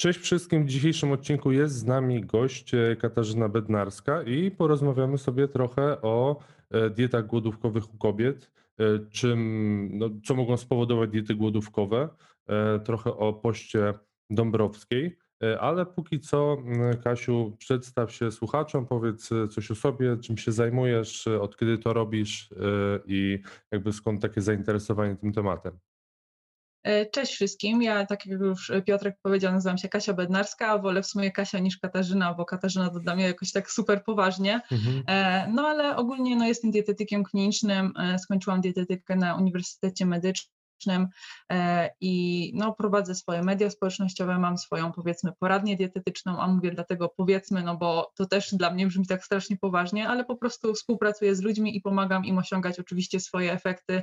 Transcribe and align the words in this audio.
Cześć 0.00 0.18
wszystkim. 0.18 0.64
W 0.64 0.68
dzisiejszym 0.68 1.12
odcinku 1.12 1.52
jest 1.52 1.74
z 1.74 1.84
nami 1.84 2.20
gość 2.20 2.74
e, 2.74 2.96
Katarzyna 2.96 3.48
Bednarska 3.48 4.22
i 4.22 4.50
porozmawiamy 4.50 5.18
sobie 5.18 5.48
trochę 5.48 6.02
o 6.02 6.40
e, 6.70 6.90
dietach 6.90 7.26
głodówkowych 7.26 7.94
u 7.94 7.98
kobiet, 7.98 8.50
e, 8.78 8.84
czym, 9.10 9.90
no, 9.92 10.10
co 10.24 10.34
mogą 10.34 10.56
spowodować 10.56 11.10
diety 11.10 11.34
głodówkowe, 11.34 12.08
trochę 12.84 13.16
o 13.16 13.32
poście 13.32 13.94
Dąbrowskiej, 14.30 15.16
ale 15.60 15.86
póki 15.86 16.20
co 16.20 16.56
Kasiu 17.04 17.56
przedstaw 17.58 18.12
się 18.12 18.32
słuchaczom, 18.32 18.86
powiedz 18.86 19.30
coś 19.50 19.70
o 19.70 19.74
sobie, 19.74 20.16
czym 20.16 20.36
się 20.36 20.52
zajmujesz, 20.52 21.26
od 21.28 21.56
kiedy 21.56 21.78
to 21.78 21.92
robisz 21.92 22.50
i 23.06 23.38
jakby 23.70 23.92
skąd 23.92 24.22
takie 24.22 24.40
zainteresowanie 24.40 25.16
tym 25.16 25.32
tematem. 25.32 25.78
E, 26.82 27.06
cześć 27.06 27.32
wszystkim. 27.32 27.82
Ja, 27.82 28.06
tak 28.06 28.26
jak 28.26 28.40
już 28.40 28.72
Piotrek 28.86 29.16
powiedział, 29.22 29.52
nazywam 29.52 29.78
się 29.78 29.88
Kasia 29.88 30.12
Bednarska, 30.12 30.68
a 30.68 30.78
wolę 30.78 31.02
w 31.02 31.06
sumie 31.06 31.32
Kasia 31.32 31.58
niż 31.58 31.78
Katarzyna, 31.78 32.34
bo 32.34 32.44
Katarzyna 32.44 32.90
to 32.90 33.00
dla 33.00 33.14
mnie 33.14 33.24
jakoś 33.24 33.52
tak 33.52 33.70
super 33.70 34.04
poważnie. 34.04 34.60
Mhm. 34.72 35.02
E, 35.06 35.48
no 35.52 35.68
ale 35.68 35.96
ogólnie 35.96 36.36
no, 36.36 36.46
jestem 36.46 36.70
dietetykiem 36.70 37.24
klinicznym, 37.24 37.92
e, 38.00 38.18
skończyłam 38.18 38.60
dietetykę 38.60 39.16
na 39.16 39.34
Uniwersytecie 39.34 40.06
Medycznym 40.06 41.08
i 42.00 42.52
no, 42.54 42.72
prowadzę 42.72 43.14
swoje 43.14 43.42
media 43.42 43.70
społecznościowe, 43.70 44.38
mam 44.38 44.58
swoją 44.58 44.92
powiedzmy 44.92 45.32
poradnię 45.38 45.76
dietetyczną, 45.76 46.40
a 46.40 46.48
mówię 46.48 46.70
dlatego 46.70 47.08
powiedzmy, 47.16 47.62
no 47.62 47.76
bo 47.76 48.12
to 48.14 48.26
też 48.26 48.54
dla 48.54 48.70
mnie 48.70 48.86
brzmi 48.86 49.06
tak 49.06 49.24
strasznie 49.24 49.56
poważnie, 49.56 50.08
ale 50.08 50.24
po 50.24 50.36
prostu 50.36 50.74
współpracuję 50.74 51.34
z 51.34 51.42
ludźmi 51.42 51.76
i 51.76 51.80
pomagam 51.80 52.24
im 52.24 52.38
osiągać 52.38 52.80
oczywiście 52.80 53.20
swoje 53.20 53.52
efekty 53.52 54.02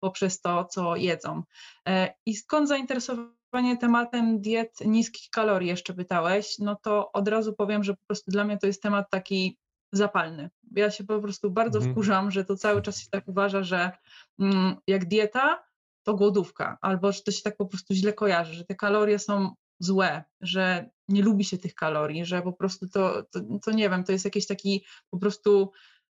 poprzez 0.00 0.40
to, 0.40 0.64
co 0.64 0.96
jedzą. 0.96 1.42
E, 1.88 2.14
I 2.26 2.34
skąd 2.34 2.68
zainteresowanie 2.68 3.76
tematem 3.80 4.40
diet 4.40 4.80
niskich 4.84 5.30
kalorii 5.30 5.68
jeszcze 5.68 5.94
pytałeś, 5.94 6.58
no 6.58 6.76
to 6.76 7.12
od 7.12 7.28
razu 7.28 7.52
powiem, 7.52 7.84
że 7.84 7.94
po 7.94 8.06
prostu 8.06 8.30
dla 8.30 8.44
mnie 8.44 8.58
to 8.58 8.66
jest 8.66 8.82
temat 8.82 9.10
taki 9.10 9.58
zapalny. 9.92 10.50
Ja 10.76 10.90
się 10.90 11.04
po 11.04 11.20
prostu 11.20 11.50
bardzo 11.50 11.78
mhm. 11.78 11.94
wkurzam, 11.94 12.30
że 12.30 12.44
to 12.44 12.56
cały 12.56 12.82
czas 12.82 13.00
się 13.00 13.10
tak 13.10 13.28
uważa, 13.28 13.62
że 13.62 13.90
mm, 14.38 14.76
jak 14.86 15.08
dieta, 15.08 15.64
to 16.02 16.14
głodówka, 16.14 16.78
albo 16.80 17.12
że 17.12 17.22
to 17.22 17.30
się 17.30 17.42
tak 17.42 17.56
po 17.56 17.66
prostu 17.66 17.94
źle 17.94 18.12
kojarzy, 18.12 18.54
że 18.54 18.64
te 18.64 18.74
kalorie 18.74 19.18
są 19.18 19.54
złe, 19.78 20.24
że 20.40 20.90
nie 21.08 21.22
lubi 21.22 21.44
się 21.44 21.58
tych 21.58 21.74
kalorii, 21.74 22.24
że 22.24 22.42
po 22.42 22.52
prostu 22.52 22.88
to, 22.88 23.22
to, 23.22 23.40
to 23.64 23.70
nie 23.70 23.90
wiem, 23.90 24.04
to 24.04 24.12
jest 24.12 24.24
jakiś 24.24 24.46
taki 24.46 24.84
po 25.10 25.18
prostu 25.18 25.72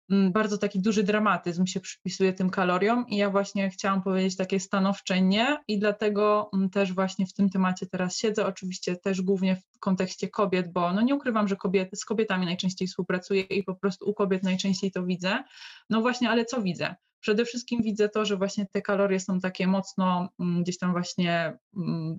bardzo 0.09 0.58
taki 0.58 0.82
duży 0.82 1.04
dramatyzm 1.04 1.66
się 1.66 1.80
przypisuje 1.80 2.34
tym 2.34 2.50
kaloriom 2.50 3.06
i 3.08 3.18
ja 3.18 3.30
właśnie 3.30 3.70
chciałam 3.70 4.02
powiedzieć 4.02 4.38
takie 4.38 4.59
stanowcze 4.59 5.22
nie 5.22 5.58
i 5.68 5.80
dlatego 5.80 6.52
też 6.72 6.94
właśnie 6.94 7.26
w 7.26 7.34
tym 7.34 7.50
temacie 7.50 7.86
teraz 7.86 8.18
siedzę, 8.18 8.46
oczywiście 8.46 8.96
też 8.96 9.22
głównie 9.22 9.56
w 9.56 9.80
kontekście 9.80 10.30
kobiet, 10.30 10.74
bo 10.74 10.94
no 10.94 11.02
nie 11.02 11.16
ukrywam, 11.16 11.48
że 11.48 11.56
kobiety, 11.56 11.96
z 11.96 12.06
kobietami 12.06 12.46
najczęściej 12.46 12.88
współpracuję 12.88 13.42
i 13.42 13.64
po 13.64 13.76
prostu 13.76 14.09
u 14.09 14.14
kobiet 14.14 14.44
najczęściej 14.44 14.92
to 14.92 15.04
widzę. 15.04 15.44
No 15.90 16.02
właśnie, 16.02 16.30
ale 16.30 16.46
co 16.46 16.62
widzę? 16.62 16.96
Przede 17.24 17.46
wszystkim 17.46 17.82
widzę 17.84 18.10
to, 18.10 18.26
że 18.26 18.38
właśnie 18.38 18.66
te 18.66 18.82
kalorie 18.82 19.20
są 19.20 19.40
takie 19.40 19.68
mocno 19.68 20.30
mm, 20.40 20.64
gdzieś 20.64 20.78
tam 20.78 20.92
właśnie 20.92 21.58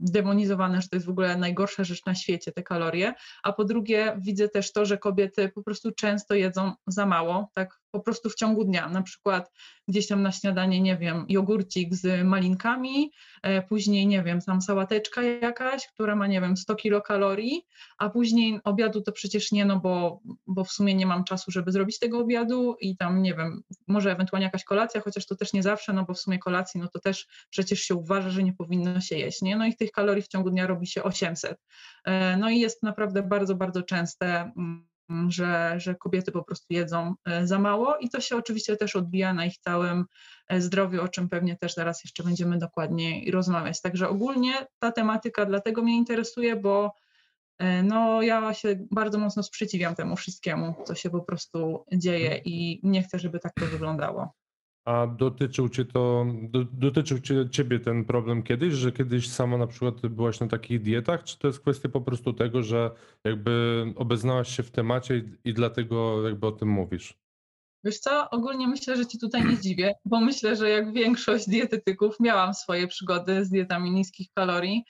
demonizowane, 0.00 0.82
że 0.82 0.88
to 0.88 0.96
jest 0.96 1.06
w 1.06 1.10
ogóle 1.10 1.36
najgorsza 1.36 1.84
rzecz 1.84 2.06
na 2.06 2.14
świecie, 2.14 2.52
te 2.52 2.62
kalorie. 2.62 3.14
A 3.42 3.52
po 3.52 3.64
drugie, 3.64 4.16
widzę 4.20 4.48
też 4.48 4.72
to, 4.72 4.84
że 4.84 4.98
kobiety 4.98 5.48
po 5.48 5.62
prostu 5.62 5.92
często 5.92 6.34
jedzą 6.34 6.72
za 6.86 7.06
mało, 7.06 7.50
tak 7.54 7.83
po 7.94 8.00
prostu 8.00 8.30
w 8.30 8.34
ciągu 8.34 8.64
dnia. 8.64 8.88
Na 8.88 9.02
przykład 9.02 9.52
gdzieś 9.88 10.06
tam 10.06 10.22
na 10.22 10.32
śniadanie, 10.32 10.80
nie 10.80 10.96
wiem, 10.96 11.26
jogurcik 11.28 11.94
z 11.94 12.24
malinkami, 12.24 13.12
e, 13.42 13.62
później, 13.62 14.06
nie 14.06 14.22
wiem, 14.22 14.40
tam 14.40 14.62
sałateczka 14.62 15.22
jakaś, 15.22 15.86
która 15.86 16.16
ma, 16.16 16.26
nie 16.26 16.40
wiem, 16.40 16.56
100 16.56 16.74
kilokalorii, 16.74 17.62
a 17.98 18.10
później 18.10 18.60
obiadu 18.64 19.00
to 19.00 19.12
przecież 19.12 19.52
nie, 19.52 19.64
no 19.64 19.80
bo, 19.80 20.20
bo 20.46 20.64
w 20.64 20.70
sumie 20.72 20.94
nie 20.94 21.06
mam 21.06 21.24
czasu, 21.24 21.50
żeby 21.50 21.72
zrobić 21.72 21.98
tego 21.98 22.18
obiadu 22.18 22.76
i 22.80 22.96
tam, 22.96 23.22
nie 23.22 23.34
wiem, 23.34 23.62
może 23.86 24.12
ewentualnie 24.12 24.44
jakaś 24.44 24.64
kolacja, 24.64 25.00
chociaż 25.00 25.26
to 25.26 25.36
też 25.36 25.52
nie 25.52 25.62
zawsze, 25.62 25.92
no 25.92 26.04
bo 26.04 26.14
w 26.14 26.18
sumie 26.18 26.38
kolacji, 26.38 26.80
no 26.80 26.88
to 26.88 27.00
też 27.00 27.26
przecież 27.50 27.80
się 27.80 27.94
uważa, 27.94 28.30
że 28.30 28.42
nie 28.42 28.52
powinno 28.52 29.00
się 29.00 29.18
jeść, 29.18 29.42
nie? 29.42 29.56
No 29.56 29.66
i 29.66 29.76
tych 29.76 29.90
kalorii 29.90 30.22
w 30.22 30.28
ciągu 30.28 30.50
dnia 30.50 30.66
robi 30.66 30.86
się 30.86 31.02
800. 31.02 31.58
E, 32.04 32.36
no 32.36 32.50
i 32.50 32.60
jest 32.60 32.82
naprawdę 32.82 33.22
bardzo, 33.22 33.54
bardzo 33.54 33.82
częste 33.82 34.52
mm, 34.56 34.93
że, 35.28 35.74
że 35.76 35.94
kobiety 35.94 36.32
po 36.32 36.44
prostu 36.44 36.66
jedzą 36.70 37.14
e, 37.24 37.46
za 37.46 37.58
mało 37.58 37.96
i 37.96 38.10
to 38.10 38.20
się 38.20 38.36
oczywiście 38.36 38.76
też 38.76 38.96
odbija 38.96 39.34
na 39.34 39.46
ich 39.46 39.58
całym 39.58 40.04
e, 40.48 40.60
zdrowiu, 40.60 41.02
o 41.02 41.08
czym 41.08 41.28
pewnie 41.28 41.56
też 41.56 41.74
zaraz 41.74 42.04
jeszcze 42.04 42.22
będziemy 42.22 42.58
dokładniej 42.58 43.30
rozmawiać. 43.30 43.80
Także 43.80 44.08
ogólnie 44.08 44.66
ta 44.78 44.92
tematyka 44.92 45.46
dlatego 45.46 45.82
mnie 45.82 45.96
interesuje, 45.96 46.56
bo 46.56 46.94
e, 47.58 47.82
no, 47.82 48.22
ja 48.22 48.54
się 48.54 48.86
bardzo 48.90 49.18
mocno 49.18 49.42
sprzeciwiam 49.42 49.94
temu 49.94 50.16
wszystkiemu, 50.16 50.74
co 50.84 50.94
się 50.94 51.10
po 51.10 51.20
prostu 51.20 51.84
dzieje 51.92 52.40
i 52.44 52.80
nie 52.82 53.02
chcę, 53.02 53.18
żeby 53.18 53.38
tak 53.40 53.52
to 53.54 53.66
wyglądało. 53.66 54.43
A 54.84 55.06
dotyczył 55.06 55.68
cię 55.68 55.84
to, 55.84 56.26
do, 56.42 56.64
dotyczył 56.64 57.20
cię, 57.20 57.50
ciebie 57.50 57.80
ten 57.80 58.04
problem 58.04 58.42
kiedyś, 58.42 58.74
że 58.74 58.92
kiedyś 58.92 59.28
sama 59.28 59.58
na 59.58 59.66
przykład 59.66 60.06
byłaś 60.06 60.40
na 60.40 60.48
takich 60.48 60.82
dietach, 60.82 61.24
czy 61.24 61.38
to 61.38 61.46
jest 61.46 61.60
kwestia 61.60 61.88
po 61.88 62.00
prostu 62.00 62.32
tego, 62.32 62.62
że 62.62 62.90
jakby 63.24 63.84
obeznałaś 63.96 64.56
się 64.56 64.62
w 64.62 64.70
temacie 64.70 65.16
i, 65.16 65.24
i 65.44 65.54
dlatego 65.54 66.28
jakby 66.28 66.46
o 66.46 66.52
tym 66.52 66.68
mówisz? 66.68 67.14
Wiesz 67.84 67.98
co, 67.98 68.30
ogólnie 68.30 68.68
myślę, 68.68 68.96
że 68.96 69.06
ci 69.06 69.18
tutaj 69.18 69.44
nie 69.44 69.58
dziwię, 69.58 69.94
bo 70.04 70.20
myślę, 70.20 70.56
że 70.56 70.70
jak 70.70 70.92
większość 70.92 71.48
dietetyków 71.48 72.20
miałam 72.20 72.54
swoje 72.54 72.88
przygody 72.88 73.44
z 73.44 73.50
dietami 73.50 73.90
niskich 73.90 74.28
kalorii, 74.34 74.84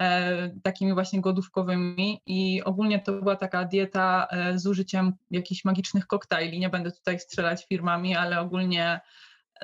e, 0.00 0.60
takimi 0.62 0.94
właśnie 0.94 1.20
głodówkowymi 1.20 2.20
i 2.26 2.62
ogólnie 2.64 3.00
to 3.00 3.12
była 3.12 3.36
taka 3.36 3.64
dieta 3.64 4.26
e, 4.30 4.58
z 4.58 4.66
użyciem 4.66 5.12
jakichś 5.30 5.64
magicznych 5.64 6.06
koktajli. 6.06 6.58
Nie 6.58 6.68
będę 6.68 6.92
tutaj 6.92 7.18
strzelać 7.18 7.66
firmami, 7.66 8.16
ale 8.16 8.40
ogólnie 8.40 9.00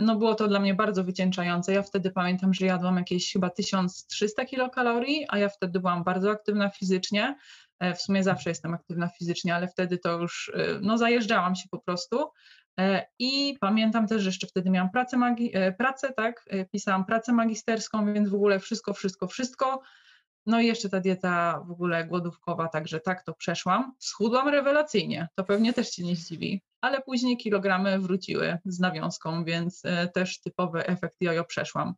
no 0.01 0.17
było 0.17 0.35
to 0.35 0.49
dla 0.49 0.61
mnie 0.61 0.75
bardzo 0.75 1.05
wycieńczające. 1.05 1.73
Ja 1.73 1.83
wtedy 1.83 2.11
pamiętam, 2.11 2.55
że 2.55 2.67
jadłam 2.67 2.97
jakieś 2.97 3.33
chyba 3.33 3.51
1300 3.51 4.45
kilokalorii, 4.45 5.27
a 5.29 5.39
ja 5.39 5.49
wtedy 5.49 5.81
byłam 5.81 6.05
bardzo 6.05 6.31
aktywna 6.31 6.71
fizycznie. 6.71 7.37
E, 7.81 7.95
w 7.95 8.03
sumie 8.03 8.23
zawsze 8.23 8.51
jestem 8.51 8.75
aktywna 8.75 9.09
fizycznie, 9.09 9.55
ale 9.55 9.69
wtedy 9.69 9.99
to 9.99 10.19
już 10.19 10.53
e, 10.55 10.79
no, 10.81 10.99
zajeżdżałam 10.99 11.55
się 11.55 11.69
po 11.71 11.79
prostu. 11.79 12.31
E, 12.81 13.07
I 13.19 13.57
pamiętam 13.61 14.07
też, 14.07 14.23
że 14.23 14.29
jeszcze 14.29 14.47
wtedy 14.47 14.71
miałam 14.71 14.91
pracę, 14.91 15.17
pracę, 15.79 16.13
tak, 16.17 16.45
pisałam 16.73 17.05
pracę 17.05 17.33
magisterską, 17.33 18.13
więc 18.15 18.29
w 18.29 18.35
ogóle 18.35 18.61
wszystko, 18.61 18.95
wszystko, 18.95 19.27
wszystko. 19.27 19.83
No 20.47 20.61
i 20.61 20.67
jeszcze 20.67 20.89
ta 20.89 21.01
dieta 21.01 21.65
w 21.67 21.71
ogóle 21.71 22.05
głodówkowa, 22.05 22.69
także 22.69 23.01
tak 23.01 23.25
to 23.25 23.35
przeszłam. 23.35 23.95
Schudłam 23.99 24.49
rewelacyjnie, 24.49 25.29
to 25.35 25.45
pewnie 25.45 25.73
też 25.73 25.91
Cię 25.91 26.03
nie 26.03 26.17
zdziwi, 26.17 26.63
ale 26.81 27.03
później 27.03 27.37
kilogramy 27.37 27.99
wróciły 27.99 28.59
z 28.65 28.81
nawiązką, 28.81 29.45
więc 29.45 29.85
e, 29.85 30.09
też 30.09 30.41
typowy 30.41 30.87
efekt 30.87 31.17
jojo 31.21 31.45
przeszłam. 31.45 31.95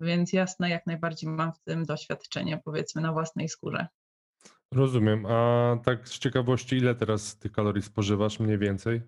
Więc 0.00 0.32
jasne, 0.32 0.70
jak 0.70 0.86
najbardziej 0.86 1.30
mam 1.30 1.52
w 1.52 1.60
tym 1.60 1.84
doświadczenie, 1.84 2.60
powiedzmy, 2.64 3.02
na 3.02 3.12
własnej 3.12 3.48
skórze. 3.48 3.86
Rozumiem. 4.72 5.26
A 5.26 5.76
tak 5.84 6.08
z 6.08 6.18
ciekawości, 6.18 6.76
ile 6.76 6.94
teraz 6.94 7.38
tych 7.38 7.52
kalorii 7.52 7.82
spożywasz 7.82 8.40
mniej 8.40 8.58
więcej? 8.58 9.02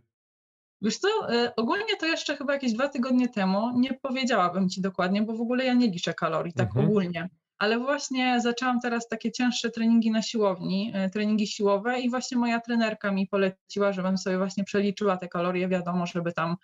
Wiesz 0.82 0.98
co, 0.98 1.08
e, 1.34 1.56
ogólnie 1.56 1.96
to 2.00 2.06
jeszcze 2.06 2.36
chyba 2.36 2.52
jakieś 2.52 2.72
dwa 2.72 2.88
tygodnie 2.88 3.28
temu 3.28 3.80
nie 3.80 3.94
powiedziałabym 3.94 4.68
Ci 4.68 4.80
dokładnie, 4.80 5.22
bo 5.22 5.36
w 5.36 5.40
ogóle 5.40 5.64
ja 5.64 5.74
nie 5.74 5.90
liczę 5.90 6.14
kalorii, 6.14 6.52
tak 6.52 6.66
mhm. 6.66 6.86
ogólnie 6.86 7.28
ale 7.58 7.78
właśnie 7.78 8.40
zaczęłam 8.40 8.80
teraz 8.80 9.08
takie 9.08 9.32
cięższe 9.32 9.70
treningi 9.70 10.10
na 10.10 10.22
siłowni, 10.22 10.92
e, 10.94 11.10
treningi 11.10 11.46
siłowe 11.46 12.00
i 12.00 12.10
właśnie 12.10 12.38
moja 12.38 12.60
trenerka 12.60 13.12
mi 13.12 13.26
poleciła, 13.26 13.92
żebym 13.92 14.18
sobie 14.18 14.38
właśnie 14.38 14.64
przeliczyła 14.64 15.16
te 15.16 15.28
kalorie, 15.28 15.68
wiadomo, 15.68 16.06
żeby 16.06 16.32
tam 16.32 16.56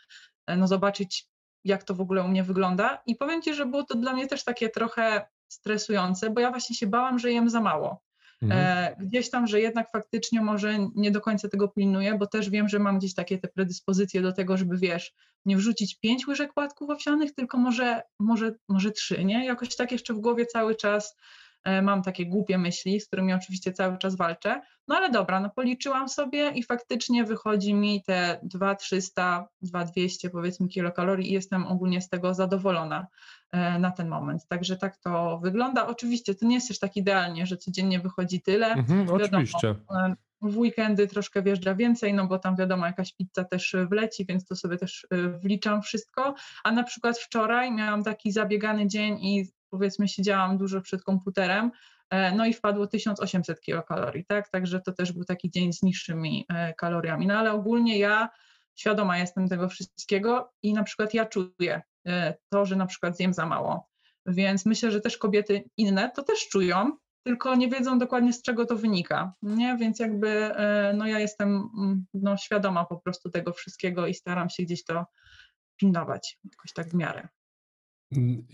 e, 0.47 0.57
no, 0.57 0.67
zobaczyć, 0.67 1.27
jak 1.65 1.85
to 1.85 1.95
w 1.95 2.01
ogóle 2.01 2.23
u 2.25 2.29
mnie 2.29 2.45
wygląda. 2.45 3.03
I 3.07 3.17
powiem 3.17 3.43
Ci, 3.43 3.55
że 3.55 3.67
było 3.67 3.83
to 3.83 3.95
dla 3.95 4.13
mnie 4.13 4.27
też 4.27 4.45
takie 4.45 4.69
trochę 4.69 5.29
stresujące, 5.49 6.31
bo 6.31 6.41
ja 6.41 6.51
właśnie 6.51 6.77
się 6.77 6.87
bałam, 6.87 7.19
że 7.19 7.33
jem 7.33 7.51
za 7.51 7.61
mało. 7.61 8.08
Mhm. 8.43 8.61
E, 8.61 8.97
gdzieś 9.07 9.31
tam, 9.31 9.47
że 9.47 9.61
jednak 9.61 9.91
faktycznie 9.91 10.41
może 10.41 10.79
nie 10.95 11.11
do 11.11 11.21
końca 11.21 11.49
tego 11.49 11.69
pilnuję, 11.69 12.15
bo 12.19 12.27
też 12.27 12.51
wiem, 12.51 12.69
że 12.69 12.79
mam 12.79 12.99
gdzieś 12.99 13.15
takie 13.15 13.39
te 13.39 13.49
predyspozycje 13.49 14.23
do 14.23 14.33
tego, 14.33 14.57
żeby 14.57 14.79
wiesz, 14.79 15.15
nie 15.45 15.57
wrzucić 15.57 16.01
pięć 16.01 16.27
łyżek 16.27 16.55
płatków 16.55 16.91
owsianych, 16.91 17.35
tylko 17.35 17.59
może, 17.59 18.03
może, 18.19 18.55
może 18.69 18.91
trzy, 18.91 19.25
nie? 19.25 19.47
Jakoś 19.47 19.77
tak 19.77 19.93
jeszcze 19.93 20.15
w 20.15 20.21
głowie 20.21 20.47
cały 20.47 20.75
czas 20.75 21.17
mam 21.83 22.03
takie 22.03 22.27
głupie 22.27 22.59
myśli, 22.59 23.01
z 23.01 23.07
którymi 23.07 23.33
oczywiście 23.33 23.73
cały 23.73 23.99
czas 23.99 24.17
walczę. 24.17 24.61
No 24.89 24.97
ale 24.97 25.11
dobra, 25.11 25.41
no 25.41 25.51
policzyłam 25.51 26.09
sobie 26.09 26.51
i 26.51 26.63
faktycznie 26.63 27.25
wychodzi 27.25 27.75
mi 27.75 28.03
te 28.03 28.41
2300, 28.43 29.49
2200 29.63 30.31
powiedzmy 30.31 30.69
kilokalorii 30.69 31.31
i 31.31 31.33
jestem 31.33 31.67
ogólnie 31.67 32.01
z 32.01 32.09
tego 32.09 32.35
zadowolona. 32.35 33.07
E, 33.53 33.79
na 33.79 33.91
ten 33.91 34.09
moment. 34.09 34.47
Także 34.49 34.77
tak 34.77 34.97
to 34.97 35.39
wygląda. 35.39 35.87
Oczywiście 35.87 36.35
to 36.35 36.47
nie 36.47 36.55
jest 36.55 36.69
też 36.69 36.79
tak 36.79 36.97
idealnie, 36.97 37.47
że 37.47 37.57
codziennie 37.57 38.01
wychodzi 38.01 38.43
tyle. 38.43 38.67
Mhm, 38.67 39.01
wiadomo, 39.07 39.25
oczywiście. 39.25 39.69
E, 39.69 40.15
w 40.43 40.59
weekendy 40.59 41.09
troszkę 41.09 41.43
wjeżdża 41.43 41.75
więcej, 41.75 42.15
no 42.15 42.27
bo 42.27 42.39
tam 42.39 42.57
wiadomo, 42.57 42.87
jakaś 42.87 43.15
pizza 43.15 43.45
też 43.45 43.77
wleci, 43.91 44.27
więc 44.27 44.45
to 44.45 44.57
sobie 44.57 44.77
też 44.77 45.07
e, 45.11 45.29
wliczam 45.29 45.83
wszystko. 45.83 46.35
A 46.65 46.73
na 46.73 46.83
przykład 46.83 47.19
wczoraj 47.19 47.73
miałam 47.73 48.05
taki 48.05 48.33
zabiegany 48.33 48.87
dzień 48.87 49.25
i 49.25 49.47
powiedzmy 49.71 50.09
siedziałam 50.09 50.59
dużo 50.59 50.81
przed 50.81 51.03
komputerem, 51.03 51.71
no 52.37 52.47
i 52.47 52.53
wpadło 52.53 52.87
1800 52.87 53.61
kilokalorii, 53.61 54.25
tak, 54.27 54.49
także 54.49 54.81
to 54.81 54.93
też 54.93 55.13
był 55.13 55.25
taki 55.25 55.51
dzień 55.51 55.73
z 55.73 55.83
niższymi 55.83 56.47
kaloriami, 56.79 57.27
no 57.27 57.39
ale 57.39 57.53
ogólnie 57.53 57.99
ja 57.99 58.29
świadoma 58.77 59.19
jestem 59.19 59.49
tego 59.49 59.69
wszystkiego 59.69 60.53
i 60.63 60.73
na 60.73 60.83
przykład 60.83 61.15
ja 61.15 61.27
czuję 61.27 61.83
to, 62.49 62.67
że 62.67 62.77
na 62.77 62.87
przykład 62.87 63.17
zjem 63.17 63.35
za 63.35 63.47
mało, 63.47 63.89
więc 64.27 64.67
myślę, 64.67 64.91
że 64.91 65.01
też 65.01 65.19
kobiety 65.19 65.65
inne 65.77 66.11
to 66.11 66.23
też 66.23 66.49
czują, 66.49 66.93
tylko 67.29 67.55
nie 67.55 67.69
wiedzą 67.69 67.99
dokładnie 67.99 68.33
z 68.33 68.43
czego 68.43 68.67
to 68.67 68.77
wynika, 68.77 69.35
nie? 69.43 69.77
Więc 69.77 69.99
jakby 69.99 70.29
e, 70.29 70.93
no 70.97 71.07
ja 71.07 71.19
jestem 71.19 71.49
mm, 71.79 72.07
no, 72.15 72.37
świadoma 72.37 72.85
po 72.85 72.97
prostu 73.01 73.31
tego 73.31 73.53
wszystkiego 73.53 74.07
i 74.07 74.15
staram 74.15 74.51
się 74.51 74.63
gdzieś 74.63 74.85
to 74.85 75.07
pilnować 75.77 76.39
jakoś 76.45 76.73
tak 76.73 76.89
w 76.89 76.95
miarę. 76.95 77.29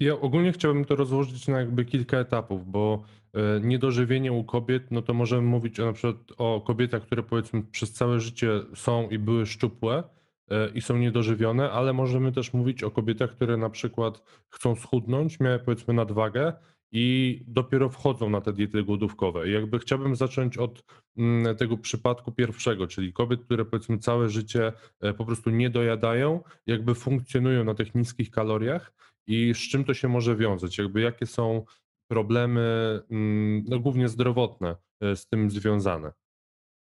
Ja 0.01 0.21
ogólnie 0.21 0.53
chciałbym 0.53 0.85
to 0.85 0.97
rozłożyć 0.97 1.49
na 1.49 1.59
jakby 1.59 1.85
kilka 1.85 2.19
etapów, 2.19 2.71
bo 2.71 3.03
e, 3.33 3.61
niedożywienie 3.61 4.33
u 4.33 4.45
kobiet, 4.45 4.91
no 4.91 5.03
to 5.03 5.15
możemy 5.15 5.43
mówić 5.43 5.81
o, 5.81 5.85
na 5.87 5.93
przykład 5.93 6.17
o 6.39 6.61
kobietach, 6.61 7.03
które 7.03 7.23
powiedzmy 7.23 7.63
przez 7.63 7.93
całe 7.93 8.21
życie 8.21 8.51
są 8.75 9.09
i 9.09 9.19
były 9.19 9.47
szczupłe 9.47 10.05
e, 10.51 10.69
i 10.69 10.81
są 10.81 10.97
niedożywione, 10.97 11.71
ale 11.71 11.93
możemy 11.93 12.33
też 12.33 12.53
mówić 12.53 12.83
o 12.83 12.91
kobietach, 12.91 13.31
które 13.31 13.57
na 13.57 13.71
przykład 13.71 14.23
chcą 14.51 14.75
schudnąć, 14.75 15.41
miały 15.41 15.59
powiedzmy 15.59 15.95
nadwagę 15.95 16.53
i 16.93 17.41
dopiero 17.49 17.89
wchodzą 17.89 18.31
na 18.31 18.41
te 18.41 18.53
diety 18.53 18.83
głodówkowe. 18.83 19.49
I 19.49 19.53
jakby 19.53 19.79
chciałbym 19.79 20.17
zacząć 20.17 20.59
od 20.59 20.85
mm, 21.17 21.57
tego 21.57 21.77
przypadku 21.77 22.33
pierwszego, 22.33 22.87
czyli 22.87 23.13
kobiet, 23.13 23.45
które 23.45 23.65
powiedzmy 23.65 23.99
całe 23.99 24.29
życie 24.29 24.73
e, 25.01 25.15
po 25.15 25.25
prostu 25.25 25.51
nie 25.51 25.71
dojadają, 25.71 26.41
jakby 26.67 26.95
funkcjonują 26.95 27.65
na 27.65 27.75
tych 27.75 27.95
niskich 27.95 28.31
kaloriach 28.31 28.93
i 29.27 29.55
z 29.55 29.59
czym 29.59 29.85
to 29.85 29.95
się 29.95 30.09
może 30.09 30.37
wiązać, 30.37 30.79
jakby 30.79 31.01
jakie 31.01 31.27
są 31.27 31.65
problemy, 32.09 33.01
mm, 33.11 33.65
no 33.69 33.81
głównie 33.81 34.09
zdrowotne 34.09 34.77
e, 35.01 35.17
z 35.17 35.27
tym 35.27 35.51
związane. 35.51 36.13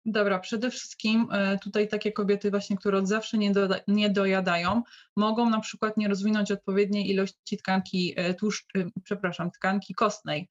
Dobra, 0.06 0.40
przede 0.40 0.70
wszystkim 0.72 1.28
e, 1.32 1.60
tutaj 1.60 1.88
takie 1.88 2.12
kobiety 2.12 2.52
właśnie, 2.52 2.78
które 2.78 2.98
od 2.98 3.08
zawsze 3.08 3.38
nie, 3.38 3.52
do, 3.52 3.68
nie 3.88 4.10
dojadają, 4.10 4.84
mogą 5.16 5.50
na 5.50 5.60
przykład 5.60 5.98
nie 5.98 6.08
rozwinąć 6.08 6.52
odpowiedniej 6.52 7.10
ilości 7.10 7.58
tkanki 7.58 8.14
e, 8.16 8.34
tłuszcz, 8.34 8.66
e, 8.78 8.86
przepraszam, 9.04 9.52
tkanki 9.52 9.94
kostnej. 9.94 10.50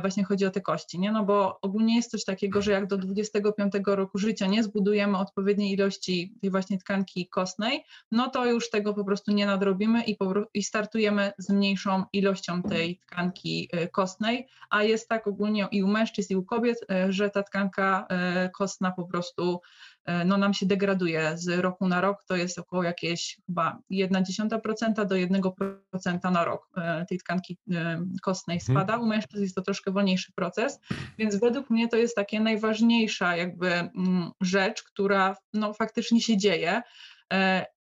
Właśnie 0.00 0.24
chodzi 0.24 0.46
o 0.46 0.50
te 0.50 0.60
kości, 0.60 0.98
nie? 0.98 1.12
No 1.12 1.24
bo 1.24 1.60
ogólnie 1.60 1.96
jest 1.96 2.10
coś 2.10 2.24
takiego, 2.24 2.62
że 2.62 2.72
jak 2.72 2.86
do 2.86 2.98
25 2.98 3.72
roku 3.86 4.18
życia 4.18 4.46
nie 4.46 4.62
zbudujemy 4.62 5.18
odpowiedniej 5.18 5.72
ilości 5.72 6.34
tej 6.40 6.50
właśnie 6.50 6.78
tkanki 6.78 7.28
kostnej, 7.28 7.84
no 8.10 8.30
to 8.30 8.46
już 8.46 8.70
tego 8.70 8.94
po 8.94 9.04
prostu 9.04 9.32
nie 9.32 9.46
nadrobimy 9.46 10.04
i, 10.04 10.16
i 10.54 10.62
startujemy 10.62 11.32
z 11.38 11.50
mniejszą 11.50 12.04
ilością 12.12 12.62
tej 12.62 13.00
tkanki 13.06 13.70
kostnej, 13.92 14.48
a 14.70 14.82
jest 14.82 15.08
tak 15.08 15.26
ogólnie 15.26 15.68
i 15.70 15.82
u 15.82 15.88
mężczyzn 15.88 16.32
i 16.32 16.36
u 16.36 16.44
kobiet, 16.44 16.78
że 17.08 17.30
ta 17.30 17.42
tkanka 17.42 18.06
kostna 18.54 18.93
po 18.94 19.06
prostu 19.06 19.60
e, 20.04 20.24
no, 20.24 20.36
nam 20.36 20.54
się 20.54 20.66
degraduje 20.66 21.32
z 21.34 21.48
roku 21.48 21.88
na 21.88 22.00
rok. 22.00 22.24
To 22.28 22.36
jest 22.36 22.58
około 22.58 22.82
jakieś 22.82 23.38
chyba 23.46 23.78
0,1% 23.92 25.06
do 25.06 25.14
1% 25.14 26.32
na 26.32 26.44
rok 26.44 26.68
e, 26.76 27.06
tej 27.08 27.18
tkanki 27.18 27.58
e, 27.72 28.04
kostnej 28.22 28.56
mhm. 28.56 28.78
spada. 28.78 28.98
U 28.98 29.06
mężczyzn 29.06 29.42
jest 29.42 29.54
to 29.54 29.62
troszkę 29.62 29.90
wolniejszy 29.90 30.32
proces, 30.32 30.78
więc 31.18 31.36
według 31.36 31.70
mnie 31.70 31.88
to 31.88 31.96
jest 31.96 32.16
takie 32.16 32.40
najważniejsza 32.40 33.36
jakby 33.36 33.72
mm, 33.72 34.30
rzecz, 34.40 34.82
która 34.82 35.36
no, 35.52 35.74
faktycznie 35.74 36.20
się 36.20 36.36
dzieje. 36.36 36.82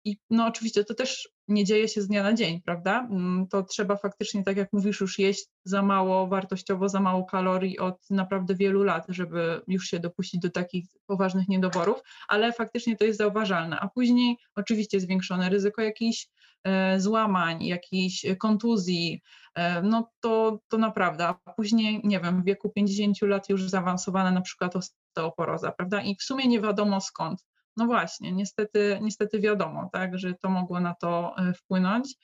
I 0.04 0.16
no 0.30 0.46
oczywiście 0.46 0.84
to 0.84 0.94
też 0.94 1.28
nie 1.52 1.64
dzieje 1.64 1.88
się 1.88 2.02
z 2.02 2.08
dnia 2.08 2.22
na 2.22 2.34
dzień, 2.34 2.60
prawda? 2.60 3.08
Mm, 3.10 3.46
to 3.48 3.62
trzeba 3.62 3.96
faktycznie, 3.96 4.44
tak 4.44 4.56
jak 4.56 4.72
mówisz, 4.72 5.00
już 5.00 5.18
jeść 5.18 5.46
za 5.64 5.82
mało 5.82 6.26
wartościowo, 6.26 6.88
za 6.88 7.00
mało 7.00 7.24
kalorii 7.24 7.78
od 7.78 8.10
naprawdę 8.10 8.54
wielu 8.54 8.82
lat, 8.82 9.04
żeby 9.08 9.60
już 9.68 9.84
się 9.84 10.00
dopuścić 10.00 10.40
do 10.40 10.50
takich 10.50 10.84
poważnych 11.06 11.48
niedoborów, 11.48 12.00
ale 12.28 12.52
faktycznie 12.52 12.96
to 12.96 13.04
jest 13.04 13.18
zauważalne. 13.18 13.80
A 13.80 13.88
później 13.88 14.36
oczywiście 14.54 15.00
zwiększone 15.00 15.48
ryzyko 15.48 15.82
jakichś 15.82 16.28
e, 16.64 17.00
złamań, 17.00 17.64
jakichś 17.64 18.26
kontuzji, 18.38 19.20
e, 19.54 19.82
no 19.82 20.10
to, 20.20 20.58
to 20.68 20.78
naprawdę. 20.78 21.26
A 21.28 21.34
później, 21.56 22.00
nie 22.04 22.20
wiem, 22.20 22.42
w 22.42 22.44
wieku 22.44 22.70
50 22.70 23.22
lat 23.22 23.48
już 23.48 23.70
zaawansowana 23.70 24.30
na 24.30 24.40
przykład 24.40 24.76
osteoporoza, 24.76 25.72
prawda? 25.72 26.02
I 26.02 26.16
w 26.16 26.22
sumie 26.22 26.48
nie 26.48 26.60
wiadomo 26.60 27.00
skąd. 27.00 27.44
No 27.76 27.86
właśnie, 27.86 28.32
niestety, 28.32 28.98
niestety 29.02 29.40
wiadomo, 29.40 29.90
tak, 29.92 30.18
że 30.18 30.34
to 30.34 30.50
mogło 30.50 30.80
na 30.80 30.94
to 30.94 31.34
e, 31.38 31.52
wpłynąć, 31.52 32.14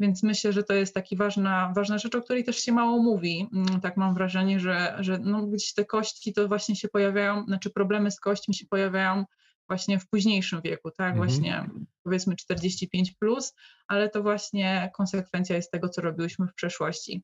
więc 0.00 0.22
myślę, 0.22 0.52
że 0.52 0.62
to 0.62 0.74
jest 0.74 0.94
taka 0.94 1.16
ważna, 1.16 1.72
ważna 1.76 1.98
rzecz, 1.98 2.14
o 2.14 2.22
której 2.22 2.44
też 2.44 2.56
się 2.56 2.72
mało 2.72 3.02
mówi. 3.02 3.48
Mm, 3.54 3.80
tak 3.80 3.96
mam 3.96 4.14
wrażenie, 4.14 4.60
że, 4.60 4.96
że 5.00 5.18
no 5.18 5.46
gdzieś 5.46 5.74
te 5.74 5.84
kości 5.84 6.32
to 6.32 6.48
właśnie 6.48 6.76
się 6.76 6.88
pojawiają, 6.88 7.44
znaczy 7.44 7.70
problemy 7.70 8.10
z 8.10 8.20
kośćmi 8.20 8.54
się 8.54 8.66
pojawiają 8.66 9.24
właśnie 9.68 9.98
w 9.98 10.08
późniejszym 10.08 10.60
wieku, 10.62 10.90
tak, 10.90 11.12
mhm. 11.12 11.16
właśnie 11.16 11.70
powiedzmy 12.02 12.36
45 12.36 13.14
plus, 13.14 13.54
ale 13.86 14.08
to 14.08 14.22
właśnie 14.22 14.90
konsekwencja 14.96 15.56
jest 15.56 15.70
tego, 15.70 15.88
co 15.88 16.02
robiłyśmy 16.02 16.46
w 16.46 16.54
przeszłości. 16.54 17.22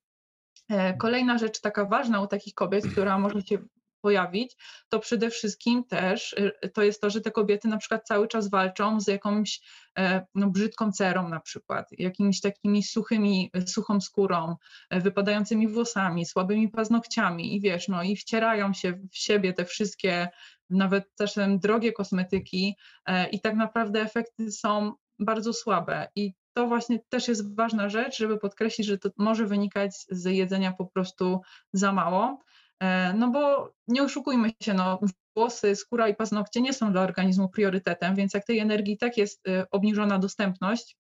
E, 0.69 0.97
kolejna 0.97 1.39
rzecz 1.39 1.61
taka 1.61 1.85
ważna 1.85 2.21
u 2.21 2.27
takich 2.27 2.55
kobiet, 2.55 2.87
która 2.87 3.19
może 3.19 3.43
się 3.43 3.59
pojawić, 4.05 4.57
to 4.89 4.99
przede 4.99 5.31
wszystkim 5.31 5.85
też 5.85 6.33
y, 6.33 6.69
to 6.75 6.83
jest 6.83 7.01
to, 7.01 7.11
że 7.11 7.21
te 7.21 7.31
kobiety 7.31 7.69
na 7.69 7.77
przykład 7.77 8.07
cały 8.07 8.29
czas 8.29 8.51
walczą 8.51 9.01
z 9.01 9.09
jakąś 9.09 9.61
e, 9.99 10.27
no, 10.35 10.51
brzydką 10.51 10.93
cerą 10.93 11.29
na 11.29 11.41
przykład, 11.41 11.89
jakimiś 11.99 12.41
takimi 12.41 12.83
suchymi, 12.83 13.51
suchą 13.67 14.01
skórą, 14.01 14.57
e, 14.91 15.01
wypadającymi 15.01 15.69
włosami, 15.69 16.27
słabymi 16.27 16.69
paznokciami 16.69 17.57
i 17.57 17.61
wiesz, 17.61 17.89
no 17.89 18.03
i 18.03 18.17
wcierają 18.17 18.73
się 18.73 18.93
w 18.93 19.17
siebie 19.17 19.53
te 19.53 19.65
wszystkie 19.65 20.29
nawet 20.71 21.05
czasem 21.19 21.59
drogie 21.59 21.93
kosmetyki 21.93 22.77
e, 23.07 23.29
i 23.29 23.41
tak 23.41 23.55
naprawdę 23.55 24.01
efekty 24.01 24.53
są 24.53 24.93
bardzo 25.19 25.53
słabe 25.53 26.09
i 26.17 26.33
to 26.55 26.67
właśnie 26.67 26.99
też 27.09 27.29
jest 27.29 27.57
ważna 27.57 27.89
rzecz, 27.89 28.19
żeby 28.19 28.39
podkreślić, 28.39 28.87
że 28.87 28.99
to 28.99 29.11
może 29.19 29.47
wynikać 29.47 29.91
z 30.11 30.25
jedzenia 30.25 30.73
po 30.73 30.87
prostu 30.87 31.41
za 31.73 31.93
mało. 31.93 32.39
E, 32.83 33.13
no 33.13 33.31
bo 33.31 33.73
nie 33.89 34.03
oszukujmy 34.03 34.51
się, 34.63 34.75
no, 34.75 35.01
włosy, 35.37 35.77
skóra 35.77 36.09
i 36.09 36.15
paznokcie 36.15 36.61
nie 36.61 36.73
są 36.73 36.93
dla 36.93 37.01
organizmu 37.01 37.49
priorytetem, 37.49 38.15
więc 38.15 38.35
jak 38.35 38.45
tej 38.45 38.59
energii 38.59 38.99
tak 38.99 39.17
jest 39.17 39.49
e, 39.49 39.67
obniżona 39.71 40.19
dostępność 40.19 40.97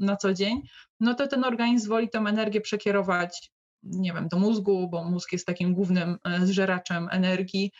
na 0.00 0.16
co 0.16 0.34
dzień, 0.34 0.62
no 1.00 1.14
to 1.14 1.26
ten 1.26 1.44
organizm 1.44 1.88
woli 1.88 2.08
tę 2.08 2.18
energię 2.18 2.60
przekierować 2.60 3.50
nie 3.82 4.12
wiem, 4.12 4.28
do 4.28 4.38
mózgu, 4.38 4.88
bo 4.88 5.04
mózg 5.04 5.32
jest 5.32 5.46
takim 5.46 5.74
głównym 5.74 6.16
e, 6.24 6.46
zżeraczem 6.46 7.08
energii, 7.10 7.72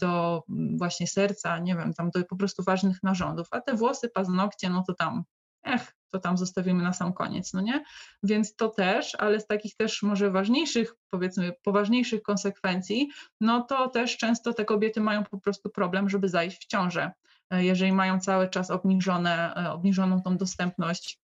do 0.00 0.42
właśnie 0.76 1.06
serca, 1.06 1.58
nie 1.58 1.74
wiem, 1.74 1.94
tam 1.94 2.10
do 2.10 2.24
po 2.24 2.36
prostu 2.36 2.62
ważnych 2.62 3.02
narządów, 3.02 3.46
a 3.50 3.60
te 3.60 3.74
włosy, 3.74 4.08
paznokcie, 4.08 4.70
no 4.70 4.84
to 4.86 4.94
tam, 4.94 5.24
ech, 5.66 5.92
to 6.14 6.20
tam 6.20 6.38
zostawimy 6.38 6.82
na 6.82 6.92
sam 6.92 7.12
koniec, 7.12 7.52
no 7.52 7.60
nie? 7.60 7.84
Więc 8.22 8.56
to 8.56 8.68
też, 8.68 9.14
ale 9.14 9.40
z 9.40 9.46
takich 9.46 9.76
też 9.76 10.02
może 10.02 10.30
ważniejszych, 10.30 10.94
powiedzmy, 11.10 11.52
poważniejszych 11.62 12.22
konsekwencji, 12.22 13.08
no 13.40 13.62
to 13.62 13.88
też 13.88 14.16
często 14.16 14.52
te 14.52 14.64
kobiety 14.64 15.00
mają 15.00 15.24
po 15.24 15.40
prostu 15.40 15.70
problem, 15.70 16.08
żeby 16.08 16.28
zajść 16.28 16.64
w 16.64 16.66
ciążę, 16.66 17.12
e, 17.50 17.64
jeżeli 17.64 17.92
mają 17.92 18.20
cały 18.20 18.48
czas 18.48 18.70
obniżone, 18.70 19.54
e, 19.56 19.72
obniżoną 19.72 20.22
tą 20.22 20.36
dostępność 20.36 21.20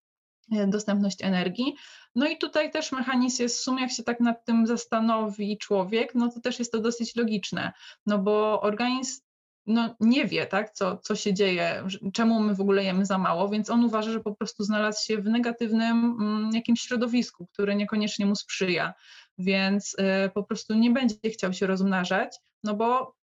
e, 0.52 0.66
dostępność 0.66 1.22
energii. 1.22 1.74
No 2.14 2.26
i 2.26 2.38
tutaj 2.38 2.70
też 2.70 2.92
mechanizm 2.92 3.42
jest 3.42 3.56
w 3.56 3.60
sumie, 3.60 3.82
jak 3.82 3.92
się 3.92 4.02
tak 4.02 4.20
nad 4.20 4.44
tym 4.44 4.66
zastanowi 4.66 5.58
człowiek, 5.58 6.14
no 6.14 6.30
to 6.30 6.40
też 6.40 6.58
jest 6.58 6.72
to 6.72 6.80
dosyć 6.80 7.16
logiczne, 7.16 7.72
no 8.06 8.18
bo 8.18 8.60
organizm 8.60 9.29
no, 9.70 9.96
nie 10.00 10.26
wie, 10.26 10.46
tak, 10.46 10.72
co, 10.72 10.96
co 10.96 11.16
się 11.16 11.34
dzieje, 11.34 11.84
czemu 12.12 12.40
my 12.40 12.54
w 12.54 12.60
ogóle 12.60 12.84
jemy 12.84 13.06
za 13.06 13.18
mało, 13.18 13.48
więc 13.48 13.70
on 13.70 13.84
uważa, 13.84 14.12
że 14.12 14.20
po 14.20 14.34
prostu 14.34 14.64
znalazł 14.64 15.04
się 15.04 15.18
w 15.18 15.24
negatywnym 15.24 16.16
mm, 16.20 16.50
jakimś 16.54 16.80
środowisku, 16.80 17.46
które 17.46 17.76
niekoniecznie 17.76 18.26
mu 18.26 18.36
sprzyja, 18.36 18.94
więc 19.38 19.96
y, 20.26 20.30
po 20.34 20.44
prostu 20.44 20.74
nie 20.74 20.90
będzie 20.90 21.30
chciał 21.32 21.52
się 21.52 21.66
rozmnażać, 21.66 22.36
no 22.64 22.74
bo 22.74 23.14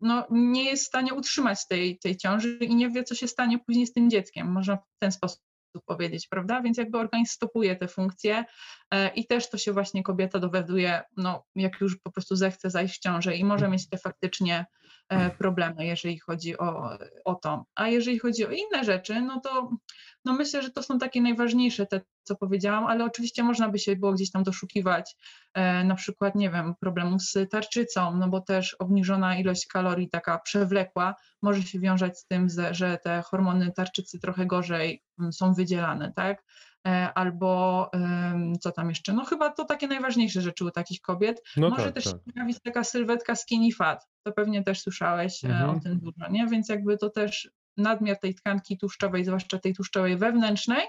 no, 0.00 0.26
nie 0.30 0.64
jest 0.64 0.84
w 0.84 0.86
stanie 0.86 1.14
utrzymać 1.14 1.66
tej, 1.68 1.98
tej 1.98 2.16
ciąży 2.16 2.58
i 2.60 2.74
nie 2.74 2.90
wie, 2.90 3.04
co 3.04 3.14
się 3.14 3.28
stanie 3.28 3.58
później 3.58 3.86
z 3.86 3.92
tym 3.92 4.10
dzieckiem. 4.10 4.52
Można 4.52 4.76
w 4.76 4.98
ten 4.98 5.12
sposób 5.12 5.40
powiedzieć, 5.86 6.28
prawda? 6.28 6.60
Więc 6.62 6.78
jakby 6.78 6.98
organizm 6.98 7.32
stopuje 7.32 7.76
te 7.76 7.88
funkcje 7.88 8.44
e, 8.90 9.08
i 9.08 9.26
też 9.26 9.50
to 9.50 9.58
się 9.58 9.72
właśnie 9.72 10.02
kobieta 10.02 10.38
dowiaduje, 10.38 11.02
no 11.16 11.44
jak 11.54 11.80
już 11.80 11.98
po 11.98 12.12
prostu 12.12 12.36
zechce 12.36 12.70
zajść 12.70 12.96
w 12.96 13.00
ciążę 13.00 13.36
i 13.36 13.44
może 13.44 13.68
mieć 13.68 13.88
te 13.88 13.98
faktycznie 13.98 14.66
problemy, 15.38 15.86
jeżeli 15.86 16.18
chodzi 16.18 16.58
o, 16.58 16.90
o 17.24 17.34
to. 17.34 17.64
A 17.74 17.88
jeżeli 17.88 18.18
chodzi 18.18 18.46
o 18.46 18.50
inne 18.50 18.84
rzeczy, 18.84 19.20
no 19.20 19.40
to 19.40 19.70
no 20.24 20.32
myślę, 20.32 20.62
że 20.62 20.70
to 20.70 20.82
są 20.82 20.98
takie 20.98 21.22
najważniejsze, 21.22 21.86
te 21.86 22.00
co 22.22 22.36
powiedziałam, 22.36 22.86
ale 22.86 23.04
oczywiście 23.04 23.42
można 23.42 23.68
by 23.68 23.78
się 23.78 23.96
było 23.96 24.12
gdzieś 24.12 24.30
tam 24.30 24.42
doszukiwać 24.42 25.16
e, 25.54 25.84
na 25.84 25.94
przykład, 25.94 26.34
nie 26.34 26.50
wiem, 26.50 26.74
problemu 26.80 27.18
z 27.18 27.34
tarczycą, 27.50 28.16
no 28.16 28.28
bo 28.28 28.40
też 28.40 28.74
obniżona 28.74 29.36
ilość 29.36 29.66
kalorii 29.66 30.08
taka 30.08 30.38
przewlekła 30.38 31.14
może 31.42 31.62
się 31.62 31.78
wiązać 31.78 32.18
z 32.18 32.26
tym, 32.26 32.48
że 32.70 32.98
te 32.98 33.22
hormony 33.22 33.72
tarczycy 33.72 34.20
trochę 34.20 34.46
gorzej 34.46 35.02
mm, 35.18 35.32
są 35.32 35.54
wydzielane, 35.54 36.12
tak? 36.16 36.44
Albo 37.14 37.90
co 38.60 38.72
tam 38.72 38.88
jeszcze, 38.88 39.12
no 39.12 39.24
chyba 39.24 39.50
to 39.50 39.64
takie 39.64 39.88
najważniejsze 39.88 40.42
rzeczy 40.42 40.64
u 40.64 40.70
takich 40.70 41.00
kobiet. 41.00 41.42
No 41.56 41.70
Może 41.70 41.84
tak, 41.84 41.94
też 41.94 42.04
tak. 42.04 42.16
pojawić 42.34 42.60
taka 42.62 42.84
sylwetka 42.84 43.36
skinny 43.36 43.72
fat, 43.72 44.08
to 44.22 44.32
pewnie 44.32 44.62
też 44.62 44.80
słyszałeś 44.80 45.44
mhm. 45.44 45.70
o 45.70 45.80
tym 45.80 46.00
dużo, 46.00 46.30
nie? 46.30 46.46
Więc 46.46 46.68
jakby 46.68 46.96
to 46.96 47.10
też 47.10 47.50
nadmiar 47.76 48.18
tej 48.18 48.34
tkanki 48.34 48.78
tłuszczowej, 48.78 49.24
zwłaszcza 49.24 49.58
tej 49.58 49.74
tłuszczowej 49.74 50.16
wewnętrznej, 50.16 50.86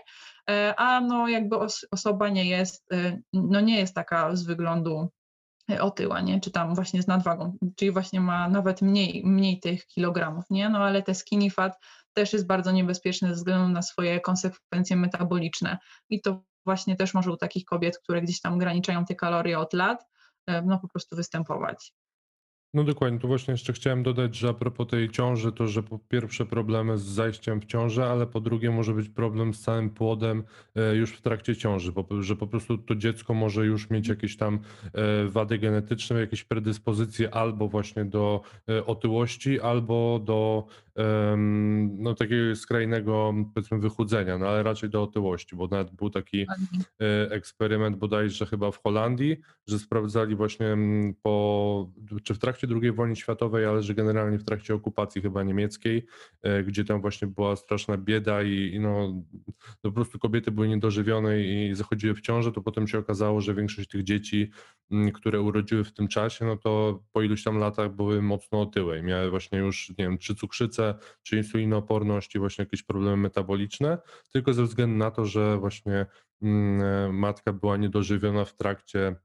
e, 0.49 0.73
a 0.77 1.01
no 1.01 1.27
jakby 1.27 1.55
osoba 1.91 2.29
nie 2.29 2.45
jest, 2.45 2.93
e, 2.93 3.19
no 3.33 3.61
nie 3.61 3.79
jest 3.79 3.95
taka 3.95 4.35
z 4.35 4.43
wyglądu 4.43 5.09
e, 5.71 5.81
otyła, 5.81 6.21
nie? 6.21 6.39
czy 6.39 6.51
tam 6.51 6.75
właśnie 6.75 7.01
z 7.01 7.07
nadwagą, 7.07 7.57
czyli 7.75 7.91
właśnie 7.91 8.21
ma 8.21 8.49
nawet 8.49 8.81
mniej, 8.81 9.23
mniej 9.25 9.59
tych 9.59 9.87
kilogramów, 9.87 10.45
nie? 10.49 10.69
No 10.69 10.79
ale 10.79 11.03
te 11.03 11.15
skinny 11.15 11.49
fat 11.49 11.79
też 12.17 12.33
jest 12.33 12.47
bardzo 12.47 12.71
niebezpieczne 12.71 13.27
ze 13.27 13.33
względu 13.33 13.73
na 13.73 13.81
swoje 13.81 14.19
konsekwencje 14.19 14.95
metaboliczne 14.95 15.77
i 16.09 16.21
to 16.21 16.43
właśnie 16.65 16.95
też 16.95 17.13
może 17.13 17.31
u 17.31 17.37
takich 17.37 17.65
kobiet, 17.65 17.97
które 17.97 18.21
gdzieś 18.21 18.41
tam 18.41 18.53
ograniczają 18.53 19.05
te 19.05 19.15
kalorie 19.15 19.59
od 19.59 19.73
lat, 19.73 20.05
no 20.65 20.79
po 20.79 20.87
prostu 20.87 21.15
występować. 21.15 21.93
No 22.73 22.83
dokładnie, 22.83 23.19
tu 23.19 23.27
właśnie 23.27 23.51
jeszcze 23.51 23.73
chciałem 23.73 24.03
dodać, 24.03 24.35
że 24.35 24.49
a 24.49 24.53
propos 24.53 24.87
tej 24.87 25.09
ciąży, 25.09 25.51
to 25.51 25.67
że 25.67 25.83
po 25.83 25.99
pierwsze 25.99 26.45
problemy 26.45 26.97
z 26.97 27.03
zajściem 27.03 27.61
w 27.61 27.65
ciążę, 27.65 28.05
ale 28.05 28.27
po 28.27 28.41
drugie 28.41 28.71
może 28.71 28.93
być 28.93 29.09
problem 29.09 29.53
z 29.53 29.61
całym 29.61 29.89
płodem 29.89 30.43
e, 30.75 30.95
już 30.95 31.11
w 31.13 31.21
trakcie 31.21 31.55
ciąży, 31.55 31.91
że 32.19 32.35
po 32.35 32.47
prostu 32.47 32.77
to 32.77 32.95
dziecko 32.95 33.33
może 33.33 33.65
już 33.65 33.89
mieć 33.89 34.07
jakieś 34.07 34.37
tam 34.37 34.59
e, 34.93 35.27
wady 35.27 35.57
genetyczne, 35.57 36.19
jakieś 36.19 36.43
predyspozycje 36.43 37.33
albo 37.33 37.67
właśnie 37.67 38.05
do 38.05 38.41
e, 38.69 38.85
otyłości, 38.85 39.61
albo 39.61 40.19
do 40.23 40.67
no, 41.87 42.15
takiego 42.15 42.55
skrajnego 42.55 43.33
powiedzmy 43.53 43.79
wychudzenia, 43.79 44.37
no 44.37 44.47
ale 44.47 44.63
raczej 44.63 44.89
do 44.89 45.03
otyłości, 45.03 45.55
bo 45.55 45.67
nawet 45.67 45.91
był 45.91 46.09
taki 46.09 46.45
eksperyment 47.29 47.97
bodajże 47.97 48.45
chyba 48.45 48.71
w 48.71 48.83
Holandii, 48.83 49.37
że 49.67 49.79
sprawdzali 49.79 50.35
właśnie 50.35 50.77
po, 51.21 51.91
czy 52.23 52.33
w 52.33 52.39
trakcie 52.39 52.67
II 52.81 52.91
wojny 52.91 53.15
światowej, 53.15 53.65
ale 53.65 53.83
że 53.83 53.93
generalnie 53.93 54.39
w 54.39 54.43
trakcie 54.43 54.73
okupacji 54.73 55.21
chyba 55.21 55.43
niemieckiej, 55.43 56.05
e, 56.41 56.63
gdzie 56.63 56.85
tam 56.85 57.01
właśnie 57.01 57.27
była 57.27 57.55
straszna 57.55 57.97
bieda 57.97 58.43
i, 58.43 58.71
i 58.73 58.79
no, 58.79 59.23
po 59.81 59.91
prostu 59.91 60.19
kobiety 60.19 60.51
były 60.51 60.67
niedożywione 60.67 61.41
i 61.41 61.75
zachodziły 61.75 62.15
w 62.15 62.21
ciążę, 62.21 62.51
to 62.51 62.61
potem 62.61 62.87
się 62.87 62.99
okazało, 62.99 63.41
że 63.41 63.53
większość 63.53 63.89
tych 63.89 64.03
dzieci, 64.03 64.51
które 65.13 65.41
urodziły 65.41 65.83
w 65.83 65.93
tym 65.93 66.07
czasie, 66.07 66.45
no 66.45 66.57
to 66.57 67.03
po 67.11 67.21
iluś 67.21 67.43
tam 67.43 67.57
latach 67.57 67.95
były 67.95 68.21
mocno 68.21 68.61
otyłe 68.61 68.99
i 68.99 69.03
miały 69.03 69.29
właśnie 69.29 69.59
już, 69.59 69.89
nie 69.89 69.95
wiem, 70.05 70.17
czy 70.17 70.35
cukrzycę, 70.35 70.86
czy 71.23 71.37
insulinooporność 71.37 72.35
i 72.35 72.39
właśnie 72.39 72.61
jakieś 72.61 72.83
problemy 72.83 73.17
metaboliczne, 73.17 73.97
tylko 74.33 74.53
ze 74.53 74.63
względu 74.63 74.97
na 74.97 75.11
to, 75.11 75.25
że 75.25 75.57
właśnie 75.57 76.05
e, 76.41 77.09
matka 77.13 77.53
była 77.53 77.77
niedożywiona 77.77 78.45
w 78.45 78.55
trakcie 78.55 79.15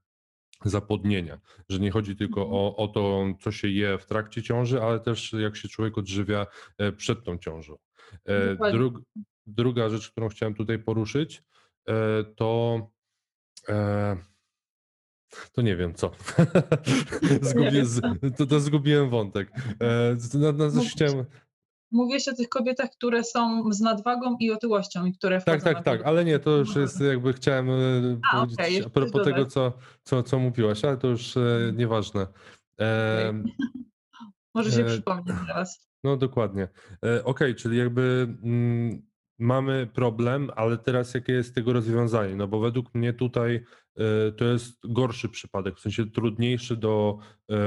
zapłodnienia, 0.65 1.39
że 1.69 1.79
nie 1.79 1.91
chodzi 1.91 2.15
tylko 2.15 2.41
mhm. 2.41 2.59
o, 2.61 2.75
o 2.75 2.87
to, 2.87 3.25
co 3.41 3.51
się 3.51 3.67
je 3.67 3.97
w 3.97 4.05
trakcie 4.05 4.43
ciąży, 4.43 4.81
ale 4.81 4.99
też 4.99 5.33
jak 5.33 5.55
się 5.55 5.67
człowiek 5.67 5.97
odżywia 5.97 6.47
e, 6.77 6.91
przed 6.91 7.23
tą 7.23 7.37
ciążą. 7.37 7.77
E, 8.25 8.71
Drug, 8.71 9.01
druga 9.47 9.89
rzecz, 9.89 10.11
którą 10.11 10.29
chciałem 10.29 10.55
tutaj 10.55 10.79
poruszyć, 10.79 11.43
to 12.35 12.79
to 15.53 15.61
nie 15.61 15.75
wiem 15.75 15.93
co. 15.93 16.11
Zgubię, 17.41 17.83
to, 18.37 18.45
to 18.45 18.59
zgubiłem 18.59 19.09
wątek. 19.09 19.51
Na, 20.33 20.51
na 20.51 20.71
coś 20.71 20.91
chciałem, 20.91 21.25
Mówię 21.93 22.17
o 22.31 22.35
tych 22.35 22.49
kobietach, 22.49 22.89
które 22.89 23.23
są 23.23 23.73
z 23.73 23.81
nadwagą 23.81 24.37
i 24.39 24.51
otyłością 24.51 25.05
i 25.05 25.13
które 25.13 25.41
Tak, 25.41 25.63
tak, 25.63 25.83
tak, 25.83 26.01
ale 26.03 26.25
nie, 26.25 26.39
to 26.39 26.51
już 26.51 26.75
jest 26.75 27.01
jakby 27.01 27.33
chciałem 27.33 27.69
e, 27.69 27.73
a, 28.31 28.35
powiedzieć 28.35 28.59
okay, 28.59 28.85
a 28.85 28.89
propos 28.89 29.23
tego, 29.23 29.45
co, 29.45 29.73
co, 30.03 30.23
co 30.23 30.39
mówiłaś, 30.39 30.85
ale 30.85 30.97
to 30.97 31.07
już 31.07 31.37
e, 31.37 31.39
mhm. 31.39 31.77
nieważne. 31.77 32.27
E, 32.79 33.29
okay. 33.29 33.43
Może 34.55 34.71
się 34.71 34.81
e, 34.81 34.85
przypomnieć 34.85 35.37
teraz. 35.47 35.89
No 36.03 36.17
dokładnie. 36.17 36.63
E, 36.63 36.67
Okej, 37.03 37.23
okay, 37.23 37.55
czyli 37.55 37.77
jakby 37.77 38.35
mm, 38.43 39.01
mamy 39.39 39.87
problem, 39.93 40.51
ale 40.55 40.77
teraz 40.77 41.13
jakie 41.13 41.33
jest 41.33 41.55
tego 41.55 41.73
rozwiązanie? 41.73 42.35
No 42.35 42.47
bo 42.47 42.59
według 42.59 42.95
mnie 42.95 43.13
tutaj 43.13 43.65
e, 43.97 44.31
to 44.31 44.45
jest 44.45 44.79
gorszy 44.83 45.29
przypadek, 45.29 45.75
w 45.75 45.79
sensie 45.79 46.05
trudniejszy 46.05 46.77
do 46.77 47.17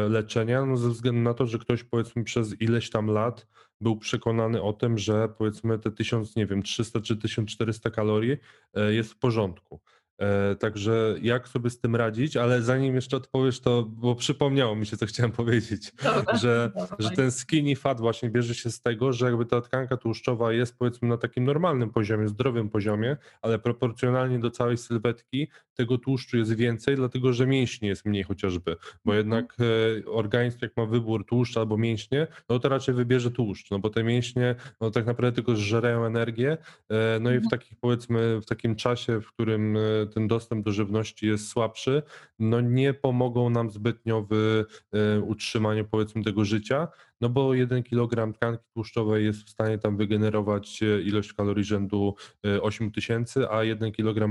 leczenia, 0.08 0.66
no 0.66 0.76
ze 0.76 0.88
względu 0.88 1.20
na 1.20 1.34
to, 1.34 1.46
że 1.46 1.58
ktoś 1.58 1.84
powiedzmy 1.84 2.24
przez 2.24 2.60
ileś 2.60 2.90
tam 2.90 3.06
lat 3.06 3.46
był 3.80 3.96
przekonany 3.96 4.62
o 4.62 4.72
tym, 4.72 4.98
że 4.98 5.28
powiedzmy 5.28 5.78
te 5.78 5.90
1000, 5.90 6.36
nie 6.36 6.46
wiem, 6.46 6.62
300 6.62 7.00
czy 7.00 7.16
1400 7.16 7.90
kalorii 7.90 8.36
e, 8.74 8.94
jest 8.94 9.12
w 9.12 9.18
porządku. 9.18 9.80
E, 10.20 10.56
także 10.56 11.14
jak 11.22 11.48
sobie 11.48 11.70
z 11.70 11.80
tym 11.80 11.96
radzić, 11.96 12.36
ale 12.36 12.62
zanim 12.62 12.94
jeszcze 12.94 13.16
odpowiesz, 13.16 13.60
to 13.60 13.82
bo 13.82 14.14
przypomniało 14.14 14.76
mi 14.76 14.86
się, 14.86 14.96
co 14.96 15.06
chciałem 15.06 15.32
powiedzieć, 15.42 15.92
Dobra. 16.02 16.36
że, 16.36 16.72
że 16.98 17.10
ten 17.10 17.30
skinny 17.30 17.76
fat 17.76 18.00
właśnie 18.00 18.30
bierze 18.30 18.54
się 18.54 18.70
z 18.70 18.80
tego, 18.80 19.12
że 19.12 19.26
jakby 19.26 19.46
ta 19.46 19.60
tkanka 19.60 19.96
tłuszczowa 19.96 20.52
jest 20.52 20.78
powiedzmy 20.78 21.08
na 21.08 21.16
takim 21.16 21.44
normalnym 21.44 21.90
poziomie, 21.90 22.28
zdrowym 22.28 22.70
poziomie, 22.70 23.16
ale 23.42 23.58
proporcjonalnie 23.58 24.38
do 24.38 24.50
całej 24.50 24.76
sylwetki 24.76 25.48
tego 25.74 25.98
tłuszczu 25.98 26.36
jest 26.36 26.52
więcej, 26.52 26.96
dlatego 26.96 27.32
że 27.32 27.46
mięśni 27.46 27.88
jest 27.88 28.04
mniej 28.04 28.22
chociażby, 28.22 28.76
bo 29.04 29.16
mhm. 29.16 29.16
jednak 29.16 29.56
e, 29.60 30.10
organizm 30.10 30.58
jak 30.62 30.76
ma 30.76 30.86
wybór 30.86 31.26
tłuszcz 31.26 31.56
albo 31.56 31.78
mięśnie, 31.78 32.26
no 32.48 32.58
to 32.58 32.68
raczej 32.68 32.94
wybierze 32.94 33.30
tłuszcz, 33.30 33.70
no 33.70 33.78
bo 33.78 33.90
te 33.90 34.04
mięśnie 34.04 34.54
no 34.80 34.90
tak 34.90 35.06
naprawdę 35.06 35.34
tylko 35.34 35.56
zżerają 35.56 36.04
energię, 36.04 36.58
e, 36.90 37.18
no 37.20 37.30
i 37.30 37.34
w 37.34 37.44
mhm. 37.44 37.50
takich 37.50 37.78
powiedzmy 37.80 38.40
w 38.40 38.46
takim 38.46 38.76
czasie, 38.76 39.20
w 39.20 39.32
którym 39.32 39.78
ten 40.06 40.28
dostęp 40.28 40.64
do 40.64 40.72
żywności 40.72 41.26
jest 41.26 41.48
słabszy, 41.48 42.02
no 42.38 42.60
nie 42.60 42.94
pomogą 42.94 43.50
nam 43.50 43.70
zbytnio 43.70 44.26
w 44.30 44.64
e, 44.92 45.20
utrzymaniu 45.20 45.84
powiedzmy 45.84 46.24
tego 46.24 46.44
życia, 46.44 46.88
no 47.20 47.28
bo 47.28 47.54
1 47.54 47.82
kg 47.82 48.34
tkanki 48.34 48.64
tłuszczowej 48.74 49.24
jest 49.24 49.42
w 49.42 49.50
stanie 49.50 49.78
tam 49.78 49.96
wygenerować 49.96 50.82
e, 50.82 51.02
ilość 51.02 51.32
kalorii 51.32 51.64
rzędu 51.64 52.14
8000, 52.62 53.40
e, 53.40 53.50
a 53.50 53.64
1 53.64 53.92
kg 53.92 54.28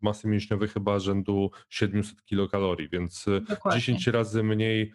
masy 0.00 0.28
mięśniowej 0.28 0.68
chyba 0.68 0.98
rzędu 0.98 1.50
700 1.68 2.24
kilokalorii, 2.24 2.88
więc 2.88 3.26
Dokładnie. 3.48 3.80
10 3.80 4.06
razy 4.06 4.42
mniej 4.42 4.92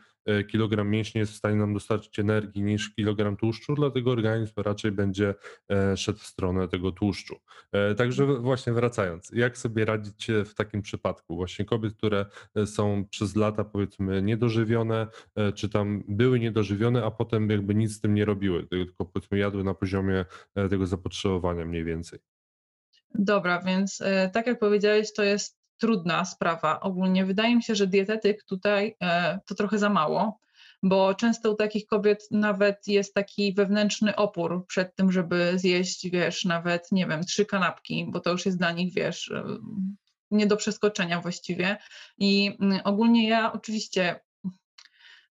kilogram 0.48 0.90
mięśni 0.90 1.20
jest 1.20 1.34
w 1.34 1.36
stanie 1.36 1.56
nam 1.56 1.74
dostarczyć 1.74 2.20
energii 2.20 2.64
niż 2.64 2.96
kilogram 2.96 3.38
tłuszczu, 3.38 3.76
dlatego 3.76 4.12
organizm 4.12 4.54
raczej 4.58 4.92
będzie 4.92 5.36
e, 5.72 5.98
szedł 5.98 6.20
w 6.20 6.26
stronę 6.26 6.68
tego 6.68 6.92
tłuszczu. 6.92 7.36
E, 7.72 7.96
także 7.96 8.26
właśnie 8.26 8.74
wracając, 8.74 9.32
jak 9.34 9.58
sobie 9.58 9.86
radzić 9.86 10.28
w 10.46 10.54
takim 10.54 10.82
przypadku? 10.82 11.36
Właśnie 11.36 11.66
kobiet, 11.66 11.94
które 11.94 12.26
są 12.66 13.06
przez 13.10 13.36
lata 13.36 13.64
powiedzmy 13.64 14.22
niedożywione, 14.22 15.08
czy 15.56 15.70
tam 15.70 16.04
były 16.08 16.40
niedożywione, 16.40 17.06
a 17.06 17.12
potem 17.12 17.50
jakby 17.50 17.76
nic 17.76 17.92
z 17.92 18.02
tym 18.02 18.14
nie 18.14 18.26
robiły, 18.26 18.68
tylko 18.68 19.06
powiedzmy 19.06 19.38
jadły 19.38 19.64
na 19.64 19.74
poziomie 19.74 20.26
tego 20.70 20.88
zapotrzebowania 20.88 21.66
mniej 21.66 21.84
więcej. 21.84 22.20
Dobra, 23.16 23.62
więc 23.62 24.00
tak 24.34 24.48
jak 24.48 24.60
powiedziałeś, 24.60 25.14
to 25.14 25.24
jest 25.24 25.61
trudna 25.82 26.26
sprawa 26.26 26.80
ogólnie. 26.80 27.26
Wydaje 27.26 27.56
mi 27.56 27.64
się, 27.64 27.76
że 27.76 27.88
dietetyk 27.88 28.44
tutaj 28.44 28.96
e, 29.02 29.40
to 29.46 29.56
trochę 29.56 29.78
za 29.78 29.90
mało, 29.90 30.40
bo 30.84 31.14
często 31.16 31.52
u 31.52 31.56
takich 31.56 31.86
kobiet 31.86 32.28
nawet 32.32 32.88
jest 32.88 33.14
taki 33.14 33.54
wewnętrzny 33.54 34.16
opór 34.16 34.66
przed 34.68 34.96
tym, 34.96 35.12
żeby 35.12 35.54
zjeść, 35.56 36.10
wiesz, 36.10 36.46
nawet, 36.46 36.92
nie 36.92 37.08
wiem, 37.08 37.24
trzy 37.24 37.46
kanapki, 37.46 38.06
bo 38.10 38.20
to 38.20 38.32
już 38.32 38.46
jest 38.46 38.58
dla 38.58 38.72
nich, 38.72 38.94
wiesz, 38.94 39.32
e, 39.32 39.44
nie 40.32 40.48
do 40.48 40.58
przeskoczenia 40.58 41.22
właściwie. 41.22 41.78
I 42.18 42.58
mm, 42.62 42.80
ogólnie 42.84 43.30
ja 43.30 43.54
oczywiście 43.54 44.20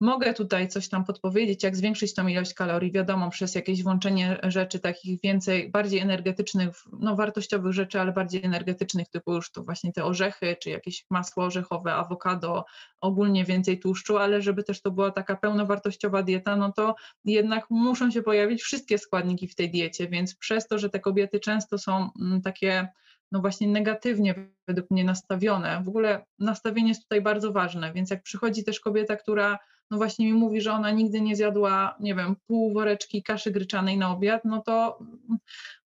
Mogę 0.00 0.34
tutaj 0.34 0.68
coś 0.68 0.88
tam 0.88 1.04
podpowiedzieć, 1.04 1.62
jak 1.62 1.76
zwiększyć 1.76 2.14
tą 2.14 2.26
ilość 2.26 2.54
kalorii, 2.54 2.92
wiadomo, 2.92 3.30
przez 3.30 3.54
jakieś 3.54 3.82
włączenie 3.82 4.38
rzeczy 4.42 4.80
takich 4.80 5.20
więcej, 5.20 5.70
bardziej 5.70 6.00
energetycznych, 6.00 6.76
no 7.00 7.16
wartościowych 7.16 7.72
rzeczy, 7.72 8.00
ale 8.00 8.12
bardziej 8.12 8.44
energetycznych, 8.44 9.08
typu 9.08 9.34
już 9.34 9.52
to 9.52 9.62
właśnie 9.62 9.92
te 9.92 10.04
orzechy, 10.04 10.56
czy 10.62 10.70
jakieś 10.70 11.04
masło 11.10 11.44
orzechowe, 11.44 11.94
awokado, 11.94 12.64
ogólnie 13.00 13.44
więcej 13.44 13.78
tłuszczu, 13.78 14.18
ale 14.18 14.42
żeby 14.42 14.62
też 14.62 14.82
to 14.82 14.90
była 14.90 15.10
taka 15.10 15.36
pełnowartościowa 15.36 16.22
dieta, 16.22 16.56
no 16.56 16.72
to 16.72 16.94
jednak 17.24 17.66
muszą 17.70 18.10
się 18.10 18.22
pojawić 18.22 18.62
wszystkie 18.62 18.98
składniki 18.98 19.48
w 19.48 19.54
tej 19.54 19.70
diecie, 19.70 20.08
więc 20.08 20.36
przez 20.36 20.68
to, 20.68 20.78
że 20.78 20.90
te 20.90 21.00
kobiety 21.00 21.40
często 21.40 21.78
są 21.78 22.10
mm, 22.20 22.42
takie 22.42 22.88
no 23.32 23.40
właśnie 23.40 23.68
negatywnie 23.68 24.34
według 24.68 24.90
mnie 24.90 25.04
nastawione. 25.04 25.82
W 25.84 25.88
ogóle 25.88 26.26
nastawienie 26.38 26.88
jest 26.88 27.02
tutaj 27.02 27.20
bardzo 27.20 27.52
ważne, 27.52 27.92
więc 27.92 28.10
jak 28.10 28.22
przychodzi 28.22 28.64
też 28.64 28.80
kobieta, 28.80 29.16
która 29.16 29.58
no 29.90 29.96
właśnie 29.96 30.26
mi 30.26 30.32
mówi, 30.32 30.60
że 30.60 30.72
ona 30.72 30.90
nigdy 30.90 31.20
nie 31.20 31.36
zjadła, 31.36 31.96
nie 32.00 32.14
wiem, 32.14 32.36
pół 32.46 32.72
woreczki 32.72 33.22
kaszy 33.22 33.50
gryczanej 33.50 33.98
na 33.98 34.10
obiad, 34.10 34.44
no 34.44 34.62
to, 34.62 34.98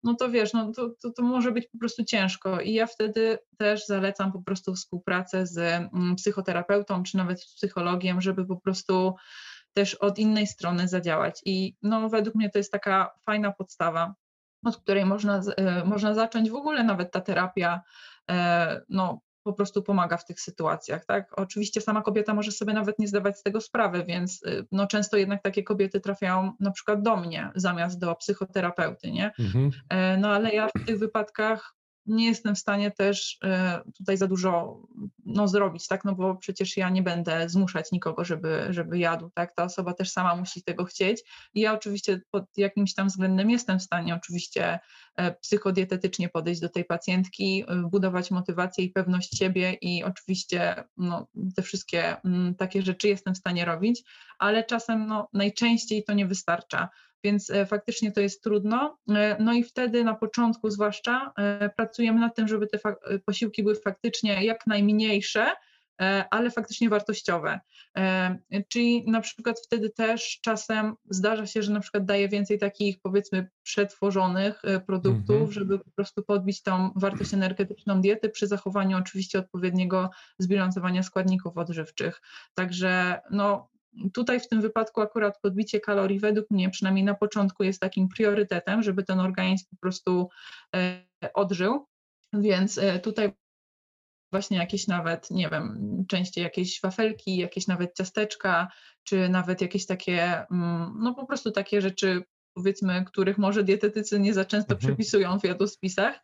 no 0.03 0.15
to 0.15 0.29
wiesz, 0.29 0.53
no 0.53 0.71
to, 0.71 0.89
to, 1.01 1.11
to 1.11 1.23
może 1.23 1.51
być 1.51 1.67
po 1.67 1.77
prostu 1.77 2.03
ciężko 2.03 2.61
i 2.61 2.73
ja 2.73 2.87
wtedy 2.87 3.37
też 3.57 3.85
zalecam 3.85 4.31
po 4.31 4.41
prostu 4.41 4.75
współpracę 4.75 5.47
z 5.47 5.57
mm, 5.57 6.15
psychoterapeutą 6.15 7.03
czy 7.03 7.17
nawet 7.17 7.41
z 7.41 7.55
psychologiem, 7.55 8.21
żeby 8.21 8.45
po 8.45 8.57
prostu 8.57 9.15
też 9.73 9.95
od 9.95 10.19
innej 10.19 10.47
strony 10.47 10.87
zadziałać 10.87 11.41
i 11.45 11.75
no 11.81 12.09
według 12.09 12.35
mnie 12.35 12.49
to 12.49 12.57
jest 12.57 12.71
taka 12.71 13.11
fajna 13.25 13.51
podstawa, 13.51 14.13
od 14.65 14.77
której 14.77 15.05
można, 15.05 15.41
można 15.85 16.13
zacząć. 16.13 16.49
W 16.49 16.55
ogóle 16.55 16.83
nawet 16.83 17.11
ta 17.11 17.21
terapia, 17.21 17.81
no, 18.89 19.21
po 19.49 19.53
prostu 19.53 19.83
pomaga 19.83 20.17
w 20.17 20.25
tych 20.25 20.41
sytuacjach, 20.41 21.05
tak? 21.05 21.39
Oczywiście 21.39 21.81
sama 21.81 22.01
kobieta 22.01 22.33
może 22.33 22.51
sobie 22.51 22.73
nawet 22.73 22.99
nie 22.99 23.07
zdawać 23.07 23.37
z 23.37 23.43
tego 23.43 23.61
sprawy, 23.61 24.05
więc 24.07 24.43
y, 24.43 24.67
no 24.71 24.87
często 24.87 25.17
jednak 25.17 25.43
takie 25.43 25.63
kobiety 25.63 25.99
trafiają 25.99 26.53
na 26.59 26.71
przykład 26.71 27.01
do 27.01 27.17
mnie 27.17 27.51
zamiast 27.55 27.99
do 27.99 28.15
psychoterapeuty, 28.15 29.11
nie? 29.11 29.31
Mhm. 29.39 29.71
E, 29.89 30.17
no 30.17 30.29
ale 30.29 30.51
ja 30.51 30.67
w 30.67 30.85
tych 30.85 30.99
wypadkach 30.99 31.78
nie 32.09 32.25
jestem 32.25 32.55
w 32.55 32.59
stanie 32.59 32.91
też 32.91 33.37
e, 33.43 33.81
tutaj 33.97 34.17
za 34.17 34.27
dużo 34.27 34.81
no, 35.25 35.47
zrobić, 35.47 35.87
tak, 35.87 36.05
no 36.05 36.15
bo 36.15 36.35
przecież 36.35 36.77
ja 36.77 36.89
nie 36.89 37.03
będę 37.03 37.49
zmuszać 37.49 37.91
nikogo, 37.91 38.25
żeby, 38.25 38.67
żeby 38.69 38.99
jadł, 38.99 39.29
tak, 39.29 39.55
ta 39.55 39.63
osoba 39.63 39.93
też 39.93 40.11
sama 40.11 40.35
musi 40.35 40.63
tego 40.63 40.85
chcieć. 40.85 41.23
I 41.53 41.61
ja 41.61 41.73
oczywiście 41.73 42.21
pod 42.31 42.45
jakimś 42.57 42.93
tam 42.93 43.07
względem 43.07 43.49
jestem 43.49 43.79
w 43.79 43.83
stanie 43.83 44.15
oczywiście 44.15 44.79
e, 45.15 45.31
psychodietetycznie 45.31 46.29
podejść 46.29 46.61
do 46.61 46.69
tej 46.69 46.85
pacjentki, 46.85 47.63
e, 47.67 47.75
budować 47.75 48.31
motywację 48.31 48.85
i 48.85 48.91
pewność 48.91 49.37
siebie 49.37 49.73
i 49.73 50.03
oczywiście 50.03 50.83
no, 50.97 51.27
te 51.55 51.61
wszystkie 51.61 52.21
mm, 52.21 52.55
takie 52.55 52.81
rzeczy 52.81 53.07
jestem 53.07 53.35
w 53.35 53.37
stanie 53.37 53.65
robić, 53.65 54.03
ale 54.39 54.63
czasem 54.63 55.07
no, 55.07 55.29
najczęściej 55.33 56.03
to 56.03 56.13
nie 56.13 56.25
wystarcza 56.25 56.89
więc 57.23 57.49
e, 57.49 57.65
faktycznie 57.65 58.11
to 58.11 58.21
jest 58.21 58.43
trudno. 58.43 58.97
E, 59.09 59.37
no 59.39 59.53
i 59.53 59.63
wtedy 59.63 60.03
na 60.03 60.15
początku 60.15 60.69
zwłaszcza 60.69 61.31
e, 61.37 61.69
pracujemy 61.69 62.19
nad 62.19 62.35
tym, 62.35 62.47
żeby 62.47 62.67
te 62.67 62.79
posiłki 63.25 63.63
były 63.63 63.75
faktycznie 63.75 64.43
jak 64.43 64.67
najmniejsze, 64.67 65.45
ale 66.29 66.51
faktycznie 66.51 66.89
wartościowe. 66.89 67.59
Czyli 68.67 69.11
na 69.11 69.21
przykład 69.21 69.59
wtedy 69.65 69.89
też 69.89 70.39
czasem 70.41 70.95
zdarza 71.09 71.45
się, 71.45 71.63
że 71.63 71.71
na 71.71 71.79
przykład 71.79 72.05
daje 72.05 72.29
więcej 72.29 72.59
takich 72.59 73.01
powiedzmy 73.01 73.49
przetworzonych 73.63 74.61
produktów, 74.87 75.35
mhm. 75.35 75.51
żeby 75.51 75.79
po 75.79 75.91
prostu 75.91 76.23
podbić 76.23 76.63
tą 76.63 76.91
wartość 76.95 77.33
energetyczną 77.33 78.01
diety 78.01 78.29
przy 78.29 78.47
zachowaniu 78.47 78.97
oczywiście 78.97 79.39
odpowiedniego 79.39 80.09
zbilansowania 80.37 81.03
składników 81.03 81.57
odżywczych. 81.57 82.21
Także 82.53 83.21
no 83.31 83.69
Tutaj 84.13 84.39
w 84.39 84.47
tym 84.47 84.61
wypadku 84.61 85.01
akurat 85.01 85.41
podbicie 85.41 85.79
kalorii 85.79 86.19
według 86.19 86.51
mnie 86.51 86.69
przynajmniej 86.69 87.05
na 87.05 87.15
początku 87.15 87.63
jest 87.63 87.81
takim 87.81 88.07
priorytetem, 88.07 88.83
żeby 88.83 89.03
ten 89.03 89.19
organizm 89.19 89.65
po 89.69 89.77
prostu 89.77 90.29
e, 90.75 91.05
odżył, 91.33 91.85
więc 92.33 92.77
e, 92.77 92.99
tutaj 92.99 93.31
właśnie 94.31 94.57
jakieś 94.57 94.87
nawet, 94.87 95.31
nie 95.31 95.49
wiem, 95.49 95.95
częściej 96.07 96.43
jakieś 96.43 96.81
wafelki, 96.81 97.37
jakieś 97.37 97.67
nawet 97.67 97.95
ciasteczka, 97.95 98.71
czy 99.03 99.29
nawet 99.29 99.61
jakieś 99.61 99.85
takie, 99.85 100.47
mm, 100.51 100.93
no 100.99 101.15
po 101.15 101.25
prostu 101.25 101.51
takie 101.51 101.81
rzeczy 101.81 102.23
powiedzmy, 102.53 103.05
których 103.05 103.37
może 103.37 103.63
dietetycy 103.63 104.19
nie 104.19 104.33
za 104.33 104.45
często 104.45 104.73
mhm. 104.73 104.79
przepisują 104.79 105.39
w 105.39 105.43
jadłospisach, 105.43 106.19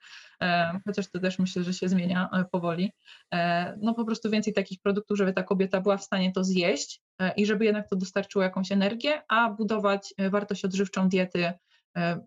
chociaż 0.86 1.12
to 1.12 1.20
też 1.20 1.39
myślę, 1.39 1.63
że 1.63 1.74
się 1.74 1.89
zmienia 1.89 2.30
e, 2.34 2.46
powoli. 2.51 2.92
E, 3.34 3.77
no 3.82 3.94
po 3.94 4.06
prostu 4.06 4.30
więcej 4.30 4.54
takich 4.54 4.80
produktów, 4.82 5.18
żeby 5.18 5.34
ta 5.34 5.44
kobieta 5.44 5.82
była 5.82 5.98
w 5.98 6.04
stanie 6.04 6.32
to 6.32 6.44
zjeść 6.44 7.01
i 7.38 7.46
żeby 7.46 7.65
jednak 7.65 7.89
to 7.89 7.96
dostarczyło 7.96 8.44
jakąś 8.44 8.72
energię, 8.72 9.22
a 9.27 9.50
budować 9.50 10.13
wartość 10.30 10.65
odżywczą 10.65 11.10
diety 11.10 11.54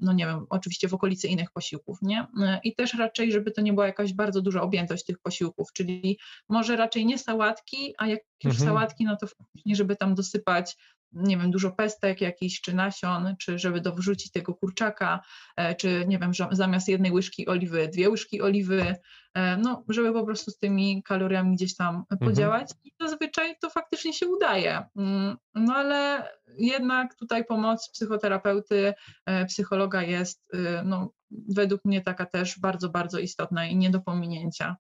no 0.00 0.12
nie 0.12 0.26
wiem, 0.26 0.46
oczywiście 0.50 0.88
w 0.88 0.94
okolicy 0.94 1.28
innych 1.28 1.50
posiłków, 1.50 1.98
nie? 2.02 2.26
I 2.64 2.74
też 2.74 2.94
raczej, 2.94 3.32
żeby 3.32 3.50
to 3.50 3.60
nie 3.60 3.72
była 3.72 3.86
jakaś 3.86 4.12
bardzo 4.12 4.42
duża 4.42 4.62
objętość 4.62 5.04
tych 5.04 5.18
posiłków, 5.18 5.72
czyli 5.72 6.18
może 6.48 6.76
raczej 6.76 7.06
nie 7.06 7.18
sałatki, 7.18 7.94
a 7.98 8.06
jak 8.06 8.20
już 8.44 8.54
mhm. 8.54 8.70
sałatki, 8.70 9.04
no 9.04 9.16
to 9.16 9.26
faktycznie, 9.26 9.76
żeby 9.76 9.96
tam 9.96 10.14
dosypać 10.14 10.76
nie 11.12 11.36
wiem, 11.36 11.50
dużo 11.50 11.70
pestek 11.70 12.20
jakichś, 12.20 12.60
czy 12.60 12.74
nasion, 12.74 13.36
czy 13.38 13.58
żeby 13.58 13.80
dowrzucić 13.80 14.32
tego 14.32 14.54
kurczaka, 14.54 15.20
e, 15.56 15.74
czy 15.74 16.04
nie 16.08 16.18
wiem, 16.18 16.32
zamiast 16.50 16.88
jednej 16.88 17.12
łyżki 17.12 17.46
oliwy, 17.48 17.88
dwie 17.88 18.10
łyżki 18.10 18.42
oliwy, 18.42 18.94
e, 19.34 19.56
no, 19.56 19.84
żeby 19.88 20.12
po 20.12 20.24
prostu 20.24 20.50
z 20.50 20.58
tymi 20.58 21.02
kaloriami 21.02 21.56
gdzieś 21.56 21.76
tam 21.76 21.96
mhm. 21.96 22.18
podziałać 22.30 22.70
i 22.84 22.92
zazwyczaj 23.00 23.56
to 23.60 23.70
faktycznie 23.70 24.12
się 24.12 24.26
udaje. 24.26 24.82
Mm, 24.96 25.36
no 25.54 25.74
ale 25.74 26.28
jednak 26.58 27.14
tutaj 27.14 27.44
pomoc 27.44 27.90
psychoterapeuty, 27.90 28.94
e, 29.26 29.46
psychologa 29.46 30.02
jest 30.02 30.52
no, 30.84 31.12
według 31.30 31.84
mnie 31.84 32.00
taka 32.00 32.26
też 32.26 32.60
bardzo, 32.60 32.88
bardzo 32.88 33.18
istotna 33.18 33.66
i 33.66 33.76
nie 33.76 33.90
do 33.90 34.00
pominięcia. 34.00 34.76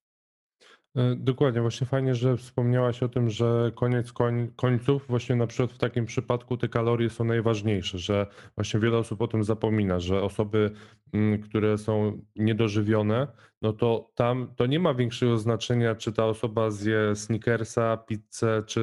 E, 0.96 1.16
dokładnie, 1.16 1.60
właśnie 1.60 1.86
fajnie, 1.86 2.14
że 2.14 2.36
wspomniałaś 2.36 3.02
o 3.02 3.08
tym, 3.08 3.30
że 3.30 3.72
koniec 3.74 4.12
koń, 4.12 4.48
końców, 4.56 5.04
właśnie 5.08 5.36
na 5.36 5.46
przykład 5.46 5.72
w 5.72 5.78
takim 5.78 6.06
przypadku 6.06 6.56
te 6.56 6.68
kalorie 6.68 7.10
są 7.10 7.24
najważniejsze, 7.24 7.98
że 7.98 8.26
właśnie 8.54 8.80
wiele 8.80 8.98
osób 8.98 9.22
o 9.22 9.28
tym 9.28 9.44
zapomina, 9.44 10.00
że 10.00 10.22
osoby, 10.22 10.70
mm, 11.12 11.42
które 11.42 11.78
są 11.78 12.22
niedożywione, 12.36 13.26
no 13.62 13.72
to 13.72 14.10
tam 14.14 14.54
to 14.56 14.66
nie 14.66 14.78
ma 14.78 14.94
większego 14.94 15.38
znaczenia, 15.38 15.94
czy 15.94 16.12
ta 16.12 16.26
osoba 16.26 16.70
zje 16.70 17.16
snickersa, 17.16 17.96
pizzę, 17.96 18.62
czy, 18.66 18.80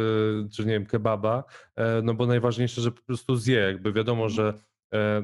czy 0.51 0.65
nie 0.65 0.73
wiem, 0.73 0.85
kebaba, 0.85 1.43
e, 1.75 2.01
no 2.03 2.13
bo 2.13 2.25
najważniejsze, 2.25 2.81
że 2.81 2.91
po 2.91 3.01
prostu 3.01 3.35
zje, 3.35 3.59
jakby 3.59 3.93
wiadomo, 3.93 4.29
że 4.29 4.53
E, 4.53 4.74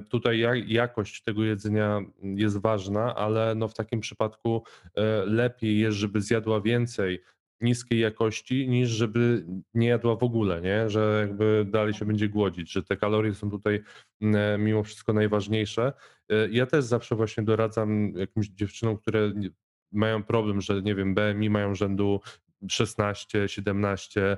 tutaj 0.10 0.46
jakość 0.68 1.24
tego 1.24 1.44
jedzenia 1.44 2.00
jest 2.24 2.58
ważna, 2.58 3.16
ale 3.16 3.56
no 3.56 3.68
w 3.68 3.74
takim 3.74 4.00
przypadku 4.00 4.64
e, 4.96 5.26
lepiej 5.26 5.80
jest, 5.80 5.98
żeby 5.98 6.22
zjadła 6.22 6.62
więcej 6.62 7.22
niskiej 7.62 8.00
jakości, 8.00 8.70
niż 8.70 8.90
żeby 8.90 9.46
nie 9.74 9.88
jadła 9.88 10.16
w 10.16 10.24
ogóle, 10.24 10.62
nie? 10.62 10.90
że 10.90 11.18
jakby 11.28 11.66
dalej 11.70 11.94
się 11.94 12.06
będzie 12.06 12.30
głodzić, 12.30 12.72
że 12.72 12.84
te 12.84 12.98
kalorie 12.98 13.34
są 13.34 13.50
tutaj 13.50 13.84
e, 14.22 14.58
mimo 14.58 14.84
wszystko 14.84 15.14
najważniejsze. 15.14 15.94
Ja 16.52 16.66
też 16.66 16.86
zawsze 16.86 17.16
właśnie 17.16 17.44
doradzam 17.44 18.14
jakimś 18.16 18.48
dziewczynom, 18.48 18.98
które 18.98 19.32
mają 19.92 20.24
problem, 20.24 20.62
że 20.62 20.82
nie 20.82 20.96
wiem, 20.96 21.16
BMI 21.16 21.50
mają 21.50 21.76
rzędu 21.76 22.22
16, 22.70 23.48
17 23.48 24.38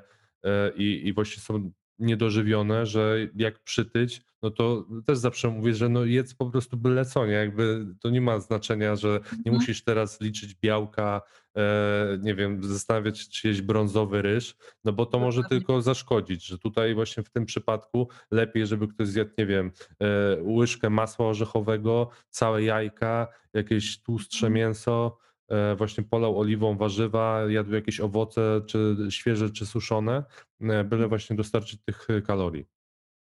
i, 0.75 1.01
i 1.05 1.13
właśnie 1.13 1.41
są 1.41 1.71
niedożywione, 1.99 2.85
że 2.85 3.17
jak 3.35 3.59
przytyć, 3.59 4.21
no 4.43 4.51
to 4.51 4.85
też 5.05 5.17
zawsze 5.17 5.49
mówię, 5.49 5.73
że 5.73 5.89
no 5.89 6.05
jedz 6.05 6.33
po 6.33 6.49
prostu 6.49 6.77
byle 6.77 7.05
co, 7.05 7.25
nie? 7.25 7.33
Jakby 7.33 7.85
to 7.99 8.09
nie 8.09 8.21
ma 8.21 8.39
znaczenia, 8.39 8.95
że 8.95 9.07
nie 9.07 9.37
mhm. 9.37 9.55
musisz 9.55 9.83
teraz 9.83 10.21
liczyć 10.21 10.55
białka, 10.55 11.21
e, 11.57 12.17
nie 12.21 12.35
wiem, 12.35 12.63
zastanawiać 12.63 13.19
się, 13.19 13.29
czy 13.29 13.47
jeść 13.47 13.61
brązowy 13.61 14.21
ryż, 14.21 14.55
no 14.83 14.93
bo 14.93 15.05
to 15.05 15.19
może 15.19 15.43
tylko 15.43 15.81
zaszkodzić, 15.81 16.45
że 16.45 16.57
tutaj 16.57 16.95
właśnie 16.95 17.23
w 17.23 17.29
tym 17.29 17.45
przypadku 17.45 18.07
lepiej, 18.31 18.67
żeby 18.67 18.87
ktoś 18.87 19.07
zjadł, 19.07 19.31
nie 19.37 19.45
wiem, 19.45 19.71
e, 20.01 20.37
łyżkę 20.41 20.89
masła 20.89 21.27
orzechowego, 21.27 22.09
całe 22.29 22.63
jajka, 22.63 23.27
jakieś 23.53 24.01
tłustsze 24.01 24.47
mhm. 24.47 24.53
mięso, 24.53 25.17
właśnie 25.77 26.03
polał 26.03 26.39
oliwą 26.39 26.77
warzywa, 26.77 27.41
jadł 27.49 27.73
jakieś 27.73 27.99
owoce, 27.99 28.61
czy 28.67 28.97
świeże, 29.09 29.49
czy 29.49 29.65
suszone, 29.65 30.17
e, 30.17 30.23
byle 30.61 30.83
mhm. 30.83 31.09
właśnie 31.09 31.35
dostarczyć 31.35 31.81
tych 31.85 32.09
e, 32.09 32.21
kalorii. 32.21 32.65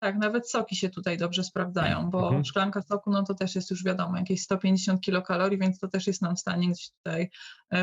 Tak, 0.02 0.16
nawet 0.16 0.50
soki 0.50 0.76
się 0.76 0.88
tutaj 0.88 1.18
dobrze 1.18 1.44
sprawdzają, 1.44 2.10
bo 2.10 2.26
mhm. 2.26 2.44
szklanka 2.44 2.82
soku, 2.82 3.10
no 3.10 3.22
to 3.22 3.34
też 3.34 3.54
jest 3.54 3.70
już 3.70 3.84
wiadomo, 3.84 4.16
jakieś 4.16 4.42
150 4.42 5.00
kilokalorii, 5.00 5.58
więc 5.58 5.78
to 5.78 5.88
też 5.88 6.06
jest 6.06 6.22
nam 6.22 6.36
w 6.36 6.40
stanie 6.40 6.70
gdzieś 6.70 6.90
tutaj 6.90 7.30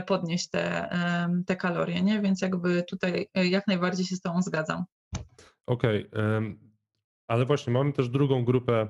podnieść 0.07 0.49
te, 0.49 0.89
te 1.45 1.55
kalorie, 1.55 2.01
nie? 2.01 2.21
Więc 2.21 2.41
jakby 2.41 2.83
tutaj 2.83 3.29
jak 3.35 3.67
najbardziej 3.67 4.05
się 4.05 4.15
z 4.15 4.21
tą 4.21 4.41
zgadzam. 4.41 4.83
Okej, 5.65 6.11
okay. 6.11 6.57
ale 7.27 7.45
właśnie 7.45 7.73
mamy 7.73 7.93
też 7.93 8.09
drugą 8.09 8.45
grupę 8.45 8.87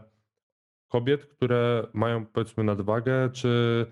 kobiet, 0.88 1.26
które 1.26 1.88
mają 1.94 2.26
powiedzmy 2.26 2.64
nadwagę, 2.64 3.30
czy 3.30 3.86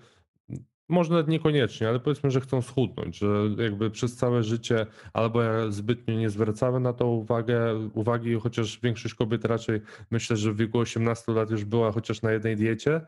może 0.88 1.10
nawet 1.10 1.28
niekoniecznie, 1.28 1.88
ale 1.88 2.00
powiedzmy, 2.00 2.30
że 2.30 2.40
chcą 2.40 2.62
schudnąć, 2.62 3.18
że 3.18 3.26
jakby 3.58 3.90
przez 3.90 4.16
całe 4.16 4.42
życie 4.42 4.86
albo 5.12 5.40
zbytnio 5.68 6.14
nie 6.14 6.30
zwracały 6.30 6.80
na 6.80 6.92
to 6.92 7.06
uwagę, 7.06 7.88
uwagi, 7.94 8.34
chociaż 8.40 8.80
większość 8.82 9.14
kobiet 9.14 9.44
raczej 9.44 9.80
myślę, 10.10 10.36
że 10.36 10.52
w 10.52 10.56
wieku 10.56 10.78
18 10.78 11.32
lat 11.32 11.50
już 11.50 11.64
była 11.64 11.92
chociaż 11.92 12.22
na 12.22 12.32
jednej 12.32 12.56
diecie, 12.56 12.94
e, 12.94 13.00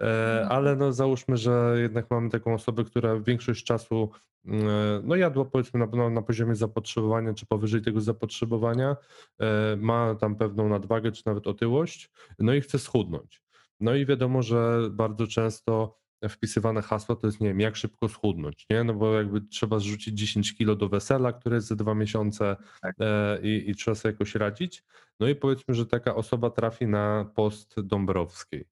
mhm. 0.00 0.52
ale 0.52 0.76
no 0.76 0.92
załóżmy, 0.92 1.36
że 1.36 1.76
jednak 1.82 2.10
mamy 2.10 2.30
taką 2.30 2.54
osobę, 2.54 2.84
która 2.84 3.20
większość 3.20 3.64
czasu 3.64 4.10
mm, 4.44 4.66
no 5.04 5.16
jadła 5.16 5.44
powiedzmy 5.44 5.80
na, 5.80 5.86
no, 5.92 6.10
na 6.10 6.22
poziomie 6.22 6.54
zapotrzebowania, 6.54 7.34
czy 7.34 7.46
powyżej 7.46 7.82
tego 7.82 8.00
zapotrzebowania, 8.00 8.96
e, 9.40 9.76
ma 9.76 10.14
tam 10.14 10.36
pewną 10.36 10.68
nadwagę, 10.68 11.12
czy 11.12 11.22
nawet 11.26 11.46
otyłość, 11.46 12.10
no 12.38 12.54
i 12.54 12.60
chce 12.60 12.78
schudnąć. 12.78 13.42
No 13.80 13.94
i 13.94 14.06
wiadomo, 14.06 14.42
że 14.42 14.88
bardzo 14.90 15.26
często 15.26 16.01
wpisywane 16.28 16.82
hasło 16.82 17.16
to 17.16 17.26
jest, 17.26 17.40
nie 17.40 17.48
wiem, 17.48 17.60
jak 17.60 17.76
szybko 17.76 18.08
schudnąć, 18.08 18.66
nie? 18.70 18.84
No 18.84 18.94
bo 18.94 19.14
jakby 19.14 19.40
trzeba 19.40 19.78
zrzucić 19.78 20.18
10 20.18 20.54
kilo 20.54 20.76
do 20.76 20.88
wesela, 20.88 21.32
które 21.32 21.56
jest 21.56 21.68
za 21.68 21.76
dwa 21.76 21.94
miesiące 21.94 22.56
tak. 22.82 22.94
e, 23.00 23.38
i, 23.42 23.70
i, 23.70 23.74
trzeba 23.74 23.94
sobie 23.94 24.12
jakoś 24.12 24.34
radzić. 24.34 24.84
No 25.20 25.28
i 25.28 25.34
powiedzmy, 25.34 25.74
że 25.74 25.86
taka 25.86 26.14
osoba 26.14 26.50
trafi 26.50 26.86
na 26.86 27.30
post 27.34 27.80
Dąbrowskiej. 27.80 28.68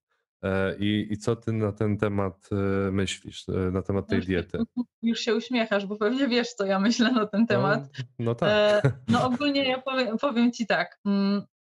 I, 0.79 1.07
I 1.11 1.17
co 1.17 1.37
ty 1.37 1.53
na 1.53 1.73
ten 1.73 1.99
temat 1.99 2.49
e, 2.53 2.91
myślisz, 2.91 3.49
e, 3.49 3.53
na 3.53 3.83
temat 3.83 4.07
tej 4.09 4.21
diety? 4.21 4.59
Już 5.03 5.21
się 5.21 5.35
uśmiechasz, 5.35 5.87
bo 5.87 5.97
pewnie 5.97 6.29
wiesz, 6.29 6.49
co 6.49 6.67
ja 6.67 6.81
myślę 6.81 7.13
na 7.13 7.27
ten 7.27 7.41
no, 7.41 7.47
temat. 7.47 7.89
No, 7.99 8.25
no 8.25 8.35
tak. 8.35 8.93
no 9.09 9.25
ogólnie 9.27 9.69
ja 9.69 9.81
powiem, 9.81 10.19
powiem 10.19 10.53
ci 10.53 10.67
tak. 10.67 11.01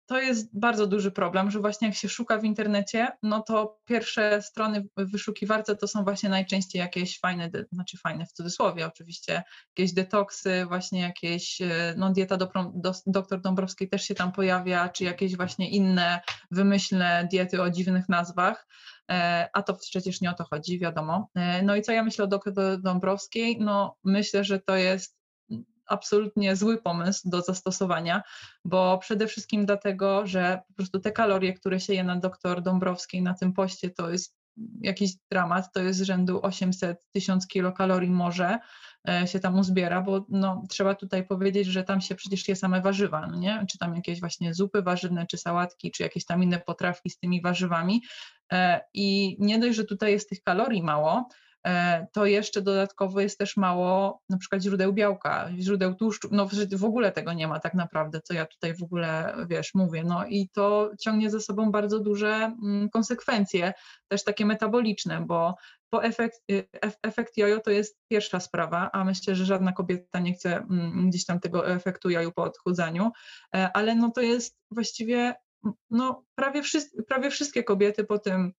To 0.08 0.20
jest 0.20 0.58
bardzo 0.58 0.86
duży 0.86 1.10
problem, 1.10 1.50
że 1.50 1.60
właśnie 1.60 1.88
jak 1.88 1.96
się 1.96 2.08
szuka 2.08 2.38
w 2.38 2.44
internecie, 2.44 3.08
no 3.22 3.42
to 3.42 3.78
pierwsze 3.84 4.42
strony 4.42 4.86
wyszukiwarce 4.96 5.76
to 5.76 5.88
są 5.88 6.04
właśnie 6.04 6.28
najczęściej 6.28 6.80
jakieś 6.80 7.20
fajne, 7.20 7.50
znaczy 7.72 7.98
fajne 7.98 8.26
w 8.26 8.32
cudzysłowie 8.32 8.86
oczywiście, 8.86 9.42
jakieś 9.76 9.92
detoksy, 9.92 10.66
właśnie 10.68 11.00
jakieś, 11.00 11.60
e, 11.60 11.94
no 11.96 12.12
dieta 12.12 12.36
do, 12.36 12.50
do, 12.74 12.92
doktor 13.06 13.40
Dąbrowskiej 13.40 13.88
też 13.88 14.02
się 14.02 14.14
tam 14.14 14.32
pojawia, 14.32 14.88
czy 14.88 15.04
jakieś 15.04 15.36
właśnie 15.36 15.70
inne 15.70 16.20
wymyślne 16.50 17.28
diety 17.32 17.62
o 17.62 17.70
dziwnych 17.70 18.08
nazwach, 18.08 18.66
e, 19.10 19.48
a 19.52 19.62
to 19.62 19.74
przecież 19.74 20.20
nie 20.20 20.30
o 20.30 20.34
to 20.34 20.44
chodzi, 20.44 20.78
wiadomo. 20.78 21.28
E, 21.34 21.62
no 21.62 21.76
i 21.76 21.82
co 21.82 21.92
ja 21.92 22.02
myślę 22.02 22.24
o 22.24 22.28
doktor 22.28 22.80
Dąbrowskiej? 22.80 23.60
No 23.60 23.96
myślę, 24.04 24.44
że 24.44 24.58
to 24.60 24.76
jest 24.76 25.17
absolutnie 25.88 26.57
zły 26.57 26.83
pomysł 26.83 27.31
do 27.31 27.42
zastosowania, 27.42 28.22
bo 28.64 28.98
przede 28.98 29.27
wszystkim 29.27 29.66
dlatego, 29.66 30.27
że 30.27 30.61
po 30.68 30.74
prostu 30.74 31.01
te 31.01 31.12
kalorie, 31.12 31.53
które 31.53 31.81
się 31.81 31.94
je 31.94 32.05
na 32.05 32.16
doktor 32.16 32.62
Dąbrowskiej 32.62 33.22
na 33.22 33.35
tym 33.35 33.53
poście, 33.53 33.90
to 33.90 34.11
jest 34.11 34.38
jakiś 34.81 35.12
dramat, 35.31 35.72
to 35.72 35.81
jest 35.81 36.01
rzędu 36.01 36.40
800 36.42 37.07
1000 37.12 37.46
kilokalorii 37.46 38.11
może 38.11 38.59
e, 39.09 39.27
się 39.27 39.40
tam 39.40 39.59
uzbiera, 39.59 40.03
bo 40.03 40.27
no, 40.29 40.62
trzeba 40.68 40.94
tutaj 40.94 41.27
powiedzieć, 41.27 41.66
że 41.66 41.85
tam 41.85 42.01
się 42.01 42.14
przecież 42.14 42.48
je 42.48 42.57
same 42.57 42.81
warzywa, 42.81 43.27
no 43.27 43.38
nie? 43.38 43.66
czy 43.70 43.79
tam 43.79 43.94
jakieś 43.94 44.20
właśnie 44.20 44.55
zupy 44.55 44.83
warzywne, 44.83 45.27
czy 45.27 45.38
sałatki, 45.38 45.90
czy 45.90 46.03
jakieś 46.03 46.24
tam 46.24 46.42
inne 46.42 46.59
potrawki 46.59 47.11
z 47.11 47.18
tymi 47.18 47.42
warzywami 47.42 48.03
e, 48.53 48.81
i 48.94 49.37
nie 49.40 49.59
dość, 49.59 49.77
że 49.77 49.85
tutaj 49.85 50.12
jest 50.12 50.29
tych 50.29 50.42
kalorii 50.42 50.83
mało, 50.83 51.29
to 52.12 52.26
jeszcze 52.26 52.62
dodatkowo 52.62 53.20
jest 53.20 53.38
też 53.38 53.57
mało 53.57 54.20
na 54.28 54.38
przykład 54.38 54.62
źródeł 54.62 54.92
białka, 54.92 55.48
źródeł 55.59 55.94
tłuszczu, 55.94 56.28
no 56.33 56.48
w 56.72 56.85
ogóle 56.85 57.12
tego 57.12 57.33
nie 57.33 57.48
ma 57.48 57.61
tak 57.61 57.74
naprawdę, 57.74 58.20
co 58.20 58.35
ja 58.35 58.46
tutaj 58.46 58.74
w 58.74 58.83
ogóle, 58.83 59.37
wiesz, 59.48 59.74
mówię, 59.74 60.04
no 60.04 60.26
i 60.26 60.48
to 60.48 60.90
ciągnie 61.00 61.31
ze 61.31 61.40
sobą 61.40 61.70
bardzo 61.70 61.98
duże 61.98 62.28
mm, 62.28 62.88
konsekwencje, 62.90 63.72
też 64.09 64.24
takie 64.24 64.46
metaboliczne, 64.46 65.20
bo 65.26 65.54
po 65.90 66.04
efekt, 66.04 66.40
y, 66.50 66.68
efekt 67.02 67.37
jojo 67.37 67.61
to 67.61 67.70
jest 67.70 67.98
pierwsza 68.11 68.40
sprawa, 68.40 68.90
a 68.92 69.04
myślę, 69.04 69.35
że 69.35 69.44
żadna 69.44 69.72
kobieta 69.72 70.20
nie 70.20 70.33
chce 70.33 70.57
mm, 70.57 71.09
gdzieś 71.11 71.24
tam 71.24 71.40
tego 71.40 71.68
efektu 71.68 72.11
jojo 72.11 72.33
po 72.33 72.42
odchudzaniu, 72.42 73.11
e, 73.54 73.70
ale 73.74 73.94
no 73.94 74.11
to 74.11 74.20
jest 74.20 74.57
właściwie 74.70 75.35
no, 75.90 76.24
prawie, 76.35 76.62
prawie 77.09 77.31
wszystkie 77.31 77.64
kobiety 77.64 78.04
po 78.04 78.18
tym 78.18 78.52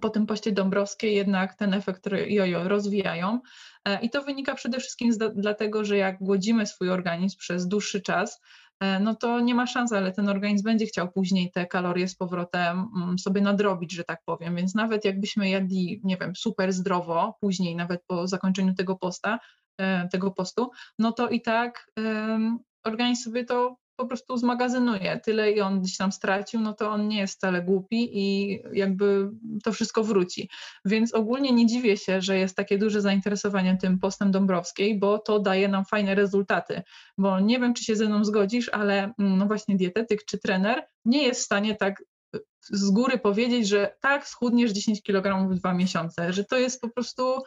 po 0.00 0.10
tym 0.10 0.26
poście 0.26 0.52
Dąbrowskiej 0.52 1.14
jednak 1.14 1.54
ten 1.54 1.74
efekt 1.74 2.08
jojo 2.26 2.68
rozwijają. 2.68 3.40
E, 3.84 4.00
I 4.00 4.10
to 4.10 4.22
wynika 4.22 4.54
przede 4.54 4.80
wszystkim 4.80 5.12
z, 5.12 5.34
dlatego, 5.36 5.84
że 5.84 5.96
jak 5.96 6.18
głodzimy 6.18 6.66
swój 6.66 6.90
organizm 6.90 7.38
przez 7.38 7.68
dłuższy 7.68 8.00
czas, 8.00 8.40
e, 8.80 9.00
no 9.00 9.14
to 9.14 9.40
nie 9.40 9.54
ma 9.54 9.66
szans, 9.66 9.92
ale 9.92 10.12
ten 10.12 10.28
organizm 10.28 10.64
będzie 10.64 10.86
chciał 10.86 11.12
później 11.12 11.50
te 11.50 11.66
kalorie 11.66 12.08
z 12.08 12.16
powrotem 12.16 12.88
mm, 12.96 13.18
sobie 13.18 13.40
nadrobić, 13.40 13.92
że 13.92 14.04
tak 14.04 14.20
powiem. 14.24 14.56
Więc 14.56 14.74
nawet 14.74 15.04
jakbyśmy 15.04 15.48
jedli, 15.48 16.00
nie 16.04 16.16
wiem, 16.16 16.36
super 16.36 16.72
zdrowo, 16.72 17.36
później 17.40 17.76
nawet 17.76 18.02
po 18.06 18.28
zakończeniu 18.28 18.74
tego 18.74 18.96
posta, 18.96 19.38
e, 19.78 20.08
tego 20.08 20.30
postu, 20.30 20.70
no 20.98 21.12
to 21.12 21.28
i 21.28 21.42
tak 21.42 21.90
um, 21.96 22.58
organizm 22.84 23.22
sobie 23.22 23.44
to 23.44 23.76
po 23.96 24.06
prostu 24.06 24.36
zmagazynuje. 24.36 25.20
Tyle 25.24 25.52
i 25.52 25.60
on 25.60 25.80
gdzieś 25.80 25.96
tam 25.96 26.12
stracił, 26.12 26.60
no 26.60 26.72
to 26.72 26.90
on 26.90 27.08
nie 27.08 27.18
jest 27.18 27.34
wcale 27.34 27.62
głupi 27.62 28.08
i 28.12 28.58
jakby 28.72 29.30
to 29.64 29.72
wszystko 29.72 30.04
wróci. 30.04 30.50
Więc 30.84 31.14
ogólnie 31.14 31.52
nie 31.52 31.66
dziwię 31.66 31.96
się, 31.96 32.20
że 32.20 32.38
jest 32.38 32.56
takie 32.56 32.78
duże 32.78 33.00
zainteresowanie 33.00 33.76
tym 33.80 33.98
postem 33.98 34.30
Dąbrowskiej, 34.30 34.98
bo 34.98 35.18
to 35.18 35.38
daje 35.38 35.68
nam 35.68 35.84
fajne 35.84 36.14
rezultaty. 36.14 36.82
Bo 37.18 37.40
nie 37.40 37.60
wiem, 37.60 37.74
czy 37.74 37.84
się 37.84 37.96
ze 37.96 38.06
mną 38.06 38.24
zgodzisz, 38.24 38.68
ale 38.68 39.12
mm, 39.18 39.38
no 39.38 39.46
właśnie 39.46 39.76
dietetyk 39.76 40.24
czy 40.24 40.38
trener 40.38 40.86
nie 41.04 41.22
jest 41.22 41.40
w 41.40 41.44
stanie 41.44 41.74
tak 41.74 42.02
y, 42.36 42.40
z 42.62 42.90
góry 42.90 43.18
powiedzieć, 43.18 43.68
że 43.68 43.96
tak, 44.00 44.28
schudniesz 44.28 44.72
10 44.72 45.02
kg 45.02 45.48
w 45.48 45.54
dwa 45.54 45.74
miesiące, 45.74 46.32
że 46.32 46.44
to 46.44 46.58
jest 46.58 46.80
po 46.80 46.88
prostu, 46.88 47.42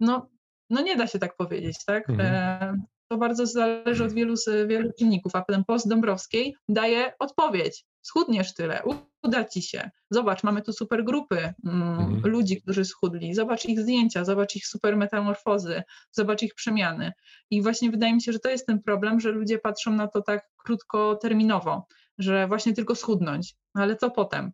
no, 0.00 0.28
no 0.70 0.82
nie 0.82 0.96
da 0.96 1.06
się 1.06 1.18
tak 1.18 1.36
powiedzieć, 1.36 1.84
tak? 1.84 2.10
Mhm. 2.10 2.82
To 3.12 3.18
bardzo 3.18 3.46
zależy 3.46 4.04
od 4.04 4.12
wielu, 4.12 4.34
wielu 4.66 4.90
czynników, 4.98 5.36
a 5.36 5.42
ten 5.42 5.64
post 5.64 5.88
Dąbrowskiej 5.88 6.56
daje 6.68 7.12
odpowiedź. 7.18 7.84
Schudniesz 8.02 8.54
tyle, 8.54 8.82
uda 9.22 9.44
ci 9.44 9.62
się. 9.62 9.90
Zobacz, 10.10 10.42
mamy 10.42 10.62
tu 10.62 10.72
super 10.72 11.04
grupy 11.04 11.54
mm, 11.64 11.98
mhm. 11.98 12.32
ludzi, 12.32 12.62
którzy 12.62 12.84
schudli. 12.84 13.34
Zobacz 13.34 13.64
ich 13.64 13.80
zdjęcia, 13.80 14.24
zobacz 14.24 14.56
ich 14.56 14.66
super 14.66 14.96
metamorfozy, 14.96 15.82
zobacz 16.12 16.42
ich 16.42 16.54
przemiany. 16.54 17.12
I 17.50 17.62
właśnie 17.62 17.90
wydaje 17.90 18.14
mi 18.14 18.22
się, 18.22 18.32
że 18.32 18.38
to 18.38 18.50
jest 18.50 18.66
ten 18.66 18.82
problem, 18.82 19.20
że 19.20 19.30
ludzie 19.30 19.58
patrzą 19.58 19.92
na 19.92 20.08
to 20.08 20.22
tak 20.22 20.48
krótkoterminowo, 20.56 21.86
że 22.18 22.46
właśnie 22.46 22.72
tylko 22.72 22.94
schudnąć. 22.94 23.54
Ale 23.74 23.96
co 23.96 24.10
potem? 24.10 24.52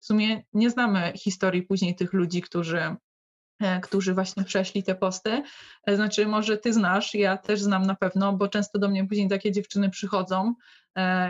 W 0.00 0.06
sumie 0.06 0.42
nie 0.52 0.70
znamy 0.70 1.12
historii 1.16 1.62
później 1.62 1.94
tych 1.94 2.12
ludzi, 2.12 2.42
którzy 2.42 2.96
którzy 3.82 4.14
właśnie 4.14 4.44
przeszli 4.44 4.82
te 4.82 4.94
posty. 4.94 5.42
E, 5.86 5.96
znaczy, 5.96 6.26
może 6.26 6.58
ty 6.58 6.72
znasz, 6.72 7.14
ja 7.14 7.36
też 7.36 7.60
znam 7.60 7.82
na 7.82 7.94
pewno, 7.94 8.32
bo 8.32 8.48
często 8.48 8.78
do 8.78 8.88
mnie 8.88 9.06
później 9.06 9.28
takie 9.28 9.52
dziewczyny 9.52 9.90
przychodzą 9.90 10.54
E, 10.54 10.79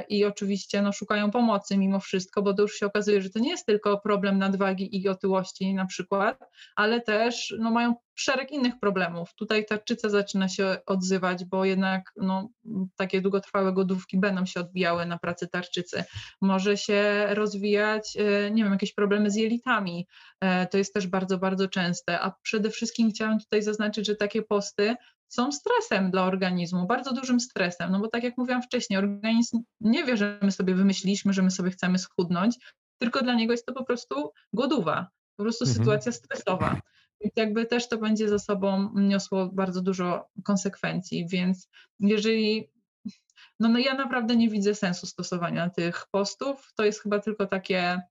i 0.08 0.24
oczywiście 0.24 0.82
no, 0.82 0.92
szukają 0.92 1.30
pomocy 1.30 1.76
mimo 1.78 2.00
wszystko, 2.00 2.42
bo 2.42 2.54
to 2.54 2.62
już 2.62 2.74
się 2.74 2.86
okazuje, 2.86 3.22
że 3.22 3.30
to 3.30 3.38
nie 3.38 3.50
jest 3.50 3.66
tylko 3.66 3.98
problem 3.98 4.38
nadwagi 4.38 5.02
i 5.02 5.08
otyłości 5.08 5.74
na 5.74 5.86
przykład, 5.86 6.38
ale 6.76 7.00
też 7.00 7.54
no, 7.58 7.70
mają 7.70 7.94
szereg 8.14 8.52
innych 8.52 8.74
problemów. 8.80 9.34
Tutaj 9.34 9.66
tarczyca 9.66 10.08
zaczyna 10.08 10.48
się 10.48 10.76
odzywać, 10.86 11.44
bo 11.44 11.64
jednak 11.64 12.12
no, 12.16 12.48
takie 12.96 13.20
długotrwałe 13.20 13.72
godówki 13.72 14.18
będą 14.18 14.46
się 14.46 14.60
odbijały 14.60 15.06
na 15.06 15.18
pracy 15.18 15.48
tarczycy. 15.48 16.04
Może 16.40 16.76
się 16.76 17.26
rozwijać, 17.30 18.16
e, 18.16 18.50
nie 18.50 18.62
wiem, 18.62 18.72
jakieś 18.72 18.94
problemy 18.94 19.30
z 19.30 19.36
jelitami. 19.36 20.06
E, 20.40 20.66
to 20.66 20.78
jest 20.78 20.94
też 20.94 21.06
bardzo, 21.06 21.38
bardzo 21.38 21.68
częste. 21.68 22.20
A 22.20 22.32
przede 22.42 22.70
wszystkim 22.70 23.10
chciałam 23.10 23.38
tutaj 23.38 23.62
zaznaczyć, 23.62 24.06
że 24.06 24.16
takie 24.16 24.42
posty 24.42 24.96
są 25.30 25.52
stresem 25.52 26.10
dla 26.10 26.24
organizmu, 26.24 26.86
bardzo 26.86 27.12
dużym 27.12 27.40
stresem, 27.40 27.92
no 27.92 28.00
bo 28.00 28.08
tak 28.08 28.22
jak 28.22 28.38
mówiłam 28.38 28.62
wcześniej, 28.62 28.98
organizm 28.98 29.62
nie 29.80 30.04
wie, 30.04 30.16
że 30.16 30.38
my 30.42 30.52
sobie 30.52 30.74
wymyśliliśmy, 30.74 31.32
że 31.32 31.42
my 31.42 31.50
sobie 31.50 31.70
chcemy 31.70 31.98
schudnąć, 31.98 32.58
tylko 32.98 33.22
dla 33.22 33.34
niego 33.34 33.52
jest 33.52 33.66
to 33.66 33.72
po 33.72 33.84
prostu 33.84 34.32
głodowa, 34.52 35.08
po 35.36 35.42
prostu 35.42 35.64
mhm. 35.64 35.78
sytuacja 35.78 36.12
stresowa. 36.12 36.80
Więc 37.20 37.32
jakby 37.36 37.66
też 37.66 37.88
to 37.88 37.98
będzie 37.98 38.28
za 38.28 38.38
sobą 38.38 38.90
niosło 38.94 39.46
bardzo 39.46 39.82
dużo 39.82 40.26
konsekwencji, 40.44 41.26
więc 41.28 41.68
jeżeli 42.00 42.70
no, 43.60 43.68
no 43.68 43.78
ja 43.78 43.94
naprawdę 43.94 44.36
nie 44.36 44.48
widzę 44.48 44.74
sensu 44.74 45.06
stosowania 45.06 45.70
tych 45.70 46.06
postów, 46.10 46.72
to 46.76 46.84
jest 46.84 47.02
chyba 47.02 47.18
tylko 47.18 47.46
takie 47.46 48.02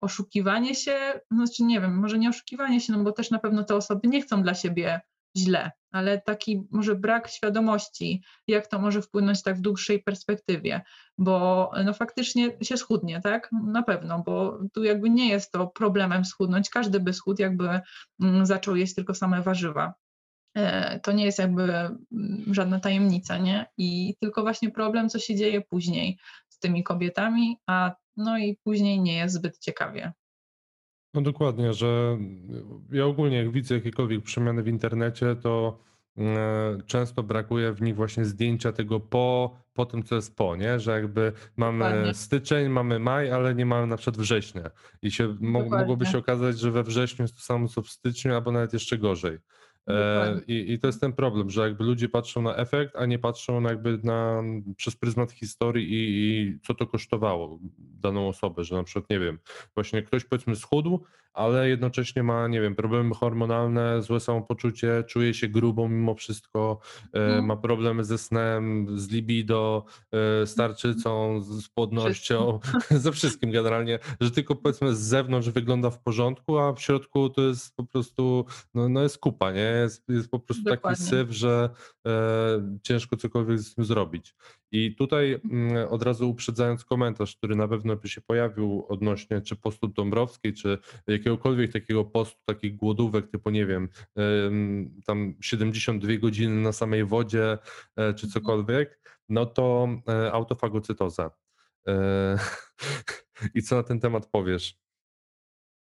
oszukiwanie 0.00 0.74
się, 0.74 1.20
znaczy 1.30 1.62
nie 1.62 1.80
wiem, 1.80 1.98
może 1.98 2.18
nie 2.18 2.28
oszukiwanie 2.28 2.80
się, 2.80 2.92
no 2.92 3.04
bo 3.04 3.12
też 3.12 3.30
na 3.30 3.38
pewno 3.38 3.64
te 3.64 3.74
osoby 3.76 4.08
nie 4.08 4.22
chcą 4.22 4.42
dla 4.42 4.54
siebie 4.54 5.00
źle, 5.36 5.70
ale 5.92 6.20
taki 6.20 6.62
może 6.70 6.94
brak 6.94 7.28
świadomości, 7.28 8.22
jak 8.46 8.66
to 8.66 8.78
może 8.78 9.02
wpłynąć 9.02 9.42
tak 9.42 9.56
w 9.56 9.60
dłuższej 9.60 10.02
perspektywie, 10.02 10.82
bo 11.18 11.70
no 11.84 11.94
faktycznie 11.94 12.56
się 12.62 12.76
schudnie, 12.76 13.20
tak? 13.20 13.50
Na 13.66 13.82
pewno, 13.82 14.22
bo 14.26 14.58
tu 14.72 14.84
jakby 14.84 15.10
nie 15.10 15.28
jest 15.28 15.52
to 15.52 15.66
problemem 15.66 16.24
schudnąć, 16.24 16.70
każdy 16.70 17.00
by 17.00 17.12
schudł, 17.12 17.42
jakby 17.42 17.80
mm, 18.20 18.46
zaczął 18.46 18.76
jeść 18.76 18.94
tylko 18.94 19.14
same 19.14 19.42
warzywa. 19.42 19.94
E, 20.54 21.00
to 21.00 21.12
nie 21.12 21.24
jest 21.24 21.38
jakby 21.38 21.62
mm, 21.72 21.98
żadna 22.50 22.80
tajemnica, 22.80 23.38
nie? 23.38 23.66
I 23.76 24.14
tylko 24.20 24.42
właśnie 24.42 24.70
problem, 24.70 25.08
co 25.08 25.18
się 25.18 25.36
dzieje 25.36 25.60
później 25.60 26.18
z 26.48 26.58
tymi 26.58 26.82
kobietami, 26.82 27.56
a 27.66 27.94
no 28.16 28.38
i 28.38 28.58
później 28.64 29.00
nie 29.00 29.16
jest 29.16 29.34
zbyt 29.34 29.58
ciekawie. 29.58 30.12
No 31.14 31.22
dokładnie, 31.22 31.72
że 31.72 32.18
ja 32.92 33.06
ogólnie 33.06 33.36
jak 33.36 33.50
widzę 33.50 33.74
jakiekolwiek 33.74 34.22
przemiany 34.22 34.62
w 34.62 34.68
internecie, 34.68 35.36
to 35.36 35.78
e, 36.18 36.78
często 36.86 37.22
brakuje 37.22 37.72
w 37.72 37.82
nich 37.82 37.96
właśnie 37.96 38.24
zdjęcia 38.24 38.72
tego 38.72 39.00
po, 39.00 39.56
po 39.74 39.86
tym, 39.86 40.02
co 40.02 40.14
jest 40.14 40.36
po, 40.36 40.56
nie? 40.56 40.80
Że 40.80 40.92
jakby 40.92 41.32
mamy 41.56 41.84
Dokładnie. 41.84 42.14
styczeń, 42.14 42.68
mamy 42.68 42.98
maj, 42.98 43.30
ale 43.30 43.54
nie 43.54 43.66
mamy 43.66 43.86
na 43.86 43.96
przykład 43.96 44.16
września. 44.16 44.70
I 45.02 45.10
się 45.10 45.36
mogłoby 45.40 46.06
się 46.06 46.18
okazać, 46.18 46.58
że 46.58 46.70
we 46.70 46.82
wrześniu 46.82 47.22
jest 47.22 47.34
to 47.34 47.40
samo 47.40 47.68
co 47.68 47.82
w 47.82 47.88
styczniu, 47.88 48.34
albo 48.34 48.52
nawet 48.52 48.72
jeszcze 48.72 48.98
gorzej. 48.98 49.38
E, 49.88 50.40
I, 50.46 50.72
I, 50.72 50.78
to 50.78 50.86
jest 50.86 51.00
ten 51.00 51.12
problem, 51.12 51.50
że 51.50 51.62
jakby 51.62 51.84
ludzie 51.84 52.08
patrzą 52.08 52.42
na 52.42 52.56
efekt, 52.56 52.96
a 52.96 53.06
nie 53.06 53.18
patrzą 53.18 53.60
na 53.60 53.70
jakby 53.70 53.98
na, 54.02 54.42
przez 54.76 54.96
pryzmat 54.96 55.32
historii 55.32 55.88
i, 55.92 56.30
i, 56.30 56.58
co 56.66 56.74
to 56.74 56.86
kosztowało 56.86 57.58
daną 57.78 58.28
osobę, 58.28 58.64
że 58.64 58.76
na 58.76 58.82
przykład, 58.82 59.10
nie 59.10 59.18
wiem, 59.18 59.38
właśnie 59.74 60.02
ktoś 60.02 60.24
powiedzmy 60.24 60.56
schudł, 60.56 61.04
ale 61.38 61.68
jednocześnie 61.68 62.22
ma, 62.22 62.48
nie 62.48 62.60
wiem, 62.60 62.74
problemy 62.74 63.14
hormonalne, 63.14 64.02
złe 64.02 64.20
samopoczucie, 64.20 65.04
czuje 65.08 65.34
się 65.34 65.48
grubą 65.48 65.88
mimo 65.88 66.14
wszystko, 66.14 66.78
no. 67.14 67.42
ma 67.42 67.56
problemy 67.56 68.04
ze 68.04 68.18
snem, 68.18 68.86
z 68.98 69.10
libido, 69.10 69.84
e, 70.12 70.46
z 70.46 70.54
tarczycą, 70.54 71.40
z 71.40 71.68
płodnością, 71.68 72.58
ze 72.90 73.12
wszystkim 73.12 73.50
generalnie, 73.50 73.98
że 74.20 74.30
tylko 74.30 74.56
powiedzmy 74.56 74.94
z 74.94 74.98
zewnątrz 74.98 75.50
wygląda 75.50 75.90
w 75.90 75.98
porządku, 75.98 76.58
a 76.58 76.72
w 76.72 76.80
środku 76.80 77.28
to 77.28 77.42
jest 77.42 77.76
po 77.76 77.84
prostu, 77.84 78.44
no, 78.74 78.88
no 78.88 79.02
jest 79.02 79.18
kupa, 79.18 79.52
nie? 79.52 79.77
Jest, 79.82 80.08
jest 80.08 80.30
po 80.30 80.38
prostu 80.38 80.64
Dokładnie. 80.64 80.96
taki 80.96 81.10
syf, 81.10 81.30
że 81.30 81.70
e, 82.06 82.78
ciężko 82.82 83.16
cokolwiek 83.16 83.58
z 83.58 83.74
tym 83.74 83.84
zrobić. 83.84 84.34
I 84.72 84.94
tutaj 84.94 85.40
mm, 85.50 85.88
od 85.88 86.02
razu 86.02 86.30
uprzedzając 86.30 86.84
komentarz, 86.84 87.36
który 87.36 87.56
na 87.56 87.68
pewno 87.68 87.96
by 87.96 88.08
się 88.08 88.20
pojawił 88.20 88.86
odnośnie 88.88 89.40
czy 89.40 89.56
postu 89.56 89.88
Dąbrowskiej, 89.88 90.54
czy 90.54 90.78
jakiegokolwiek 91.06 91.72
takiego 91.72 92.04
postu, 92.04 92.40
takich 92.44 92.76
głodówek 92.76 93.30
typu, 93.30 93.50
nie 93.50 93.66
wiem, 93.66 93.88
tam 95.06 95.34
72 95.40 96.16
godziny 96.16 96.60
na 96.60 96.72
samej 96.72 97.04
wodzie, 97.04 97.52
e, 97.52 97.58
czy 98.14 98.26
mhm. 98.26 98.30
cokolwiek, 98.30 99.18
no 99.28 99.46
to 99.46 99.88
e, 100.08 100.32
autofagocytoza. 100.32 101.30
E, 101.88 102.38
I 103.54 103.62
co 103.62 103.76
na 103.76 103.82
ten 103.82 104.00
temat 104.00 104.26
powiesz? 104.26 104.78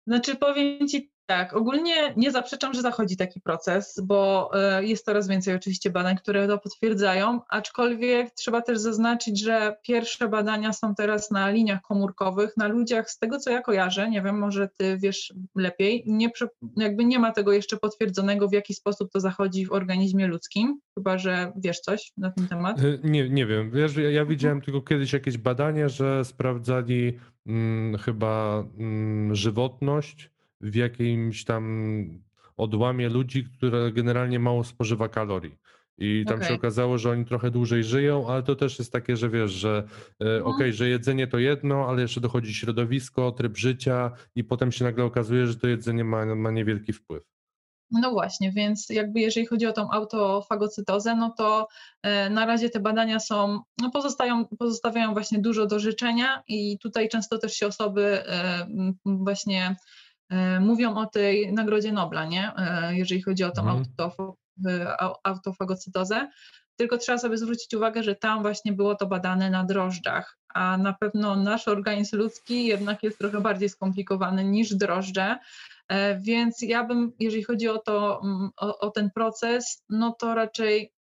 Znaczy 0.07 0.37
powiem 0.37 0.89
Ci 0.89 1.16
tak, 1.27 1.57
ogólnie 1.57 2.15
nie 2.17 2.31
zaprzeczam, 2.31 2.75
że 2.75 2.83
zachodzi 2.83 3.17
taki 3.17 3.41
proces, 3.41 4.01
bo 4.05 4.51
e, 4.55 4.85
jest 4.85 5.05
coraz 5.05 5.29
więcej 5.29 5.55
oczywiście 5.55 5.91
badań, 5.91 6.17
które 6.17 6.49
to 6.49 6.59
potwierdzają, 6.59 7.41
aczkolwiek 7.49 8.31
trzeba 8.31 8.63
też 8.63 8.79
zaznaczyć, 8.79 9.41
że 9.41 9.77
pierwsze 9.83 10.29
badania 10.29 10.73
są 10.73 10.95
teraz 10.95 11.31
na 11.31 11.51
liniach 11.51 11.83
komórkowych, 11.83 12.57
na 12.57 12.69
ludziach, 12.69 13.11
z 13.11 13.19
tego 13.19 13.39
co 13.39 13.51
ja 13.51 13.63
kojarzę, 13.63 14.11
nie 14.11 14.23
wiem, 14.23 14.39
może 14.39 14.69
ty 14.69 14.99
wiesz 14.99 15.35
lepiej, 15.55 16.05
nie, 16.07 16.31
jakby 16.77 17.05
nie 17.05 17.19
ma 17.19 17.33
tego 17.33 17.53
jeszcze 17.53 17.77
potwierdzonego, 17.77 18.49
w 18.49 18.53
jaki 18.53 18.75
sposób 18.75 19.13
to 19.13 19.21
zachodzi 19.21 19.67
w 19.67 19.73
organizmie 19.73 20.27
ludzkim, 20.27 20.81
chyba 20.95 21.19
że 21.19 21.53
wiesz 21.57 21.81
coś 21.81 22.13
na 22.17 22.31
ten 22.31 22.49
temat. 22.49 22.79
E, 22.79 22.99
nie, 23.05 23.31
nie 23.31 23.47
wiem, 23.47 23.71
wiesz, 23.71 23.97
ja, 23.97 24.11
ja 24.11 24.25
widziałem 24.25 24.61
tylko 24.61 24.81
kiedyś 24.81 25.13
jakieś 25.13 25.39
badanie, 25.39 25.89
że 25.89 26.25
sprawdzali 26.25 27.19
hmm, 27.47 27.99
chyba 27.99 28.65
hmm, 28.77 29.35
żywotność, 29.35 30.36
w 30.71 30.75
jakimś 30.75 31.45
tam 31.45 32.05
odłamie 32.57 33.09
ludzi, 33.09 33.45
które 33.45 33.93
generalnie 33.93 34.39
mało 34.39 34.65
spożywa 34.65 35.09
kalorii. 35.09 35.59
I 35.99 36.25
tam 36.27 36.37
okay. 36.37 36.49
się 36.49 36.55
okazało, 36.55 36.99
że 36.99 37.11
oni 37.11 37.25
trochę 37.25 37.51
dłużej 37.51 37.85
żyją, 37.85 38.29
ale 38.29 38.43
to 38.43 38.57
też 38.57 38.79
jest 38.79 38.93
takie, 38.93 39.17
że 39.17 39.31
wiesz, 39.31 39.51
że 39.51 39.85
e, 40.21 40.25
no. 40.25 40.39
okej, 40.39 40.43
okay, 40.45 40.73
że 40.73 40.89
jedzenie 40.89 41.27
to 41.27 41.39
jedno, 41.39 41.89
ale 41.89 42.03
jeszcze 42.03 42.21
dochodzi 42.21 42.55
środowisko, 42.55 43.33
tryb 43.33 43.57
życia 43.57 44.11
i 44.35 44.45
potem 44.45 44.73
się 44.73 44.85
nagle 44.85 45.05
okazuje, 45.05 45.47
że 45.47 45.57
to 45.57 45.69
jedzenie 45.69 46.05
ma, 46.05 46.35
ma 46.35 46.51
niewielki 46.51 46.93
wpływ. 46.93 47.23
No 47.91 48.11
właśnie, 48.11 48.53
więc 48.53 48.89
jakby 48.91 49.21
jeżeli 49.21 49.47
chodzi 49.47 49.67
o 49.67 49.73
tą 49.73 49.91
autofagocytozę, 49.91 51.17
no 51.17 51.35
to 51.39 51.69
e, 52.03 52.31
na 52.31 52.47
razie 52.47 52.71
te 52.71 52.81
badania 52.81 53.21
są, 53.21 53.61
no 53.79 53.91
pozostają, 53.91 54.45
pozostawiają 54.59 55.13
właśnie 55.13 55.39
dużo 55.39 55.67
do 55.67 55.79
życzenia 55.79 56.43
i 56.49 56.79
tutaj 56.79 57.09
często 57.09 57.39
też 57.39 57.55
się 57.55 57.67
osoby 57.67 58.29
e, 58.29 58.67
właśnie 59.05 59.77
mówią 60.61 60.95
o 60.95 61.07
tej 61.07 61.53
Nagrodzie 61.53 61.93
Nobla, 61.93 62.25
nie? 62.25 62.53
E, 62.57 62.97
jeżeli 62.97 63.23
chodzi 63.23 63.45
o 63.45 63.51
tą 63.51 63.63
mhm. 63.63 63.85
autofagocytozę. 65.25 66.29
Tylko 66.77 66.99
trzeba 66.99 67.19
sobie 67.19 67.39
zwrócić 67.39 67.75
uwagę, 67.75 68.03
że 68.03 68.15
tam 68.15 68.43
właśnie 68.43 68.73
było 68.73 68.95
to 68.95 69.07
badane 69.07 69.51
na 69.51 69.65
drożdżach, 69.65 70.39
a 70.55 70.77
na 70.77 70.93
pewno 70.93 71.37
nasz 71.37 71.69
organizm 71.69 72.17
ludzki 72.17 72.67
jednak 72.67 73.03
jest 73.03 73.19
trochę 73.19 73.41
bardziej 73.41 73.69
skomplikowany 73.69 74.45
niż 74.45 74.75
drożdże. 74.75 75.39
E, 75.89 76.21
więc 76.21 76.63
ja 76.63 76.85
bym, 76.85 77.13
jeżeli 77.21 77.43
chodzi 77.43 77.69
o, 77.69 77.79
to, 77.79 78.21
mm, 78.25 78.51
o, 78.57 78.79
o 78.79 78.91
ten 78.91 79.11
proces, 79.11 79.85
no 79.89 80.13
to 80.13 80.35
raczej 80.35 80.93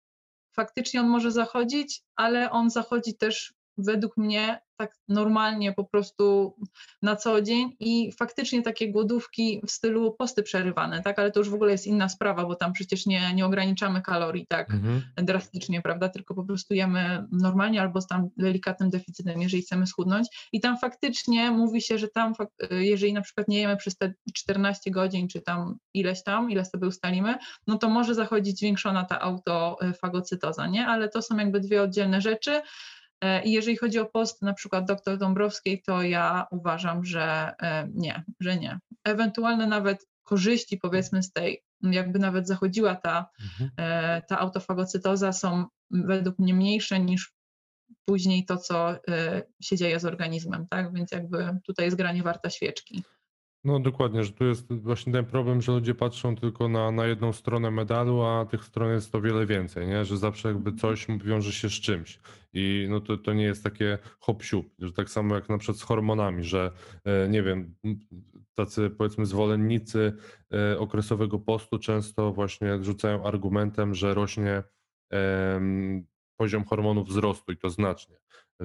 faktycznie 0.52 1.00
on 1.00 1.08
może 1.08 1.32
zachodzić, 1.32 2.02
ale 2.16 2.50
on 2.50 2.70
zachodzi 2.70 3.16
też 3.16 3.54
według 3.78 4.16
mnie 4.16 4.60
tak 4.76 4.94
normalnie 5.08 5.72
po 5.72 5.84
prostu 5.84 6.56
na 7.02 7.16
co 7.16 7.42
dzień 7.42 7.76
i 7.80 8.12
faktycznie 8.12 8.62
takie 8.62 8.92
głodówki 8.92 9.60
w 9.66 9.70
stylu 9.70 10.12
posty 10.12 10.42
przerywane, 10.42 11.02
tak, 11.02 11.18
ale 11.18 11.30
to 11.30 11.40
już 11.40 11.50
w 11.50 11.54
ogóle 11.54 11.72
jest 11.72 11.86
inna 11.86 12.08
sprawa, 12.08 12.44
bo 12.46 12.54
tam 12.54 12.72
przecież 12.72 13.06
nie, 13.06 13.34
nie 13.34 13.46
ograniczamy 13.46 14.02
kalorii 14.02 14.46
tak 14.48 14.70
mhm. 14.70 15.02
drastycznie, 15.16 15.82
prawda, 15.82 16.08
tylko 16.08 16.34
po 16.34 16.44
prostu 16.44 16.74
jemy 16.74 17.26
normalnie 17.32 17.80
albo 17.80 18.00
z 18.00 18.06
tam 18.06 18.28
delikatnym 18.36 18.90
deficytem, 18.90 19.42
jeżeli 19.42 19.62
chcemy 19.62 19.86
schudnąć. 19.86 20.28
I 20.52 20.60
tam 20.60 20.78
faktycznie 20.78 21.50
mówi 21.50 21.82
się, 21.82 21.98
że 21.98 22.08
tam 22.08 22.34
jeżeli 22.70 23.12
na 23.12 23.20
przykład 23.20 23.48
nie 23.48 23.60
jemy 23.60 23.76
przez 23.76 23.96
te 23.96 24.14
14 24.34 24.90
godzin, 24.90 25.28
czy 25.28 25.40
tam 25.40 25.78
ileś 25.94 26.22
tam, 26.22 26.50
ile 26.50 26.64
sobie 26.64 26.86
ustalimy, 26.86 27.34
no 27.66 27.78
to 27.78 27.88
może 27.88 28.14
zachodzić 28.14 28.58
zwiększona 28.58 29.04
ta 29.04 29.20
autofagocytoza, 29.20 30.66
nie, 30.66 30.86
ale 30.86 31.08
to 31.08 31.22
są 31.22 31.36
jakby 31.36 31.60
dwie 31.60 31.82
oddzielne 31.82 32.20
rzeczy, 32.20 32.62
I 33.44 33.52
jeżeli 33.52 33.76
chodzi 33.76 33.98
o 33.98 34.06
post 34.06 34.42
na 34.42 34.54
przykład 34.54 34.84
dr 34.84 35.18
Dąbrowskiej, 35.18 35.82
to 35.82 36.02
ja 36.02 36.46
uważam, 36.50 37.04
że 37.04 37.54
e, 37.62 37.88
nie, 37.94 38.24
że 38.40 38.56
nie. 38.56 38.78
Ewentualne 39.04 39.66
nawet 39.66 40.06
korzyści 40.22 40.78
powiedzmy 40.78 41.22
z 41.22 41.32
tej, 41.32 41.62
jakby 41.82 42.18
nawet 42.18 42.46
zachodziła 42.46 42.94
ta, 42.94 43.30
mhm. 43.42 43.70
E, 43.76 44.22
ta 44.22 44.38
autofagocytoza 44.38 45.32
są 45.32 45.64
według 45.90 46.38
mnie 46.38 46.54
mniejsze 46.54 47.00
niż 47.00 47.32
później 48.04 48.44
to, 48.44 48.56
co 48.56 48.96
się 49.62 49.76
dzieje 49.76 50.00
z 50.00 50.04
organizmem, 50.04 50.66
tak? 50.70 50.94
Więc 50.94 51.12
jakby 51.12 51.58
tutaj 51.66 51.84
jest 51.84 51.96
granie 51.96 52.22
warta 52.22 52.50
świeczki. 52.50 53.02
No 53.66 53.80
dokładnie, 53.80 54.24
że 54.24 54.32
tu 54.32 54.44
jest 54.44 54.72
właśnie 54.72 55.12
ten 55.12 55.24
problem, 55.24 55.62
że 55.62 55.72
ludzie 55.72 55.94
patrzą 55.94 56.36
tylko 56.36 56.68
na, 56.68 56.90
na 56.90 57.06
jedną 57.06 57.32
stronę 57.32 57.70
medalu, 57.70 58.22
a 58.22 58.46
tych 58.46 58.64
stron 58.64 58.92
jest 58.92 59.14
o 59.14 59.20
wiele 59.20 59.46
więcej, 59.46 59.86
nie? 59.86 60.04
że 60.04 60.16
zawsze 60.16 60.48
jakby 60.48 60.72
coś 60.72 61.06
wiąże 61.24 61.52
się 61.52 61.68
z 61.68 61.72
czymś 61.72 62.20
i 62.52 62.86
no 62.90 63.00
to, 63.00 63.16
to 63.16 63.32
nie 63.32 63.44
jest 63.44 63.64
takie 63.64 63.98
hop 64.20 64.42
że 64.78 64.92
tak 64.92 65.10
samo 65.10 65.34
jak 65.34 65.48
na 65.48 65.58
przykład 65.58 65.78
z 65.78 65.82
hormonami, 65.82 66.44
że 66.44 66.72
e, 67.04 67.28
nie 67.28 67.42
wiem, 67.42 67.74
tacy 68.54 68.90
powiedzmy 68.90 69.26
zwolennicy 69.26 70.12
e, 70.52 70.78
okresowego 70.78 71.38
postu 71.38 71.78
często 71.78 72.32
właśnie 72.32 72.84
rzucają 72.84 73.24
argumentem, 73.24 73.94
że 73.94 74.14
rośnie 74.14 74.62
poziom 76.36 76.64
hormonów 76.64 77.08
wzrostu 77.08 77.52
i 77.52 77.56
to 77.56 77.70
znacznie, 77.70 78.16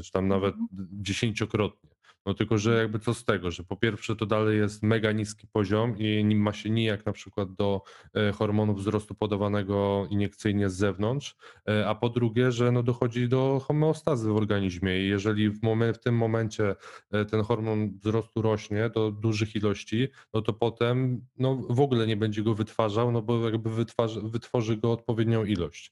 czy 0.04 0.12
tam 0.12 0.28
nawet 0.28 0.56
mhm. 0.56 0.90
dziesięciokrotnie. 0.92 1.90
No 2.26 2.34
tylko, 2.34 2.58
że 2.58 2.78
jakby 2.78 3.00
co 3.00 3.14
z 3.14 3.26
tego, 3.26 3.52
że 3.52 3.64
po 3.64 3.76
pierwsze 3.76 4.16
to 4.16 4.26
dalej 4.26 4.58
jest 4.58 4.84
mega 4.84 5.12
niski 5.12 5.48
poziom 5.48 5.98
i 5.98 6.26
nie 6.26 6.36
ma 6.36 6.54
się 6.54 6.70
nijak 6.70 7.06
na 7.06 7.12
przykład 7.12 7.54
do 7.54 7.82
e, 8.14 8.32
hormonów 8.32 8.80
wzrostu 8.80 9.16
podawanego 9.16 10.08
iniekcyjnie 10.10 10.70
z 10.70 10.76
zewnątrz, 10.76 11.36
e, 11.68 11.88
a 11.88 11.96
po 11.96 12.10
drugie, 12.10 12.52
że 12.52 12.72
no 12.72 12.84
dochodzi 12.84 13.30
do 13.30 13.62
homeostazy 13.68 14.30
w 14.30 14.36
organizmie 14.36 15.00
i 15.00 15.08
jeżeli 15.08 15.50
w, 15.50 15.64
moment, 15.64 15.98
w 15.98 16.00
tym 16.00 16.18
momencie 16.18 16.76
e, 17.12 17.26
ten 17.26 17.42
hormon 17.42 17.98
wzrostu 18.00 18.42
rośnie 18.42 18.90
do 18.90 19.12
dużych 19.12 19.56
ilości, 19.56 20.08
no 20.34 20.42
to 20.42 20.54
potem 20.54 21.26
no 21.38 21.56
w 21.56 21.80
ogóle 21.80 22.08
nie 22.08 22.18
będzie 22.18 22.44
go 22.44 22.54
wytwarzał, 22.54 23.12
no 23.12 23.22
bo 23.22 23.50
jakby 23.50 23.70
wytwarzy, 23.70 24.22
wytworzy 24.22 24.78
go 24.78 24.92
odpowiednią 24.92 25.46
ilość, 25.46 25.92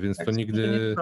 więc 0.00 0.16
tak, 0.16 0.26
to 0.26 0.32
nigdy... 0.32 0.94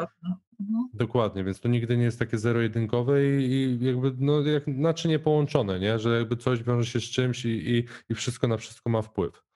Mhm. 0.61 0.89
Dokładnie, 0.95 1.45
więc 1.45 1.61
to 1.61 1.69
nigdy 1.69 1.97
nie 1.97 2.05
jest 2.05 2.19
takie 2.19 2.39
zero-jedynkowe 2.39 3.25
i, 3.25 3.53
i, 3.53 3.85
jakby 3.85 4.13
no, 4.19 4.41
jak 4.41 4.67
naczynie 4.67 5.19
połączone, 5.19 5.81
nie? 5.81 5.99
że 5.99 6.19
jakby 6.19 6.37
coś 6.37 6.63
wiąże 6.63 6.91
się 6.91 7.01
z 7.01 7.05
czymś 7.11 7.45
i, 7.45 7.49
i, 7.49 7.85
i 8.09 8.15
wszystko 8.15 8.49
na 8.49 8.57
wszystko 8.57 8.91
ma 8.91 9.03
wpływ. 9.03 9.48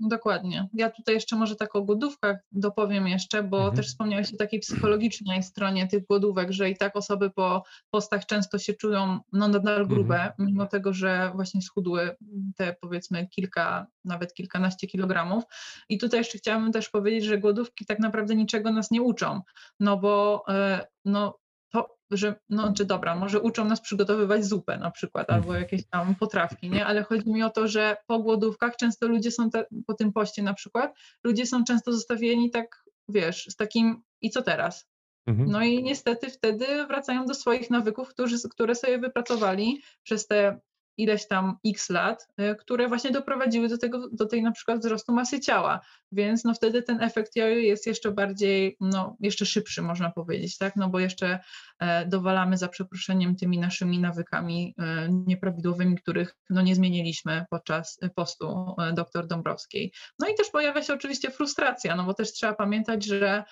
Dokładnie. 0.00 0.68
Ja 0.72 0.90
tutaj 0.90 1.14
jeszcze 1.14 1.36
może 1.36 1.56
tak 1.56 1.76
o 1.76 1.82
głodówkach 1.82 2.36
dopowiem 2.52 3.08
jeszcze, 3.08 3.42
bo 3.42 3.56
mhm. 3.56 3.76
też 3.76 3.86
wspomniałeś 3.86 4.34
o 4.34 4.36
takiej 4.36 4.60
psychologicznej 4.60 5.42
stronie 5.42 5.88
tych 5.88 6.06
głodówek, 6.06 6.52
że 6.52 6.70
i 6.70 6.76
tak 6.76 6.96
osoby 6.96 7.30
po 7.30 7.62
postach 7.90 8.26
często 8.26 8.58
się 8.58 8.74
czują 8.74 9.20
no, 9.32 9.48
nadal 9.48 9.86
grube, 9.86 10.22
mhm. 10.22 10.48
mimo 10.48 10.66
tego, 10.66 10.92
że 10.92 11.32
właśnie 11.34 11.62
schudły 11.62 12.16
te 12.56 12.76
powiedzmy 12.80 13.28
kilka, 13.28 13.86
nawet 14.04 14.34
kilkanaście 14.34 14.86
kilogramów. 14.86 15.44
I 15.88 15.98
tutaj 15.98 16.20
jeszcze 16.20 16.38
chciałabym 16.38 16.72
też 16.72 16.90
powiedzieć, 16.90 17.24
że 17.24 17.38
głodówki 17.38 17.86
tak 17.86 17.98
naprawdę 17.98 18.34
niczego 18.34 18.72
nas 18.72 18.90
nie 18.90 19.02
uczą, 19.02 19.40
no 19.80 19.96
bo 19.96 20.44
e, 20.48 20.86
no, 21.76 21.88
że 22.10 22.34
no 22.48 22.72
czy 22.72 22.84
dobra, 22.84 23.16
może 23.16 23.40
uczą 23.40 23.64
nas 23.64 23.80
przygotowywać 23.80 24.44
zupę 24.44 24.78
na 24.78 24.90
przykład, 24.90 25.30
albo 25.30 25.46
mhm. 25.46 25.62
jakieś 25.62 25.86
tam 25.86 26.14
potrawki, 26.14 26.70
nie? 26.70 26.86
Ale 26.86 27.02
chodzi 27.02 27.30
mi 27.30 27.42
o 27.42 27.50
to, 27.50 27.68
że 27.68 27.96
po 28.06 28.18
głodówkach 28.18 28.76
często 28.76 29.08
ludzie 29.08 29.30
są, 29.30 29.50
te, 29.50 29.66
po 29.86 29.94
tym 29.94 30.12
poście 30.12 30.42
na 30.42 30.54
przykład, 30.54 30.94
ludzie 31.24 31.46
są 31.46 31.64
często 31.64 31.92
zostawieni 31.92 32.50
tak, 32.50 32.84
wiesz, 33.08 33.46
z 33.50 33.56
takim 33.56 34.02
i 34.20 34.30
co 34.30 34.42
teraz? 34.42 34.88
Mhm. 35.26 35.50
No 35.50 35.62
i 35.62 35.82
niestety 35.82 36.30
wtedy 36.30 36.86
wracają 36.86 37.26
do 37.26 37.34
swoich 37.34 37.70
nawyków, 37.70 38.08
którzy, 38.08 38.36
które 38.50 38.74
sobie 38.74 38.98
wypracowali 38.98 39.82
przez 40.02 40.26
te 40.26 40.60
ileś 40.96 41.28
tam 41.28 41.56
x 41.66 41.90
lat, 41.90 42.28
y, 42.40 42.56
które 42.56 42.88
właśnie 42.88 43.10
doprowadziły 43.10 43.68
do 43.68 43.78
tego, 43.78 44.08
do 44.12 44.26
tej 44.26 44.42
na 44.42 44.52
przykład 44.52 44.78
wzrostu 44.78 45.12
masy 45.12 45.40
ciała, 45.40 45.80
więc 46.12 46.44
no 46.44 46.54
wtedy 46.54 46.82
ten 46.82 47.02
efekt 47.02 47.36
jojo 47.36 47.58
jest 47.58 47.86
jeszcze 47.86 48.10
bardziej, 48.10 48.76
no 48.80 49.16
jeszcze 49.20 49.46
szybszy 49.46 49.82
można 49.82 50.10
powiedzieć, 50.10 50.58
tak, 50.58 50.76
no 50.76 50.88
bo 50.88 50.98
jeszcze 51.00 51.38
e, 51.78 52.06
dowalamy 52.06 52.58
za 52.58 52.68
przeproszeniem 52.68 53.36
tymi 53.36 53.58
naszymi 53.58 53.98
nawykami 53.98 54.74
e, 54.78 55.08
nieprawidłowymi, 55.10 55.96
których 55.96 56.36
no 56.50 56.62
nie 56.62 56.74
zmieniliśmy 56.74 57.44
podczas 57.50 57.98
postu 58.14 58.74
e, 58.78 58.92
dr 58.92 59.26
Dąbrowskiej. 59.26 59.92
No 60.18 60.28
i 60.28 60.34
też 60.34 60.50
pojawia 60.50 60.82
się 60.82 60.94
oczywiście 60.94 61.30
frustracja, 61.30 61.96
no 61.96 62.04
bo 62.04 62.14
też 62.14 62.32
trzeba 62.32 62.54
pamiętać, 62.54 63.04
że 63.04 63.44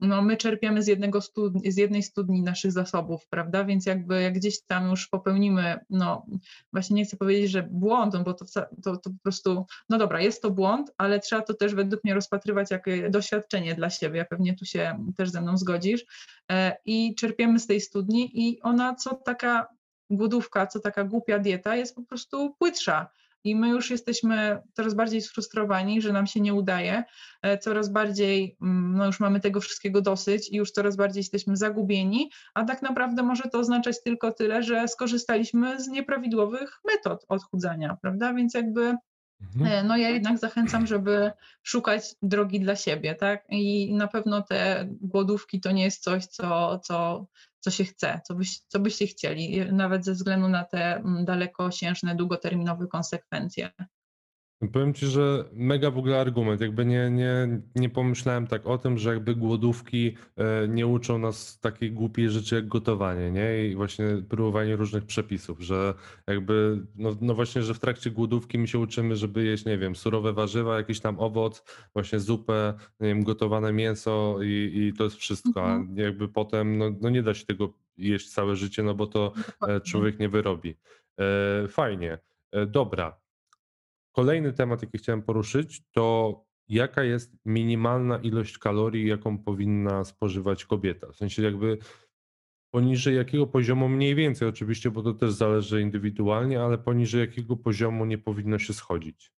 no 0.00 0.22
my 0.22 0.36
czerpiemy 0.36 0.82
z, 0.82 0.86
jednego 0.86 1.20
studni, 1.20 1.72
z 1.72 1.76
jednej 1.76 2.02
studni 2.02 2.42
naszych 2.42 2.72
zasobów, 2.72 3.28
prawda, 3.30 3.64
więc 3.64 3.86
jakby 3.86 4.22
jak 4.22 4.34
gdzieś 4.34 4.62
tam 4.62 4.90
już 4.90 5.08
popełnimy 5.08 5.78
no 5.90 6.26
właśnie 6.72 6.96
nie 6.96 7.04
chcę 7.04 7.16
powiedzieć, 7.16 7.50
że 7.50 7.62
błąd, 7.62 8.14
no 8.14 8.22
bo 8.22 8.34
to, 8.34 8.44
to, 8.54 8.96
to 8.96 9.10
po 9.10 9.22
prostu, 9.22 9.66
no 9.88 9.98
dobra, 9.98 10.20
jest 10.20 10.42
to 10.42 10.50
błąd, 10.50 10.90
ale 10.98 11.20
trzeba 11.20 11.42
to 11.42 11.54
też 11.54 11.74
według 11.74 12.04
mnie 12.04 12.14
rozpatrywać 12.14 12.70
jako 12.70 12.90
doświadczenie 13.10 13.74
dla 13.74 13.90
siebie, 13.90 14.18
ja 14.18 14.24
pewnie 14.24 14.56
tu 14.56 14.64
się 14.64 15.06
też 15.16 15.30
ze 15.30 15.40
mną 15.40 15.58
zgodzisz. 15.58 16.04
E, 16.52 16.76
i 16.84 17.14
czerpiemy 17.14 17.58
z 17.58 17.66
tej 17.66 17.80
studni 17.80 18.48
i 18.48 18.60
ona 18.60 18.94
co 18.94 19.14
taka 19.14 19.66
głodówka, 20.10 20.66
co 20.66 20.80
taka 20.80 21.04
głupia 21.04 21.38
dieta 21.38 21.76
jest 21.76 21.94
po 21.94 22.02
prostu 22.02 22.54
płytsza 22.58 23.10
i 23.46 23.56
my 23.56 23.68
już 23.68 23.90
jesteśmy 23.90 24.62
coraz 24.72 24.94
bardziej 24.94 25.22
sfrustrowani, 25.22 26.02
że 26.02 26.12
nam 26.12 26.26
się 26.26 26.40
nie 26.40 26.54
udaje, 26.54 27.04
e, 27.42 27.58
coraz 27.58 27.88
bardziej, 27.88 28.56
mm, 28.62 28.96
no 28.96 29.06
już 29.06 29.20
mamy 29.20 29.40
tego 29.40 29.60
wszystkiego 29.60 30.02
dosyć 30.02 30.48
i 30.52 30.56
już 30.56 30.70
coraz 30.70 30.96
bardziej 30.96 31.20
jesteśmy 31.20 31.56
zagubieni, 31.56 32.30
a 32.54 32.64
tak 32.64 32.82
naprawdę 32.82 33.22
może 33.22 33.42
to 33.42 33.58
oznaczać 33.58 34.02
tylko 34.02 34.32
tyle, 34.32 34.62
że 34.62 34.88
skorzystaliśmy 34.88 35.80
z 35.80 35.88
nieprawidłowych 35.88 36.80
metod 36.84 37.24
odchudzania, 37.28 37.96
prawda? 38.02 38.34
Więc 38.34 38.54
jakby 38.54 38.96
Mhm. 39.40 39.72
E, 39.72 39.82
no 39.82 39.96
ja 39.96 40.10
jednak 40.10 40.38
zachęcam, 40.38 40.86
żeby 40.86 41.32
szukać 41.62 42.14
drogi 42.22 42.60
dla 42.60 42.76
siebie, 42.76 43.14
tak? 43.14 43.44
I 43.48 43.94
na 43.94 44.08
pewno 44.08 44.42
te 44.42 44.88
głodówki 45.00 45.60
to 45.60 45.72
nie 45.72 45.84
jest 45.84 46.02
coś, 46.02 46.26
co, 46.26 46.78
co, 46.78 47.26
co 47.66 47.70
się 47.70 47.84
chce, 47.84 48.20
co, 48.24 48.34
byś, 48.34 48.60
co 48.68 48.80
byście 48.80 49.06
chcieli, 49.06 49.72
nawet 49.72 50.04
ze 50.04 50.12
względu 50.12 50.48
na 50.48 50.64
te 50.64 50.96
mm, 50.96 51.24
dalekosiężne, 51.24 52.14
długoterminowe 52.14 52.86
konsekwencje. 52.86 53.70
Powiem 54.72 54.94
ci, 54.94 55.06
że 55.06 55.44
mega 55.52 55.90
w 55.90 55.98
ogóle 55.98 56.20
argument. 56.20 56.60
Jakby 56.60 56.86
nie, 56.86 57.10
nie, 57.10 57.60
nie 57.74 57.88
pomyślałem 57.88 58.46
tak 58.46 58.66
o 58.66 58.78
tym, 58.78 58.98
że 58.98 59.10
jakby 59.10 59.34
głodówki 59.34 60.16
e, 60.36 60.68
nie 60.68 60.86
uczą 60.86 61.18
nas 61.18 61.60
takiej 61.60 61.92
głupiej 61.92 62.30
rzeczy 62.30 62.54
jak 62.54 62.68
gotowanie, 62.68 63.30
nie? 63.30 63.66
I 63.66 63.74
właśnie 63.74 64.06
próbowanie 64.28 64.76
różnych 64.76 65.04
przepisów, 65.04 65.60
że 65.60 65.94
jakby, 66.26 66.86
no, 66.94 67.16
no 67.20 67.34
właśnie, 67.34 67.62
że 67.62 67.74
w 67.74 67.78
trakcie 67.78 68.10
głodówki 68.10 68.58
my 68.58 68.68
się 68.68 68.78
uczymy, 68.78 69.16
żeby 69.16 69.44
jeść, 69.44 69.64
nie 69.64 69.78
wiem, 69.78 69.96
surowe 69.96 70.32
warzywa, 70.32 70.76
jakiś 70.76 71.00
tam 71.00 71.20
owoc, 71.20 71.64
właśnie 71.92 72.20
zupę, 72.20 72.74
nie 73.00 73.08
wiem, 73.08 73.24
gotowane 73.24 73.72
mięso 73.72 74.38
i, 74.42 74.72
i 74.74 74.92
to 74.98 75.04
jest 75.04 75.16
wszystko. 75.16 75.64
A 75.64 75.74
mhm. 75.76 75.98
jakby 75.98 76.28
potem, 76.28 76.78
no, 76.78 76.90
no 77.00 77.10
nie 77.10 77.22
da 77.22 77.34
się 77.34 77.46
tego 77.46 77.72
jeść 77.96 78.30
całe 78.30 78.56
życie, 78.56 78.82
no 78.82 78.94
bo 78.94 79.06
to 79.06 79.32
e, 79.68 79.80
człowiek 79.80 80.18
nie 80.18 80.28
wyrobi. 80.28 80.76
E, 81.20 81.68
fajnie. 81.68 82.18
Dobra, 82.66 83.25
Kolejny 84.16 84.52
temat, 84.52 84.82
jaki 84.82 84.98
chciałem 84.98 85.22
poruszyć, 85.22 85.82
to 85.92 86.34
jaka 86.68 87.02
jest 87.04 87.32
minimalna 87.44 88.18
ilość 88.18 88.58
kalorii, 88.58 89.08
jaką 89.08 89.38
powinna 89.38 90.04
spożywać 90.04 90.64
kobieta? 90.64 91.12
W 91.12 91.16
sensie 91.16 91.42
jakby 91.42 91.78
poniżej 92.70 93.16
jakiego 93.16 93.46
poziomu 93.46 93.88
mniej 93.88 94.14
więcej 94.14 94.48
oczywiście, 94.48 94.90
bo 94.90 95.02
to 95.02 95.14
też 95.14 95.32
zależy 95.32 95.82
indywidualnie, 95.82 96.62
ale 96.62 96.78
poniżej 96.78 97.20
jakiego 97.20 97.56
poziomu 97.56 98.04
nie 98.04 98.18
powinno 98.18 98.58
się 98.58 98.74
schodzić? 98.74 99.32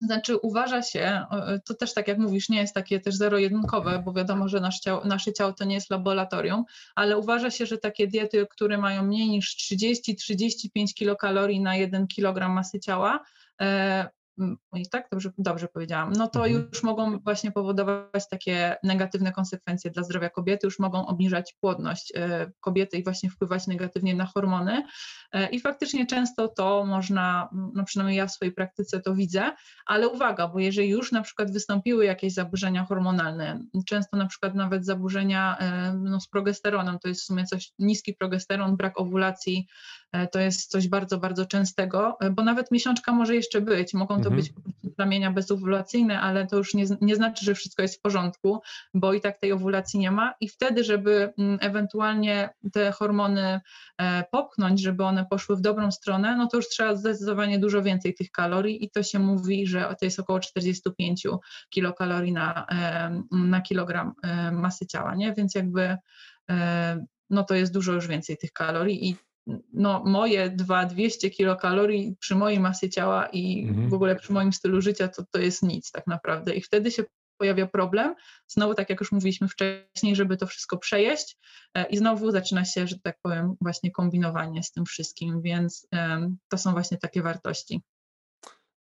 Znaczy 0.00 0.36
uważa 0.36 0.82
się, 0.82 1.22
to 1.64 1.74
też 1.74 1.94
tak 1.94 2.08
jak 2.08 2.18
mówisz, 2.18 2.48
nie 2.48 2.60
jest 2.60 2.74
takie 2.74 3.00
też 3.00 3.16
zero-jedynkowe, 3.16 4.02
bo 4.04 4.12
wiadomo, 4.12 4.48
że 4.48 4.60
nasze 4.60 4.80
ciało, 4.80 5.04
nasze 5.04 5.32
ciało 5.32 5.52
to 5.52 5.64
nie 5.64 5.74
jest 5.74 5.90
laboratorium, 5.90 6.64
ale 6.94 7.18
uważa 7.18 7.50
się, 7.50 7.66
że 7.66 7.78
takie 7.78 8.06
diety, 8.06 8.46
które 8.50 8.78
mają 8.78 9.02
mniej 9.02 9.28
niż 9.28 9.56
30-35 9.72 10.94
kilokalorii 10.94 11.60
na 11.60 11.76
1 11.76 12.06
kg 12.06 12.54
masy 12.54 12.80
ciała, 12.80 13.24
呃 13.58 14.10
i 14.74 14.88
tak 14.88 15.08
dobrze, 15.10 15.30
dobrze 15.38 15.68
powiedziałam, 15.68 16.12
no 16.12 16.28
to 16.28 16.46
mhm. 16.46 16.68
już 16.72 16.82
mogą 16.82 17.18
właśnie 17.18 17.52
powodować 17.52 18.28
takie 18.30 18.76
negatywne 18.82 19.32
konsekwencje 19.32 19.90
dla 19.90 20.02
zdrowia 20.02 20.30
kobiety, 20.30 20.66
już 20.66 20.78
mogą 20.78 21.06
obniżać 21.06 21.56
płodność 21.60 22.12
e, 22.16 22.50
kobiety 22.60 22.96
i 22.96 23.04
właśnie 23.04 23.30
wpływać 23.30 23.66
negatywnie 23.66 24.14
na 24.14 24.26
hormony. 24.26 24.82
E, 25.32 25.48
I 25.48 25.60
faktycznie 25.60 26.06
często 26.06 26.48
to 26.48 26.84
można, 26.84 27.48
no 27.74 27.84
przynajmniej 27.84 28.18
ja 28.18 28.26
w 28.26 28.32
swojej 28.32 28.54
praktyce 28.54 29.00
to 29.00 29.14
widzę, 29.14 29.52
ale 29.86 30.08
uwaga, 30.08 30.48
bo 30.48 30.58
jeżeli 30.58 30.88
już 30.88 31.12
na 31.12 31.22
przykład 31.22 31.52
wystąpiły 31.52 32.04
jakieś 32.04 32.34
zaburzenia 32.34 32.84
hormonalne, 32.84 33.60
często 33.86 34.16
na 34.16 34.26
przykład 34.26 34.54
nawet 34.54 34.86
zaburzenia 34.86 35.56
e, 35.58 35.92
no, 35.92 36.20
z 36.20 36.28
progesteronem, 36.28 36.98
to 36.98 37.08
jest 37.08 37.22
w 37.22 37.24
sumie 37.24 37.44
coś, 37.44 37.72
niski 37.78 38.14
progesteron, 38.14 38.76
brak 38.76 39.00
owulacji, 39.00 39.66
to 40.32 40.40
jest 40.40 40.70
coś 40.70 40.88
bardzo, 40.88 41.18
bardzo 41.18 41.46
częstego, 41.46 42.18
bo 42.32 42.44
nawet 42.44 42.70
miesiączka 42.70 43.12
może 43.12 43.34
jeszcze 43.34 43.60
być, 43.60 43.94
mogą 43.94 44.22
to 44.26 44.34
mhm. 44.34 44.42
być 44.42 44.52
plamienia 44.96 45.30
bezowulacyjne, 45.30 46.20
ale 46.20 46.46
to 46.46 46.56
już 46.56 46.74
nie, 46.74 46.84
nie 47.00 47.16
znaczy, 47.16 47.44
że 47.44 47.54
wszystko 47.54 47.82
jest 47.82 47.98
w 47.98 48.00
porządku, 48.00 48.60
bo 48.94 49.12
i 49.12 49.20
tak 49.20 49.38
tej 49.38 49.52
owulacji 49.52 50.00
nie 50.00 50.10
ma 50.10 50.34
i 50.40 50.48
wtedy, 50.48 50.84
żeby 50.84 51.32
mm, 51.38 51.58
ewentualnie 51.60 52.50
te 52.72 52.92
hormony 52.92 53.60
e, 53.98 54.24
popchnąć, 54.30 54.80
żeby 54.80 55.04
one 55.04 55.26
poszły 55.30 55.56
w 55.56 55.60
dobrą 55.60 55.92
stronę, 55.92 56.36
no 56.36 56.46
to 56.46 56.56
już 56.56 56.68
trzeba 56.68 56.94
zdecydowanie 56.94 57.58
dużo 57.58 57.82
więcej 57.82 58.14
tych 58.14 58.30
kalorii 58.30 58.84
i 58.84 58.90
to 58.90 59.02
się 59.02 59.18
mówi, 59.18 59.66
że 59.66 59.94
to 60.00 60.04
jest 60.04 60.20
około 60.20 60.40
45 60.40 61.26
kilokalorii 61.70 62.32
na, 62.32 62.66
e, 62.70 63.22
na 63.30 63.60
kilogram 63.60 64.12
e, 64.22 64.52
masy 64.52 64.86
ciała, 64.86 65.14
nie? 65.14 65.32
Więc 65.32 65.54
jakby 65.54 65.96
no 67.30 67.44
to 67.44 67.54
jest 67.54 67.72
dużo 67.72 67.92
już 67.92 68.06
więcej 68.06 68.36
tych 68.36 68.52
kalorii 68.52 69.08
i 69.08 69.16
no, 69.72 70.04
moje 70.04 70.50
200 70.50 71.30
kilokalorii 71.30 72.16
przy 72.20 72.34
mojej 72.34 72.60
masie 72.60 72.90
ciała 72.90 73.26
i 73.26 73.66
mhm. 73.68 73.88
w 73.88 73.94
ogóle 73.94 74.16
przy 74.16 74.32
moim 74.32 74.52
stylu 74.52 74.80
życia 74.80 75.08
to, 75.08 75.24
to 75.30 75.38
jest 75.38 75.62
nic 75.62 75.90
tak 75.90 76.06
naprawdę. 76.06 76.54
I 76.54 76.60
wtedy 76.60 76.90
się 76.90 77.04
pojawia 77.38 77.66
problem, 77.66 78.14
znowu 78.48 78.74
tak 78.74 78.90
jak 78.90 79.00
już 79.00 79.12
mówiliśmy 79.12 79.48
wcześniej, 79.48 80.16
żeby 80.16 80.36
to 80.36 80.46
wszystko 80.46 80.78
przejeść 80.78 81.38
e, 81.74 81.86
i 81.86 81.96
znowu 81.96 82.30
zaczyna 82.30 82.64
się, 82.64 82.86
że 82.86 82.96
tak 83.02 83.18
powiem, 83.22 83.54
właśnie 83.60 83.90
kombinowanie 83.90 84.62
z 84.62 84.72
tym 84.72 84.84
wszystkim, 84.84 85.42
więc 85.42 85.88
to 86.48 86.58
są 86.58 86.72
właśnie 86.72 86.96
takie 86.98 87.22
wartości. 87.22 87.82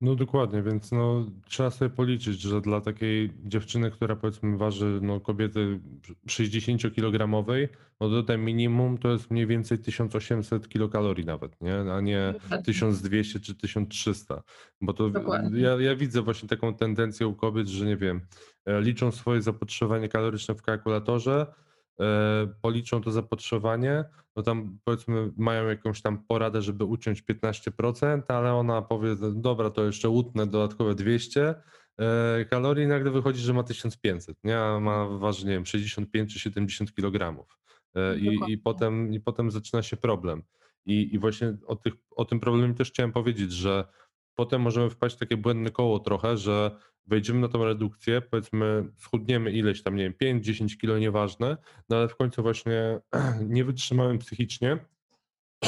No 0.01 0.15
dokładnie, 0.15 0.63
więc 0.63 0.91
no, 0.91 1.25
trzeba 1.45 1.71
sobie 1.71 1.89
policzyć, 1.89 2.41
że 2.41 2.61
dla 2.61 2.81
takiej 2.81 3.33
dziewczyny, 3.43 3.91
która 3.91 4.15
powiedzmy 4.15 4.57
waży 4.57 4.99
no, 5.01 5.19
kobiety 5.19 5.79
60-kilogramowej, 6.27 7.67
no 7.99 8.09
tutaj 8.09 8.37
minimum 8.37 8.97
to 8.97 9.11
jest 9.11 9.31
mniej 9.31 9.47
więcej 9.47 9.79
1800 9.79 10.69
kilokalorii 10.69 11.25
nawet, 11.25 11.61
nie? 11.61 11.75
a 11.93 12.01
nie 12.01 12.33
1200 12.65 13.39
czy 13.39 13.55
1300. 13.55 14.43
Bo 14.81 14.93
to 14.93 15.11
ja, 15.53 15.81
ja 15.81 15.95
widzę 15.95 16.21
właśnie 16.21 16.49
taką 16.49 16.73
tendencję 16.75 17.27
u 17.27 17.35
kobiet, 17.35 17.67
że 17.67 17.85
nie 17.85 17.97
wiem, 17.97 18.21
e, 18.65 18.81
liczą 18.81 19.11
swoje 19.11 19.41
zapotrzebowanie 19.41 20.09
kaloryczne 20.09 20.55
w 20.55 20.61
kalkulatorze, 20.61 21.45
policzą 22.61 23.01
to 23.01 23.11
zapotrzebowanie, 23.11 24.05
no 24.35 24.43
tam 24.43 24.79
powiedzmy 24.83 25.31
mają 25.37 25.67
jakąś 25.67 26.01
tam 26.01 26.23
poradę, 26.23 26.61
żeby 26.61 26.85
uciąć 26.85 27.23
15%, 27.23 28.21
ale 28.27 28.53
ona 28.53 28.81
powie, 28.81 29.15
dobra, 29.33 29.69
to 29.69 29.85
jeszcze 29.85 30.09
łutnę 30.09 30.47
dodatkowe 30.47 30.95
200 30.95 31.55
e, 31.97 32.45
kalorii 32.45 32.85
i 32.85 32.87
nagle 32.87 33.11
wychodzi, 33.11 33.41
że 33.41 33.53
ma 33.53 33.63
1500, 33.63 34.37
nie? 34.43 34.59
A 34.59 34.79
ma 34.79 35.07
waży, 35.07 35.45
nie 35.45 35.51
wiem, 35.51 35.65
65 35.65 36.33
czy 36.33 36.39
70 36.39 36.93
kg. 36.93 37.45
E, 37.95 38.17
I, 38.17 38.39
i, 38.47 38.57
potem, 38.57 39.13
I 39.13 39.19
potem 39.19 39.51
zaczyna 39.51 39.83
się 39.83 39.97
problem. 39.97 40.43
I, 40.85 41.15
i 41.15 41.19
właśnie 41.19 41.57
o, 41.67 41.75
tych, 41.75 41.93
o 42.11 42.25
tym 42.25 42.39
problemie 42.39 42.73
też 42.73 42.91
chciałem 42.91 43.11
powiedzieć, 43.11 43.51
że 43.51 43.85
potem 44.35 44.61
możemy 44.61 44.89
wpaść 44.89 45.15
w 45.15 45.19
takie 45.19 45.37
błędne 45.37 45.71
koło 45.71 45.99
trochę, 45.99 46.37
że 46.37 46.71
wejdziemy 47.09 47.39
na 47.39 47.47
tą 47.47 47.65
redukcję, 47.65 48.21
powiedzmy 48.21 48.85
schudniemy 48.97 49.51
ileś 49.51 49.83
tam, 49.83 49.95
nie 49.95 50.03
wiem, 50.03 50.41
5-10 50.41 50.77
kilo, 50.77 50.99
nieważne, 50.99 51.57
no 51.89 51.97
ale 51.97 52.07
w 52.07 52.15
końcu 52.15 52.41
właśnie 52.41 52.99
nie 53.55 53.63
wytrzymałem 53.63 54.17
psychicznie, 54.17 54.77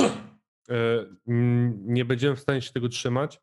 e, 0.69 1.05
nie 1.75 2.05
będziemy 2.05 2.35
w 2.35 2.39
stanie 2.39 2.61
się 2.61 2.73
tego 2.73 2.89
trzymać, 2.89 3.39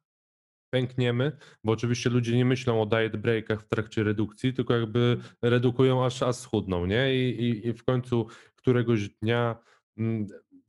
pękniemy, 0.71 1.33
bo 1.65 1.73
oczywiście 1.73 2.11
ludzie 2.11 2.37
nie 2.37 2.45
myślą 2.45 2.83
o 2.83 2.87
diet 2.87 3.17
breakach 3.17 3.63
w 3.63 3.69
trakcie 3.69 4.03
redukcji, 4.03 4.55
tylko 4.55 4.75
jakby 4.75 5.17
redukują 5.43 6.05
aż, 6.05 6.23
aż 6.23 6.37
schudną, 6.37 6.87
nie? 6.87 7.15
I, 7.15 7.43
i, 7.43 7.67
i 7.69 7.73
w 7.73 7.85
końcu 7.85 8.27
któregoś 8.57 9.09
dnia 9.09 9.57
mm, 9.99 10.27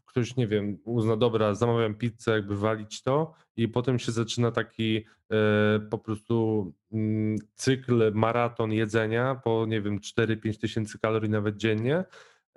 ktoś, 0.09 0.35
nie 0.35 0.47
wiem, 0.47 0.77
uzna, 0.83 1.17
dobra, 1.17 1.55
zamawiam 1.55 1.95
pizzę, 1.95 2.31
jakby 2.31 2.57
walić 2.57 3.01
to 3.01 3.33
i 3.57 3.67
potem 3.67 3.99
się 3.99 4.11
zaczyna 4.11 4.51
taki 4.51 5.05
e, 5.31 5.79
po 5.89 5.97
prostu 5.97 6.73
mm, 6.91 7.37
cykl, 7.55 8.11
maraton 8.13 8.71
jedzenia 8.71 9.35
po, 9.35 9.65
nie 9.65 9.81
wiem, 9.81 9.99
4-5 9.99 10.61
tysięcy 10.61 10.99
kalorii 10.99 11.29
nawet 11.29 11.57
dziennie. 11.57 12.03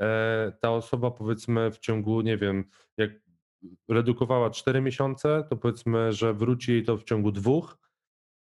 E, 0.01 0.53
ta 0.61 0.71
osoba 0.71 1.11
powiedzmy 1.11 1.71
w 1.71 1.79
ciągu, 1.79 2.21
nie 2.21 2.37
wiem, 2.37 2.65
jak 2.97 3.11
redukowała 3.89 4.51
4 4.51 4.81
miesiące, 4.81 5.45
to 5.51 5.57
powiedzmy, 5.57 6.13
że 6.13 6.35
wróci 6.35 6.73
jej 6.73 6.85
to 6.85 6.97
w 6.97 7.05
ciągu 7.05 7.33
dwóch, 7.33 7.79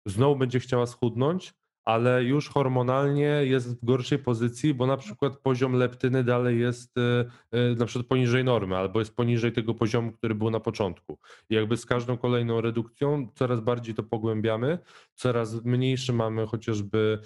znowu 0.06 0.36
będzie 0.36 0.60
chciała 0.60 0.86
schudnąć, 0.86 1.54
ale 1.84 2.24
już 2.24 2.48
hormonalnie 2.48 3.40
jest 3.44 3.80
w 3.80 3.84
gorszej 3.84 4.18
pozycji, 4.18 4.74
bo 4.74 4.86
na 4.86 4.96
przykład 4.96 5.36
poziom 5.36 5.72
leptyny 5.72 6.24
dalej 6.24 6.60
jest 6.60 6.98
e, 6.98 7.24
e, 7.50 7.74
na 7.74 7.86
przykład 7.86 8.06
poniżej 8.06 8.44
normy, 8.44 8.76
albo 8.76 8.98
jest 8.98 9.16
poniżej 9.16 9.52
tego 9.52 9.74
poziomu, 9.74 10.12
który 10.12 10.34
był 10.34 10.50
na 10.50 10.60
początku. 10.60 11.18
I 11.50 11.54
jakby 11.54 11.76
z 11.76 11.86
każdą 11.86 12.16
kolejną 12.16 12.60
redukcją 12.60 13.28
coraz 13.34 13.60
bardziej 13.60 13.94
to 13.94 14.02
pogłębiamy, 14.02 14.78
coraz 15.14 15.64
mniejszy 15.64 16.12
mamy 16.12 16.46
chociażby 16.46 17.18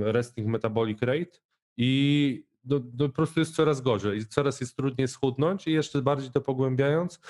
resting 0.00 0.48
metabolic 0.48 1.02
rate 1.02 1.38
i 1.76 2.44
do, 2.64 2.80
do, 2.80 3.08
po 3.08 3.14
prostu 3.14 3.40
jest 3.40 3.54
coraz 3.54 3.80
gorzej 3.80 4.18
i 4.18 4.26
coraz 4.26 4.60
jest 4.60 4.76
trudniej 4.76 5.08
schudnąć 5.08 5.66
i 5.66 5.72
jeszcze 5.72 6.02
bardziej 6.02 6.30
to 6.30 6.40
pogłębiając, 6.40 7.20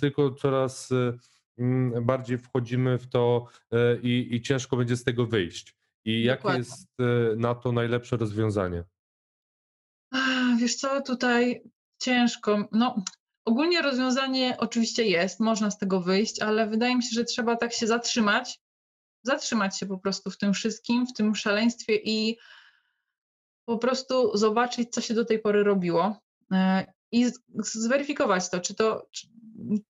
tylko 0.00 0.30
coraz 0.30 0.90
bardziej 2.02 2.38
wchodzimy 2.38 2.98
w 2.98 3.08
to 3.08 3.46
i, 4.02 4.28
i 4.30 4.42
ciężko 4.42 4.76
będzie 4.76 4.96
z 4.96 5.04
tego 5.04 5.26
wyjść. 5.26 5.76
I 6.04 6.22
jakie 6.22 6.48
jest 6.48 6.88
na 7.36 7.54
to 7.54 7.72
najlepsze 7.72 8.16
rozwiązanie? 8.16 8.84
Wiesz 10.58 10.74
co, 10.74 11.02
tutaj 11.02 11.62
ciężko. 11.98 12.68
No, 12.72 13.04
ogólnie 13.44 13.82
rozwiązanie 13.82 14.56
oczywiście 14.58 15.04
jest, 15.04 15.40
można 15.40 15.70
z 15.70 15.78
tego 15.78 16.00
wyjść, 16.00 16.42
ale 16.42 16.68
wydaje 16.68 16.96
mi 16.96 17.02
się, 17.02 17.10
że 17.12 17.24
trzeba 17.24 17.56
tak 17.56 17.72
się 17.72 17.86
zatrzymać, 17.86 18.60
zatrzymać 19.22 19.78
się 19.78 19.86
po 19.86 19.98
prostu 19.98 20.30
w 20.30 20.38
tym 20.38 20.54
wszystkim, 20.54 21.06
w 21.06 21.12
tym 21.12 21.34
szaleństwie 21.34 21.96
i 22.04 22.38
po 23.64 23.78
prostu 23.78 24.36
zobaczyć, 24.36 24.90
co 24.90 25.00
się 25.00 25.14
do 25.14 25.24
tej 25.24 25.38
pory 25.38 25.64
robiło 25.64 26.20
e, 26.52 26.92
i 27.12 27.26
zweryfikować 27.58 28.50
to, 28.50 28.60
czy 28.60 28.74
to, 28.74 29.06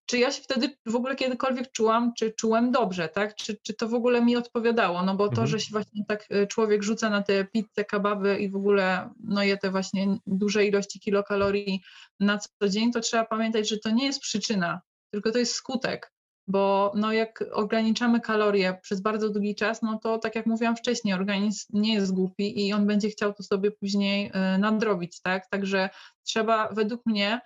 czy, 0.06 0.18
ja 0.18 0.32
się 0.32 0.42
wtedy 0.42 0.76
w 0.86 0.96
ogóle 0.96 1.16
kiedykolwiek 1.16 1.72
czułam, 1.72 2.12
czy 2.18 2.32
czułem 2.32 2.72
dobrze, 2.72 3.08
tak? 3.08 3.34
Czy, 3.34 3.56
czy 3.62 3.74
to 3.74 3.88
w 3.88 3.94
ogóle 3.94 4.24
mi 4.24 4.36
odpowiadało? 4.36 5.02
No 5.02 5.14
bo 5.14 5.24
to, 5.24 5.30
mhm. 5.30 5.48
że 5.48 5.60
się 5.60 5.68
właśnie 5.72 6.04
tak 6.08 6.26
e, 6.30 6.46
człowiek 6.46 6.82
rzuca 6.82 7.10
na 7.10 7.22
te 7.22 7.44
pizze, 7.44 7.84
kababy 7.88 8.38
i 8.38 8.50
w 8.50 8.56
ogóle 8.56 9.10
no 9.24 9.42
je 9.42 9.56
te 9.56 9.70
właśnie 9.70 10.18
duże 10.26 10.66
ilości 10.66 11.00
kilokalorii 11.00 11.82
na 12.20 12.38
co 12.38 12.68
dzień, 12.68 12.92
to 12.92 13.00
trzeba 13.00 13.24
pamiętać, 13.24 13.68
że 13.68 13.78
to 13.78 13.90
nie 13.90 14.06
jest 14.06 14.20
przyczyna, 14.20 14.80
tylko 15.10 15.32
to 15.32 15.38
jest 15.38 15.52
skutek 15.52 16.12
bo 16.48 16.92
no 16.94 17.12
jak 17.12 17.44
ograniczamy 17.52 18.20
kalorie 18.20 18.78
przez 18.82 19.00
bardzo 19.00 19.28
długi 19.30 19.54
czas, 19.54 19.82
no 19.82 19.98
to 19.98 20.18
tak 20.18 20.34
jak 20.34 20.46
mówiłam 20.46 20.76
wcześniej, 20.76 21.14
organizm 21.14 21.66
nie 21.72 21.94
jest 21.94 22.14
głupi 22.14 22.66
i 22.66 22.72
on 22.72 22.86
będzie 22.86 23.08
chciał 23.08 23.34
to 23.34 23.42
sobie 23.42 23.70
później 23.70 24.26
y, 24.26 24.58
nadrobić, 24.58 25.20
tak? 25.20 25.48
Także 25.50 25.90
trzeba 26.22 26.68
według 26.72 27.06
mnie, 27.06 27.40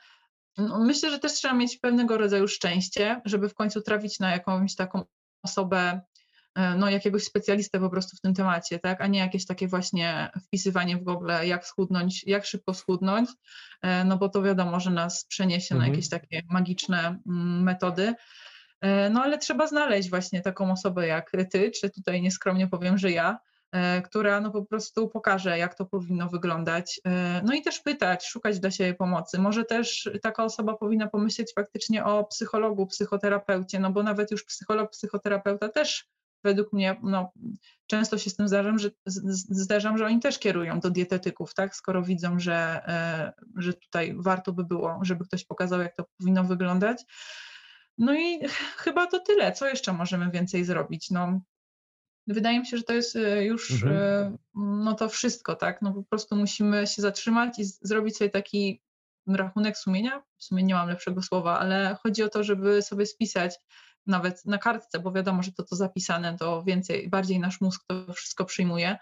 myślę, 0.59 1.11
że 1.11 1.19
też 1.19 1.33
trzeba 1.33 1.55
mieć 1.55 1.79
pewnego 1.79 2.19
rodzaju 2.19 2.49
szczęście, 2.49 3.21
żeby 3.25 3.49
w 3.49 3.55
końcu 3.55 3.81
trafić 3.83 4.21
na 4.21 4.31
jakąś 4.31 4.75
taką 4.75 5.05
osobę, 5.43 6.01
y, 6.59 6.61
no 6.77 6.91
jakiegoś 6.91 7.25
specjalistę 7.25 7.81
po 7.81 7.91
prostu 7.91 8.17
w 8.17 8.21
tym 8.21 8.35
temacie, 8.35 8.79
tak, 8.79 9.01
a 9.01 9.07
nie 9.07 9.19
jakieś 9.19 9.47
takie 9.47 9.69
właśnie 9.69 10.31
wpisywanie 10.47 10.97
w 10.97 11.03
Google, 11.03 11.31
jak 11.45 11.67
schudnąć, 11.67 12.25
jak 12.27 12.47
szybko 12.47 12.75
schudnąć, 12.75 13.31
y, 13.31 14.05
no 14.05 14.19
bo 14.19 14.29
to 14.29 14.43
wiadomo, 14.43 14.81
że 14.81 14.91
nas 14.91 15.27
przeniesie 15.27 15.75
mhm. 15.75 15.79
na 15.81 15.95
jakieś 15.95 16.09
takie 16.09 16.43
magiczne 16.49 16.99
mm, 17.27 17.63
metody. 17.63 18.15
E, 18.83 19.11
no 19.11 19.23
ale 19.23 19.39
trzeba 19.39 19.67
znaleźć 19.67 20.11
właśnie 20.11 20.41
taką 20.41 20.73
osobę 20.73 21.07
jak 21.07 21.31
ty, 21.51 21.71
czy 21.71 21.91
tutaj 21.91 22.23
nieskromnie 22.23 22.69
powiem, 22.69 22.99
że 22.99 23.11
ja, 23.11 23.31
e, 23.33 23.39
która 24.05 24.41
no 24.41 24.51
po 24.51 24.65
prostu 24.65 25.09
pokaże, 25.09 25.59
jak 25.59 25.75
to 25.75 25.87
powinno 25.87 26.29
wyglądać. 26.29 27.01
E, 27.07 27.43
no 27.45 27.55
i 27.55 27.63
też 27.63 27.81
pytać, 27.81 28.27
szukać 28.27 28.61
dla 28.61 28.71
siebie 28.71 28.95
pomocy. 28.95 29.39
Może 29.39 29.65
też 29.65 30.11
taka 30.23 30.45
osoba 30.45 30.75
powinna 30.75 31.09
pomyśleć 31.09 31.53
faktycznie 31.55 32.05
o 32.05 32.25
psychologu, 32.25 32.87
psychoterapeucie, 32.87 33.81
no 33.81 33.93
bo 33.93 34.03
nawet 34.03 34.31
już 34.31 34.45
psycholog, 34.45 34.91
psychoterapeuta 34.91 35.69
też 35.69 36.09
według 36.45 36.73
mnie 36.73 36.97
no, 37.03 37.33
często 37.87 38.19
się 38.19 38.31
z 38.31 38.37
tym 38.37 38.49
zdarzam, 38.49 38.79
że, 38.79 38.91
zdarzam, 39.51 39.99
że 39.99 40.07
oni 40.07 40.21
też 40.21 40.39
kierują 40.39 40.81
do 40.81 40.91
dietetyków, 40.91 41.55
tak? 41.55 41.77
skoro 41.77 42.03
widzą, 42.03 42.39
że, 42.39 42.81
że 43.57 43.75
tutaj 43.75 44.15
warto 44.19 44.53
by 44.53 44.65
było, 44.65 44.99
żeby 45.03 45.25
ktoś 45.25 45.45
pokazał, 45.45 45.81
jak 45.81 45.97
to 45.97 46.05
powinno 46.19 46.45
wyglądać. 46.45 47.03
No 47.99 48.15
i 48.15 48.41
chyba 48.77 49.07
to 49.07 49.21
tyle. 49.21 49.53
Co 49.53 49.67
jeszcze 49.67 49.93
możemy 49.93 50.31
więcej 50.31 50.65
zrobić? 50.65 51.11
No, 51.11 51.41
wydaje 52.27 52.61
mi 52.61 52.67
się, 52.67 52.77
że 52.77 52.83
to 52.83 52.93
jest 52.93 53.17
e, 53.17 53.45
już 53.45 53.71
mhm. 53.71 53.97
E, 53.97 54.37
no 54.55 54.95
to 54.95 55.09
wszystko, 55.09 55.57
tak? 55.57 55.83
No 55.83 55.93
po 55.93 56.03
prostu 56.03 56.37
musimy 56.37 56.87
się 56.87 57.03
zatrzymać 57.03 57.59
i 57.59 57.65
zrobić 57.65 58.17
sobie 58.17 58.31
taki 58.31 58.83
rachunek 59.27 59.79
sumienia. 59.79 60.23
W 60.39 60.45
sumie 60.45 60.63
nie 60.63 60.75
mam 60.75 60.89
lepszego 60.89 61.23
słowa, 61.23 61.59
ale 61.59 61.97
chodzi 62.03 62.23
o 62.23 62.29
to, 62.29 62.45
żeby 62.45 62.83
sobie 62.83 63.07
spisać 63.07 63.59
nawet 64.07 64.45
na 64.45 64.59
kartce, 64.59 64.99
bo 64.99 65.13
wiadomo, 65.13 65.43
że 65.43 65.53
to 65.53 65.63
to 65.63 65.77
zapisane, 65.77 66.39
to 66.39 66.63
więcej, 66.63 67.09
bardziej 67.09 67.41
nasz 67.41 67.61
mózg 67.61 67.85
to 67.87 68.13
wszystko 68.13 68.45
przyjmuje. 68.45 68.99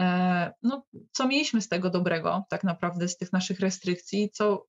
E, 0.00 0.52
no, 0.62 0.84
co 1.12 1.28
mieliśmy 1.28 1.60
z 1.60 1.68
tego 1.68 1.90
dobrego, 1.90 2.44
tak 2.50 2.64
naprawdę, 2.64 3.08
z 3.08 3.16
tych 3.16 3.32
naszych 3.32 3.60
restrykcji, 3.60 4.30
co, 4.30 4.66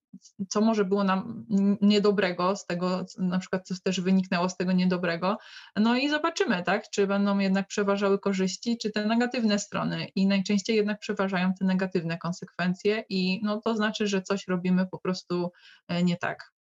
co 0.49 0.61
może 0.61 0.85
było 0.85 1.03
nam 1.03 1.45
niedobrego 1.81 2.55
z 2.55 2.65
tego, 2.65 3.05
na 3.17 3.39
przykład 3.39 3.67
co 3.67 3.75
też 3.83 4.01
wyniknęło 4.01 4.49
z 4.49 4.57
tego 4.57 4.71
niedobrego. 4.71 5.37
No 5.75 5.95
i 5.97 6.09
zobaczymy, 6.09 6.63
tak, 6.63 6.89
czy 6.89 7.07
będą 7.07 7.39
jednak 7.39 7.67
przeważały 7.67 8.19
korzyści, 8.19 8.77
czy 8.77 8.91
te 8.91 9.05
negatywne 9.05 9.59
strony. 9.59 10.07
I 10.15 10.27
najczęściej 10.27 10.75
jednak 10.75 10.99
przeważają 10.99 11.53
te 11.53 11.65
negatywne 11.65 12.17
konsekwencje, 12.17 13.03
i 13.09 13.41
no, 13.43 13.61
to 13.61 13.75
znaczy, 13.75 14.07
że 14.07 14.21
coś 14.21 14.47
robimy 14.47 14.87
po 14.87 14.99
prostu 14.99 15.51
e, 15.87 16.03
nie 16.03 16.17
tak. 16.17 16.55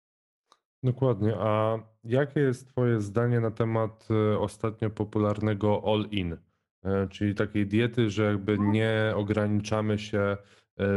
Dokładnie. 0.82 1.34
A 1.38 1.78
jakie 2.04 2.40
jest 2.40 2.68
Twoje 2.68 3.00
zdanie 3.00 3.40
na 3.40 3.50
temat 3.50 4.08
e, 4.10 4.38
ostatnio 4.38 4.90
popularnego 4.90 5.82
all-in? 5.86 6.36
E, 6.84 7.08
czyli 7.08 7.34
takiej 7.34 7.66
diety, 7.66 8.10
że 8.10 8.24
jakby 8.24 8.58
nie 8.58 9.12
ograniczamy 9.16 9.98
się 9.98 10.18
e, 10.20 10.36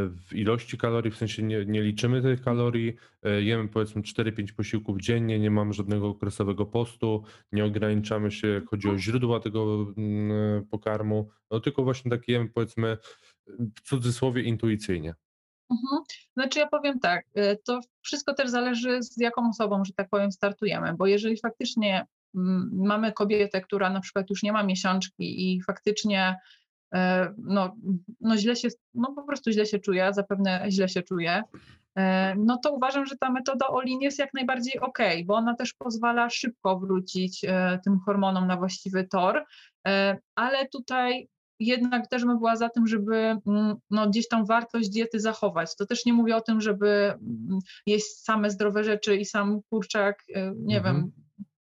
w 0.09 0.33
ilości 0.33 0.77
kalorii, 0.77 1.11
w 1.11 1.17
sensie 1.17 1.43
nie, 1.43 1.65
nie 1.65 1.81
liczymy 1.81 2.21
tych 2.21 2.41
kalorii, 2.41 2.95
e, 3.23 3.41
jemy 3.41 3.67
powiedzmy 3.67 4.01
4-5 4.01 4.53
posiłków 4.53 5.01
dziennie, 5.01 5.39
nie 5.39 5.51
mamy 5.51 5.73
żadnego 5.73 6.07
okresowego 6.07 6.65
postu, 6.65 7.23
nie 7.51 7.65
ograniczamy 7.65 8.31
się, 8.31 8.47
jak 8.47 8.69
chodzi 8.69 8.89
o 8.89 8.97
źródła 8.97 9.39
tego 9.39 9.93
mm, 9.97 10.65
pokarmu, 10.65 11.29
no 11.51 11.59
tylko 11.59 11.83
właśnie 11.83 12.11
takie 12.11 12.31
jemy 12.31 12.49
powiedzmy 12.49 12.97
w 13.75 13.81
cudzysłowie 13.81 14.41
intuicyjnie. 14.41 15.13
Mhm. 15.71 16.03
Znaczy 16.33 16.59
ja 16.59 16.67
powiem 16.67 16.99
tak, 16.99 17.25
to 17.65 17.79
wszystko 18.01 18.33
też 18.33 18.49
zależy 18.49 19.03
z 19.03 19.17
jaką 19.17 19.49
osobą, 19.49 19.85
że 19.85 19.93
tak 19.93 20.09
powiem, 20.09 20.31
startujemy, 20.31 20.93
bo 20.97 21.07
jeżeli 21.07 21.37
faktycznie 21.37 22.05
mamy 22.71 23.13
kobietę, 23.13 23.61
która 23.61 23.89
na 23.89 23.99
przykład 23.99 24.29
już 24.29 24.43
nie 24.43 24.51
ma 24.51 24.63
miesiączki 24.63 25.53
i 25.53 25.61
faktycznie 25.61 26.35
e, 26.93 27.33
no, 27.37 27.75
no 28.21 28.37
źle 28.37 28.55
się, 28.55 28.67
no 28.93 29.13
po 29.15 29.23
prostu 29.23 29.51
źle 29.51 29.65
się 29.65 29.79
czuje, 29.79 30.13
zapewne 30.13 30.65
źle 30.69 30.89
się 30.89 31.01
czuje, 31.01 31.43
e, 31.97 32.35
no 32.35 32.57
to 32.57 32.71
uważam, 32.71 33.05
że 33.05 33.15
ta 33.17 33.29
metoda 33.29 33.67
Olin 33.67 34.01
jest 34.01 34.19
jak 34.19 34.33
najbardziej 34.33 34.79
ok, 34.79 34.99
bo 35.25 35.35
ona 35.35 35.55
też 35.55 35.73
pozwala 35.73 36.29
szybko 36.29 36.79
wrócić 36.79 37.43
e, 37.43 37.79
tym 37.83 37.99
hormonom 37.99 38.47
na 38.47 38.57
właściwy 38.57 39.07
tor, 39.07 39.45
ale 40.35 40.67
tutaj 40.67 41.27
jednak 41.59 42.07
też 42.07 42.25
bym 42.25 42.37
była 42.37 42.55
za 42.55 42.69
tym, 42.69 42.87
żeby 42.87 43.15
mm, 43.15 43.75
no, 43.89 44.09
gdzieś 44.09 44.27
tam 44.27 44.45
wartość 44.45 44.89
diety 44.89 45.19
zachować. 45.19 45.75
To 45.75 45.85
też 45.85 46.05
nie 46.05 46.13
mówię 46.13 46.35
o 46.35 46.41
tym, 46.41 46.61
żeby 46.61 46.87
mm, 46.87 47.59
jeść 47.87 48.05
same 48.05 48.49
zdrowe 48.49 48.83
rzeczy 48.83 49.15
i 49.15 49.25
sam 49.25 49.61
kurczak, 49.69 50.23
nie 50.55 50.77
mhm. 50.77 50.95
wiem, 50.95 51.11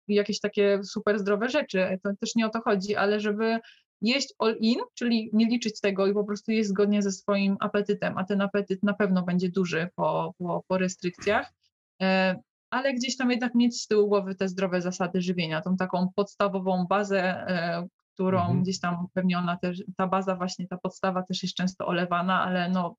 jakieś 0.08 0.40
takie 0.40 0.84
super 0.84 1.20
zdrowe 1.20 1.50
rzeczy. 1.50 2.00
To 2.04 2.10
też 2.20 2.36
nie 2.36 2.46
o 2.46 2.50
to 2.50 2.62
chodzi, 2.62 2.96
ale 2.96 3.20
żeby 3.20 3.60
jeść 4.02 4.34
all 4.40 4.56
in, 4.60 4.80
czyli 4.94 5.30
nie 5.34 5.46
liczyć 5.46 5.82
tego 5.82 6.08
i 6.08 6.14
po 6.14 6.24
prostu 6.24 6.52
jeść 6.52 6.70
zgodnie 6.70 7.02
ze 7.02 7.12
swoim 7.12 7.58
apetytem, 7.60 8.18
a 8.18 8.24
ten 8.24 8.42
apetyt 8.42 8.84
na 8.84 8.94
pewno 8.94 9.24
będzie 9.24 9.50
duży 9.50 9.90
po, 9.96 10.34
po, 10.38 10.64
po 10.68 10.78
restrykcjach, 10.78 11.54
e, 12.02 12.36
ale 12.70 12.94
gdzieś 12.94 13.18
tam 13.18 13.32
jednak 13.32 13.56
mieć 13.56 13.82
z 13.82 13.88
tyłu 13.88 14.08
głowy 14.08 14.36
te 14.36 14.48
zdrowe 14.48 14.82
zasady 14.82 15.22
żywienia, 15.22 15.62
tą 15.62 15.78
taką 15.78 16.10
podstawową 16.16 16.86
bazę, 16.86 17.22
e, 17.24 17.88
którą 18.14 18.40
mhm. 18.40 18.62
gdzieś 18.62 18.80
tam 18.80 19.08
pewnie 19.14 19.38
ona 19.38 19.58
też, 19.58 19.84
ta 19.98 20.08
baza 20.08 20.36
właśnie, 20.36 20.68
ta 20.68 20.78
podstawa 20.78 21.24
też 21.24 21.44
jest 21.44 21.56
często 21.56 21.88
olewana, 21.88 22.44
ale 22.44 22.70
no 22.70 22.96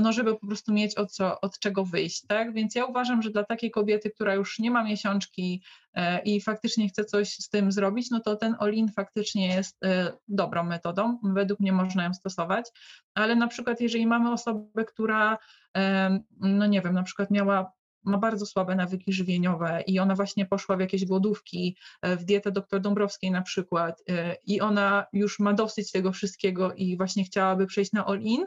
no 0.00 0.12
żeby 0.12 0.34
po 0.34 0.46
prostu 0.46 0.72
mieć 0.72 0.94
od, 0.94 1.12
co, 1.12 1.40
od 1.40 1.58
czego 1.58 1.84
wyjść, 1.84 2.26
tak? 2.26 2.52
Więc 2.52 2.74
ja 2.74 2.84
uważam, 2.84 3.22
że 3.22 3.30
dla 3.30 3.44
takiej 3.44 3.70
kobiety, 3.70 4.10
która 4.10 4.34
już 4.34 4.58
nie 4.58 4.70
ma 4.70 4.84
miesiączki 4.84 5.62
e, 5.94 6.22
i 6.22 6.40
faktycznie 6.40 6.88
chce 6.88 7.04
coś 7.04 7.34
z 7.34 7.48
tym 7.48 7.72
zrobić, 7.72 8.10
no 8.10 8.20
to 8.20 8.36
ten 8.36 8.56
all-in 8.58 8.88
faktycznie 8.88 9.48
jest 9.48 9.84
e, 9.84 10.12
dobrą 10.28 10.64
metodą, 10.64 11.18
według 11.22 11.60
mnie 11.60 11.72
można 11.72 12.04
ją 12.04 12.14
stosować, 12.14 12.70
ale 13.14 13.36
na 13.36 13.48
przykład 13.48 13.80
jeżeli 13.80 14.06
mamy 14.06 14.32
osobę, 14.32 14.84
która, 14.84 15.38
e, 15.76 16.18
no 16.40 16.66
nie 16.66 16.82
wiem, 16.82 16.94
na 16.94 17.02
przykład 17.02 17.30
miała 17.30 17.72
ma 18.04 18.18
bardzo 18.18 18.46
słabe 18.46 18.74
nawyki 18.74 19.12
żywieniowe 19.12 19.82
i 19.86 19.98
ona 19.98 20.14
właśnie 20.14 20.46
poszła 20.46 20.76
w 20.76 20.80
jakieś 20.80 21.04
głodówki, 21.04 21.76
w 22.02 22.24
dietę 22.24 22.52
dr 22.52 22.80
Dąbrowskiej 22.80 23.30
na 23.30 23.42
przykład 23.42 24.02
i 24.46 24.60
ona 24.60 25.06
już 25.12 25.38
ma 25.38 25.52
dosyć 25.52 25.92
tego 25.92 26.12
wszystkiego 26.12 26.74
i 26.74 26.96
właśnie 26.96 27.24
chciałaby 27.24 27.66
przejść 27.66 27.92
na 27.92 28.06
all-in, 28.06 28.46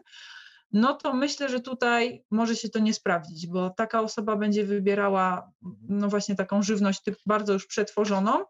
no 0.74 0.93
to 0.93 1.13
myślę, 1.13 1.49
że 1.49 1.59
tutaj 1.59 2.26
może 2.32 2.55
się 2.55 2.69
to 2.69 2.80
nie 2.80 2.93
sprawdzić, 2.93 3.47
bo 3.47 3.69
taka 3.69 4.01
osoba 4.01 4.36
będzie 4.36 4.65
wybierała 4.65 5.51
no 5.82 6.09
właśnie 6.09 6.36
taką 6.36 6.63
żywność 6.63 7.01
typ 7.01 7.15
bardzo 7.26 7.53
już 7.53 7.67
przetworzoną, 7.67 8.45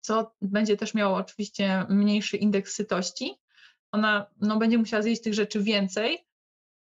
co 0.00 0.34
będzie 0.42 0.76
też 0.76 0.94
miało 0.94 1.16
oczywiście 1.16 1.86
mniejszy 1.88 2.36
indeks 2.36 2.74
sytości. 2.74 3.34
Ona 3.92 4.26
no, 4.40 4.58
będzie 4.58 4.78
musiała 4.78 5.02
zjeść 5.02 5.22
tych 5.22 5.34
rzeczy 5.34 5.62
więcej, 5.62 6.28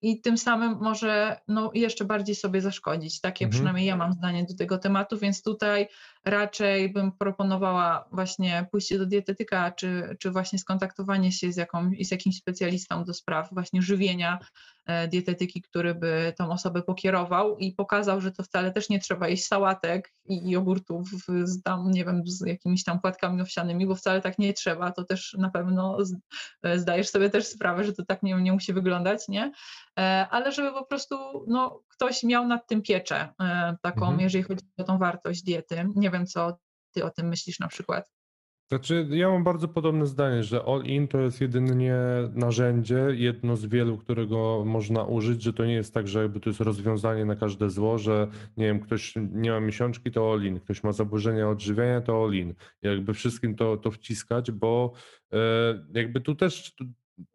i 0.04 0.20
tym 0.20 0.38
samym 0.38 0.78
może 0.80 1.40
no, 1.48 1.70
jeszcze 1.74 2.04
bardziej 2.04 2.34
sobie 2.34 2.60
zaszkodzić. 2.60 3.20
Takie 3.20 3.44
mhm. 3.44 3.50
przynajmniej 3.50 3.86
ja 3.86 3.96
mam 3.96 4.12
zdanie 4.12 4.44
do 4.44 4.56
tego 4.56 4.78
tematu, 4.78 5.18
więc 5.18 5.42
tutaj 5.42 5.88
raczej 6.24 6.92
bym 6.92 7.12
proponowała 7.12 8.08
właśnie 8.12 8.66
pójście 8.70 8.98
do 8.98 9.06
dietetyka, 9.06 9.70
czy, 9.70 10.16
czy 10.20 10.30
właśnie 10.30 10.58
skontaktowanie 10.58 11.32
się 11.32 11.52
z, 11.52 11.56
jaką, 11.56 11.90
z 12.00 12.10
jakimś 12.10 12.36
specjalistą 12.36 13.04
do 13.04 13.14
spraw 13.14 13.48
właśnie 13.52 13.82
żywienia, 13.82 14.38
dietetyki, 15.08 15.62
który 15.62 15.94
by 15.94 16.32
tą 16.38 16.50
osobę 16.50 16.82
pokierował 16.82 17.58
i 17.58 17.72
pokazał, 17.72 18.20
że 18.20 18.32
to 18.32 18.42
wcale 18.42 18.72
też 18.72 18.88
nie 18.88 18.98
trzeba 18.98 19.28
jeść 19.28 19.46
sałatek 19.46 20.12
i 20.24 20.50
jogurtów 20.50 21.08
z 21.44 21.62
tam, 21.62 21.90
nie 21.90 22.04
wiem, 22.04 22.22
z 22.26 22.46
jakimiś 22.46 22.84
tam 22.84 23.00
płatkami 23.00 23.42
owsianymi, 23.42 23.86
bo 23.86 23.94
wcale 23.94 24.20
tak 24.20 24.38
nie 24.38 24.52
trzeba. 24.52 24.92
To 24.92 25.04
też 25.04 25.36
na 25.38 25.50
pewno 25.50 25.98
zdajesz 26.74 27.08
sobie 27.08 27.30
też 27.30 27.46
sprawę, 27.46 27.84
że 27.84 27.92
to 27.92 28.04
tak 28.04 28.22
nie, 28.22 28.34
nie 28.34 28.52
musi 28.52 28.72
wyglądać, 28.72 29.28
nie? 29.28 29.52
Ale 30.30 30.52
żeby 30.52 30.72
po 30.72 30.86
prostu 30.86 31.16
no, 31.46 31.82
ktoś 31.88 32.22
miał 32.22 32.46
nad 32.46 32.66
tym 32.66 32.82
pieczę 32.82 33.28
taką, 33.82 34.02
mhm. 34.02 34.20
jeżeli 34.20 34.44
chodzi 34.44 34.64
o 34.78 34.84
tą 34.84 34.98
wartość 34.98 35.42
diety. 35.42 35.88
Nie 35.96 36.10
wiem, 36.14 36.26
co 36.26 36.58
ty 36.92 37.04
o 37.04 37.10
tym 37.10 37.28
myślisz 37.28 37.58
na 37.58 37.68
przykład. 37.68 38.14
Znaczy, 38.68 39.06
ja 39.10 39.28
mam 39.28 39.44
bardzo 39.44 39.68
podobne 39.68 40.06
zdanie, 40.06 40.44
że 40.44 40.64
all-in 40.64 41.08
to 41.08 41.20
jest 41.20 41.40
jedynie 41.40 41.96
narzędzie, 42.32 43.06
jedno 43.12 43.56
z 43.56 43.66
wielu, 43.66 43.98
którego 43.98 44.62
można 44.66 45.04
użyć, 45.04 45.42
że 45.42 45.52
to 45.52 45.64
nie 45.64 45.74
jest 45.74 45.94
tak, 45.94 46.08
że 46.08 46.22
jakby 46.22 46.40
to 46.40 46.50
jest 46.50 46.60
rozwiązanie 46.60 47.24
na 47.24 47.36
każde 47.36 47.70
zło, 47.70 47.98
że 47.98 48.28
nie 48.56 48.66
wiem, 48.66 48.80
ktoś 48.80 49.14
nie 49.32 49.50
ma 49.50 49.60
miesiączki, 49.60 50.10
to 50.10 50.32
all-in, 50.32 50.60
ktoś 50.60 50.82
ma 50.82 50.92
zaburzenia 50.92 51.48
odżywiania, 51.48 52.00
to 52.00 52.24
all-in. 52.24 52.54
Jakby 52.82 53.14
wszystkim 53.14 53.56
to, 53.56 53.76
to 53.76 53.90
wciskać, 53.90 54.50
bo 54.50 54.92
e, 55.32 55.38
jakby 55.94 56.20
tu 56.20 56.34
też, 56.34 56.74
tu 56.74 56.84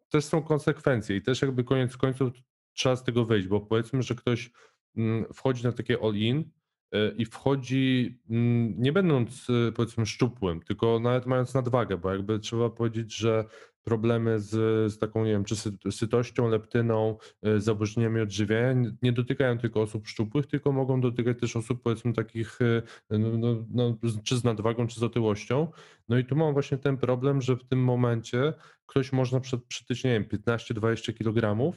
też 0.08 0.24
są 0.24 0.42
konsekwencje 0.42 1.16
i 1.16 1.22
też 1.22 1.42
jakby 1.42 1.64
koniec 1.64 1.96
końców 1.96 2.32
trzeba 2.72 2.96
z 2.96 3.04
tego 3.04 3.24
wyjść, 3.24 3.48
bo 3.48 3.60
powiedzmy, 3.60 4.02
że 4.02 4.14
ktoś 4.14 4.50
mm, 4.96 5.24
wchodzi 5.34 5.64
na 5.64 5.72
takie 5.72 5.98
all-in, 6.02 6.50
i 7.16 7.24
wchodzi 7.24 8.18
mm, 8.30 8.74
nie 8.78 8.92
będąc 8.92 9.46
e, 9.50 9.72
powiedzmy 9.72 10.06
szczupłym, 10.06 10.60
tylko 10.60 11.00
nawet 11.00 11.26
mając 11.26 11.54
nadwagę, 11.54 11.96
bo 11.98 12.12
jakby 12.12 12.38
trzeba 12.38 12.70
powiedzieć, 12.70 13.16
że 13.16 13.44
problemy 13.82 14.40
z, 14.40 14.50
z 14.92 14.98
taką, 14.98 15.24
nie 15.24 15.30
wiem, 15.30 15.44
czy 15.44 15.56
sytością, 15.90 16.48
leptyną, 16.48 17.16
e, 17.42 17.60
zaburzeniami 17.60 18.20
odżywiania 18.20 18.90
nie 19.02 19.12
dotykają 19.12 19.58
tylko 19.58 19.80
osób 19.80 20.08
szczupłych, 20.08 20.46
tylko 20.46 20.72
mogą 20.72 21.00
dotykać 21.00 21.40
też 21.40 21.56
osób 21.56 21.82
powiedzmy 21.82 22.12
takich 22.12 22.58
no, 23.10 23.38
no, 23.38 23.66
no, 23.70 23.96
czy 24.24 24.36
z 24.36 24.44
nadwagą, 24.44 24.86
czy 24.86 25.00
z 25.00 25.02
otyłością. 25.02 25.68
No 26.08 26.18
i 26.18 26.24
tu 26.24 26.36
mam 26.36 26.52
właśnie 26.52 26.78
ten 26.78 26.96
problem, 26.96 27.42
że 27.42 27.56
w 27.56 27.64
tym 27.64 27.84
momencie 27.84 28.52
ktoś 28.86 29.12
można 29.12 29.40
przytyć, 29.68 30.04
nie 30.04 30.10
wiem, 30.10 30.24
15-20 30.24 31.14
kg, 31.14 31.72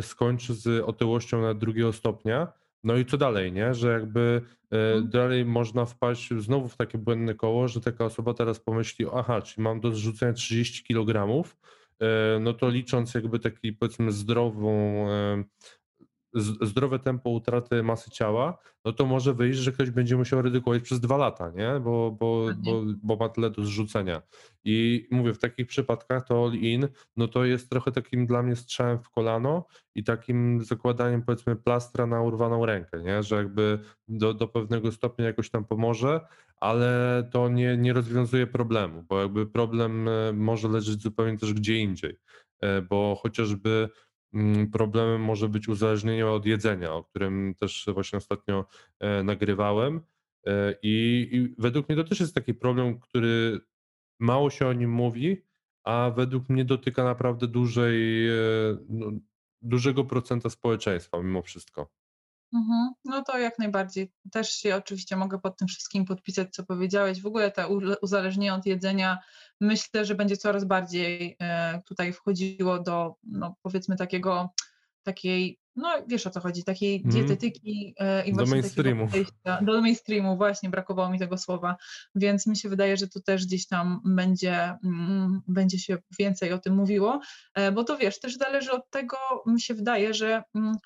skończy 0.00 0.54
z 0.54 0.84
otyłością 0.84 1.42
na 1.42 1.54
drugiego 1.54 1.92
stopnia, 1.92 2.52
no 2.84 2.96
i 2.96 3.04
co 3.04 3.16
dalej, 3.16 3.52
nie? 3.52 3.74
Że 3.74 3.92
jakby 3.92 4.42
e, 4.72 4.76
mhm. 4.76 5.10
dalej 5.10 5.44
można 5.44 5.84
wpaść 5.84 6.28
znowu 6.38 6.68
w 6.68 6.76
takie 6.76 6.98
błędne 6.98 7.34
koło, 7.34 7.68
że 7.68 7.80
taka 7.80 8.04
osoba 8.04 8.34
teraz 8.34 8.60
pomyśli, 8.60 9.06
aha, 9.14 9.42
czyli 9.42 9.64
mam 9.64 9.80
do 9.80 9.92
zrzucenia 9.92 10.32
30 10.32 10.84
kg, 10.84 11.44
e, 12.00 12.38
no 12.40 12.52
to 12.52 12.68
licząc 12.68 13.14
jakby 13.14 13.38
taki 13.38 13.72
powiedzmy 13.72 14.12
zdrową 14.12 15.04
e, 15.10 15.44
zdrowe 16.34 16.98
tempo 16.98 17.30
utraty 17.30 17.82
masy 17.82 18.10
ciała, 18.10 18.58
no 18.84 18.92
to 18.92 19.06
może 19.06 19.34
wyjść, 19.34 19.58
że 19.58 19.72
ktoś 19.72 19.90
będzie 19.90 20.16
musiał 20.16 20.42
redukować 20.42 20.82
przez 20.82 21.00
dwa 21.00 21.16
lata, 21.16 21.50
nie? 21.56 21.80
Bo, 21.80 22.10
bo, 22.10 22.46
bo, 22.56 22.82
bo 23.02 23.16
ma 23.16 23.28
tyle 23.28 23.50
do 23.50 23.64
zrzucenia. 23.64 24.22
I 24.64 25.08
mówię, 25.10 25.34
w 25.34 25.38
takich 25.38 25.66
przypadkach 25.66 26.26
to 26.26 26.44
all-in, 26.44 26.88
no 27.16 27.28
to 27.28 27.44
jest 27.44 27.70
trochę 27.70 27.92
takim 27.92 28.26
dla 28.26 28.42
mnie 28.42 28.56
strzałem 28.56 28.98
w 28.98 29.10
kolano 29.10 29.66
i 29.94 30.04
takim 30.04 30.64
zakładaniem 30.64 31.22
powiedzmy 31.22 31.56
plastra 31.56 32.06
na 32.06 32.22
urwaną 32.22 32.66
rękę, 32.66 33.02
nie? 33.02 33.22
Że 33.22 33.36
jakby 33.36 33.78
do, 34.08 34.34
do 34.34 34.48
pewnego 34.48 34.92
stopnia 34.92 35.24
jakoś 35.24 35.50
tam 35.50 35.64
pomoże, 35.64 36.20
ale 36.56 37.22
to 37.32 37.48
nie, 37.48 37.76
nie 37.76 37.92
rozwiązuje 37.92 38.46
problemu, 38.46 39.02
bo 39.08 39.20
jakby 39.20 39.46
problem 39.46 40.08
e, 40.08 40.32
może 40.32 40.68
leżeć 40.68 41.02
zupełnie 41.02 41.38
też 41.38 41.54
gdzie 41.54 41.78
indziej, 41.78 42.18
e, 42.60 42.82
bo 42.82 43.20
chociażby 43.22 43.88
problemem 44.72 45.20
może 45.20 45.48
być 45.48 45.68
uzależnienie 45.68 46.26
od 46.26 46.46
jedzenia, 46.46 46.92
o 46.92 47.04
którym 47.04 47.54
też 47.60 47.86
właśnie 47.94 48.16
ostatnio 48.16 48.66
e, 49.00 49.22
nagrywałem. 49.22 50.00
E, 50.46 50.74
I, 50.82 51.28
I, 51.32 51.54
według 51.58 51.88
mnie 51.88 51.96
to 51.96 52.04
też 52.04 52.20
jest 52.20 52.34
taki 52.34 52.54
problem, 52.54 53.00
który 53.00 53.60
mało 54.20 54.50
się 54.50 54.66
o 54.66 54.72
nim 54.72 54.90
mówi, 54.90 55.42
a 55.84 56.12
według 56.16 56.48
mnie 56.48 56.64
dotyka 56.64 57.04
naprawdę 57.04 57.48
dużej, 57.48 58.28
e, 58.28 58.32
no, 58.88 59.12
dużego 59.62 60.04
procenta 60.04 60.50
społeczeństwa 60.50 61.22
mimo 61.22 61.42
wszystko. 61.42 61.92
Mhm. 62.54 62.92
No 63.04 63.22
to 63.22 63.38
jak 63.38 63.58
najbardziej. 63.58 64.12
Też 64.32 64.52
się 64.52 64.76
oczywiście 64.76 65.16
mogę 65.16 65.38
pod 65.38 65.56
tym 65.56 65.68
wszystkim 65.68 66.04
podpisać, 66.04 66.54
co 66.54 66.64
powiedziałeś. 66.64 67.22
W 67.22 67.26
ogóle 67.26 67.50
to 67.50 67.68
uzależnienie 68.02 68.54
od 68.54 68.66
jedzenia 68.66 69.18
myślę, 69.60 70.04
że 70.04 70.14
będzie 70.14 70.36
coraz 70.36 70.64
bardziej 70.64 71.36
e, 71.40 71.82
tutaj 71.86 72.12
wchodziło 72.12 72.78
do, 72.78 73.14
no 73.22 73.56
powiedzmy 73.62 73.96
takiego, 73.96 74.54
takiej, 75.02 75.58
no 75.76 75.88
wiesz 76.08 76.26
o 76.26 76.30
co 76.30 76.40
chodzi, 76.40 76.64
takiej 76.64 76.96
mm. 76.96 77.10
dietetyki 77.10 77.94
e, 77.98 78.26
i 78.26 78.32
do 78.32 78.46
mainstreamu. 78.46 79.08
Do 79.62 79.80
mainstreamu, 79.80 80.36
właśnie 80.36 80.70
brakowało 80.70 81.10
mi 81.10 81.18
tego 81.18 81.38
słowa, 81.38 81.76
więc 82.14 82.46
mi 82.46 82.56
się 82.56 82.68
wydaje, 82.68 82.96
że 82.96 83.08
tu 83.08 83.20
też 83.20 83.46
gdzieś 83.46 83.66
tam 83.66 84.00
będzie, 84.04 84.78
mm, 84.84 85.42
będzie 85.48 85.78
się 85.78 85.98
więcej 86.18 86.52
o 86.52 86.58
tym 86.58 86.74
mówiło, 86.74 87.20
e, 87.54 87.72
bo 87.72 87.84
to 87.84 87.96
wiesz, 87.96 88.20
też 88.20 88.36
zależy 88.36 88.72
od 88.72 88.90
tego, 88.90 89.16
mi 89.46 89.60
się 89.60 89.74
wydaje, 89.74 90.14
że 90.14 90.42
mm, 90.54 90.76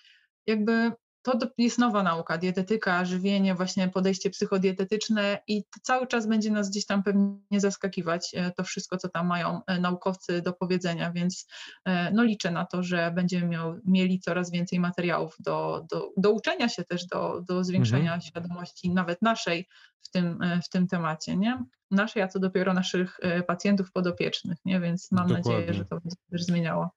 jakby 0.46 0.92
to 1.22 1.38
jest 1.58 1.78
nowa 1.78 2.02
nauka, 2.02 2.38
dietetyka, 2.38 3.04
żywienie, 3.04 3.54
właśnie 3.54 3.88
podejście 3.88 4.30
psychodietetyczne 4.30 5.38
i 5.46 5.64
cały 5.82 6.06
czas 6.06 6.26
będzie 6.26 6.50
nas 6.50 6.70
gdzieś 6.70 6.86
tam 6.86 7.02
pewnie 7.02 7.60
zaskakiwać 7.60 8.30
e, 8.34 8.50
to 8.50 8.64
wszystko, 8.64 8.96
co 8.96 9.08
tam 9.08 9.26
mają 9.26 9.60
e, 9.66 9.80
naukowcy 9.80 10.42
do 10.42 10.52
powiedzenia, 10.52 11.12
więc 11.12 11.46
e, 11.84 12.10
no 12.10 12.22
liczę 12.22 12.50
na 12.50 12.66
to, 12.66 12.82
że 12.82 13.12
będziemy 13.14 13.46
miał, 13.46 13.80
mieli 13.84 14.20
coraz 14.20 14.50
więcej 14.50 14.80
materiałów 14.80 15.36
do, 15.40 15.86
do, 15.90 16.10
do 16.16 16.30
uczenia 16.30 16.68
się 16.68 16.84
też, 16.84 17.06
do, 17.06 17.42
do 17.48 17.64
zwiększenia 17.64 18.14
mhm. 18.14 18.20
świadomości 18.20 18.90
nawet 18.90 19.22
naszej 19.22 19.68
w 20.00 20.10
tym, 20.10 20.38
w 20.64 20.68
tym 20.68 20.86
temacie, 20.86 21.36
nie? 21.36 21.64
Naszej, 21.90 22.22
a 22.22 22.28
co 22.28 22.38
dopiero 22.38 22.74
naszych 22.74 23.20
pacjentów 23.46 23.92
podopiecznych, 23.92 24.58
nie? 24.64 24.80
Więc 24.80 25.12
mam 25.12 25.28
Dokładnie. 25.28 25.52
nadzieję, 25.52 25.74
że 25.74 25.84
to 25.84 26.00
będzie 26.00 26.16
też 26.30 26.44
zmieniało. 26.44 26.90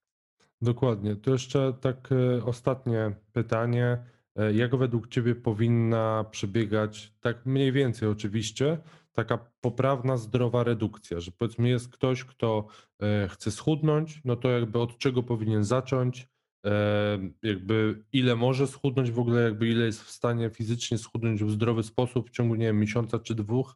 Dokładnie. 0.61 1.15
To 1.15 1.31
jeszcze 1.31 1.73
tak 1.81 2.09
ostatnie 2.45 3.15
pytanie. 3.33 3.97
E, 4.35 4.53
jak 4.53 4.75
według 4.75 5.07
Ciebie 5.07 5.35
powinna 5.35 6.25
przebiegać, 6.31 7.13
tak 7.19 7.45
mniej 7.45 7.71
więcej 7.71 8.09
oczywiście, 8.09 8.77
taka 9.13 9.37
poprawna, 9.61 10.17
zdrowa 10.17 10.63
redukcja? 10.63 11.19
Że 11.19 11.31
powiedzmy 11.31 11.69
jest 11.69 11.89
ktoś, 11.89 12.23
kto 12.23 12.67
e, 13.01 13.27
chce 13.27 13.51
schudnąć, 13.51 14.21
no 14.25 14.35
to 14.35 14.49
jakby 14.49 14.79
od 14.79 14.97
czego 14.97 15.23
powinien 15.23 15.63
zacząć? 15.63 16.29
E, 16.65 17.19
jakby 17.43 18.03
ile 18.13 18.35
może 18.35 18.67
schudnąć 18.67 19.11
w 19.11 19.19
ogóle, 19.19 19.41
jakby 19.41 19.67
ile 19.67 19.85
jest 19.85 20.03
w 20.03 20.11
stanie 20.11 20.49
fizycznie 20.49 20.97
schudnąć 20.97 21.43
w 21.43 21.51
zdrowy 21.51 21.83
sposób 21.83 22.29
w 22.29 22.31
ciągu, 22.31 22.55
nie 22.55 22.65
wiem, 22.65 22.79
miesiąca 22.79 23.19
czy 23.19 23.35
dwóch 23.35 23.75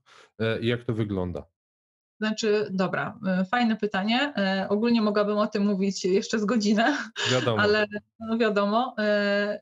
jak 0.62 0.84
to 0.84 0.94
wygląda? 0.94 1.55
Znaczy, 2.20 2.68
dobra, 2.72 3.20
e, 3.28 3.46
fajne 3.46 3.76
pytanie. 3.76 4.34
E, 4.38 4.68
ogólnie 4.70 5.02
mogłabym 5.02 5.38
o 5.38 5.48
tym 5.48 5.66
mówić 5.66 6.06
jeszcze 6.06 6.40
z 6.40 6.46
godzinę, 6.46 6.98
wiadomo. 7.32 7.62
ale 7.64 7.88
no 8.20 8.38
wiadomo. 8.38 8.96
E, 9.00 9.60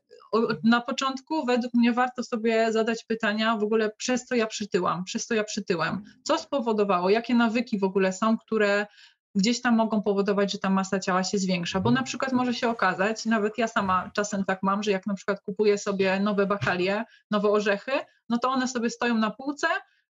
na 0.64 0.80
początku 0.80 1.46
według 1.46 1.74
mnie 1.74 1.92
warto 1.92 2.22
sobie 2.22 2.72
zadać 2.72 3.04
pytania 3.04 3.56
w 3.56 3.62
ogóle 3.62 3.90
przez 3.90 4.24
co 4.24 4.34
ja 4.34 4.46
przytyłam, 4.46 5.04
przez 5.04 5.26
co 5.26 5.34
ja 5.34 5.44
przytyłem. 5.44 6.04
Co 6.22 6.38
spowodowało, 6.38 7.10
jakie 7.10 7.34
nawyki 7.34 7.78
w 7.78 7.84
ogóle 7.84 8.12
są, 8.12 8.38
które 8.38 8.86
gdzieś 9.34 9.62
tam 9.62 9.76
mogą 9.76 10.02
powodować, 10.02 10.52
że 10.52 10.58
ta 10.58 10.70
masa 10.70 11.00
ciała 11.00 11.24
się 11.24 11.38
zwiększa, 11.38 11.80
bo 11.80 11.90
na 11.90 12.02
przykład 12.02 12.32
może 12.32 12.54
się 12.54 12.68
okazać, 12.68 13.26
nawet 13.26 13.58
ja 13.58 13.68
sama 13.68 14.10
czasem 14.14 14.44
tak 14.44 14.62
mam, 14.62 14.82
że 14.82 14.90
jak 14.90 15.06
na 15.06 15.14
przykład 15.14 15.40
kupuję 15.40 15.78
sobie 15.78 16.20
nowe 16.20 16.46
bakalie, 16.46 17.04
nowe 17.30 17.50
orzechy, 17.50 17.92
no 18.28 18.38
to 18.38 18.48
one 18.48 18.68
sobie 18.68 18.90
stoją 18.90 19.18
na 19.18 19.30
półce 19.30 19.66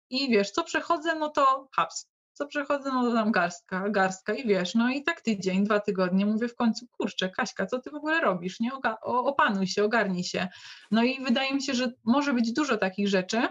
i 0.10 0.30
wiesz, 0.30 0.52
co 0.52 0.64
przechodzę, 0.64 1.16
no 1.16 1.30
to 1.30 1.70
haps, 1.76 2.13
co 2.34 2.48
przechodzę, 2.48 2.92
no 2.94 3.04
to 3.04 3.14
tam 3.14 3.32
garstka, 3.32 3.90
garstka 3.90 4.34
i 4.34 4.48
wiesz, 4.48 4.76
no 4.76 4.90
i 4.90 5.04
tak 5.04 5.22
tydzień, 5.22 5.64
dwa 5.64 5.80
tygodnie, 5.80 6.26
mówię 6.26 6.48
w 6.48 6.56
końcu, 6.56 6.88
kurczę, 6.88 7.30
Kaśka, 7.30 7.66
co 7.66 7.80
ty 7.80 7.90
w 7.90 7.96
ogóle 7.96 8.22
robisz, 8.22 8.60
nie, 8.60 8.74
Oga 8.74 8.98
opanuj 9.02 9.68
się, 9.68 9.84
ogarnij 9.84 10.24
się. 10.24 10.48
No 10.92 11.04
i 11.04 11.24
wydaje 11.24 11.54
mi 11.54 11.64
się, 11.64 11.74
że 11.74 11.92
może 12.04 12.34
być 12.34 12.54
dużo 12.54 12.78
takich 12.78 13.08
rzeczy, 13.08 13.42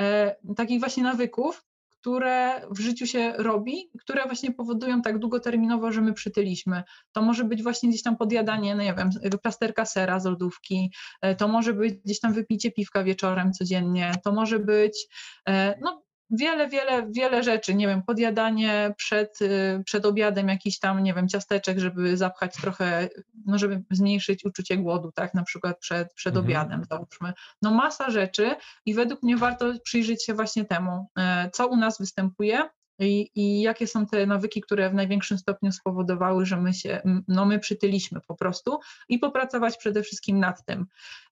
e, 0.00 0.36
takich 0.56 0.80
właśnie 0.80 1.02
nawyków, 1.02 1.64
które 2.00 2.60
w 2.70 2.80
życiu 2.80 3.06
się 3.06 3.32
robi, 3.36 3.90
które 4.00 4.24
właśnie 4.24 4.52
powodują 4.52 5.02
tak 5.02 5.18
długoterminowo, 5.18 5.92
że 5.92 6.00
my 6.00 6.12
przytyliśmy. 6.12 6.82
To 7.12 7.22
może 7.22 7.44
być 7.44 7.62
właśnie 7.62 7.88
gdzieś 7.88 8.02
tam 8.02 8.16
podjadanie, 8.16 8.74
no 8.74 8.82
nie 8.82 8.94
wiem, 8.94 9.10
plasterka 9.42 9.84
sera 9.84 10.20
z 10.20 10.24
lodówki, 10.24 10.92
e, 11.20 11.34
to 11.34 11.48
może 11.48 11.72
być 11.72 11.94
gdzieś 11.94 12.20
tam 12.20 12.32
wypicie 12.32 12.70
piwka 12.70 13.04
wieczorem 13.04 13.52
codziennie, 13.52 14.12
to 14.24 14.32
może 14.32 14.58
być 14.58 15.06
e, 15.48 15.78
no, 15.80 16.07
wiele, 16.30 16.68
wiele, 16.68 17.06
wiele 17.10 17.42
rzeczy, 17.42 17.74
nie 17.74 17.86
wiem, 17.86 18.02
podjadanie 18.02 18.94
przed, 18.96 19.42
y, 19.42 19.82
przed 19.84 20.06
obiadem 20.06 20.48
jakiś 20.48 20.78
tam, 20.78 21.02
nie 21.02 21.14
wiem, 21.14 21.28
ciasteczek, 21.28 21.78
żeby 21.78 22.16
zapchać 22.16 22.56
trochę, 22.56 23.08
no 23.46 23.58
żeby 23.58 23.82
zmniejszyć 23.90 24.44
uczucie 24.44 24.76
głodu, 24.76 25.12
tak, 25.12 25.34
na 25.34 25.42
przykład 25.42 25.78
przed, 25.78 26.14
przed 26.14 26.36
mhm. 26.36 26.46
obiadem, 26.46 26.84
załóżmy. 26.90 27.32
No 27.62 27.70
masa 27.70 28.10
rzeczy 28.10 28.54
i 28.86 28.94
według 28.94 29.22
mnie 29.22 29.36
warto 29.36 29.72
przyjrzeć 29.84 30.24
się 30.24 30.34
właśnie 30.34 30.64
temu, 30.64 31.06
e, 31.18 31.50
co 31.52 31.68
u 31.68 31.76
nas 31.76 31.98
występuje, 31.98 32.68
i, 33.00 33.30
i 33.34 33.60
jakie 33.60 33.86
są 33.86 34.06
te 34.06 34.26
nawyki, 34.26 34.60
które 34.60 34.90
w 34.90 34.94
największym 34.94 35.38
stopniu 35.38 35.72
spowodowały, 35.72 36.46
że 36.46 36.56
my 36.56 36.74
się, 36.74 37.02
no 37.28 37.44
my 37.44 37.58
przytyliśmy 37.58 38.20
po 38.20 38.34
prostu 38.34 38.78
i 39.08 39.18
popracować 39.18 39.76
przede 39.76 40.02
wszystkim 40.02 40.40
nad 40.40 40.64
tym. 40.64 40.86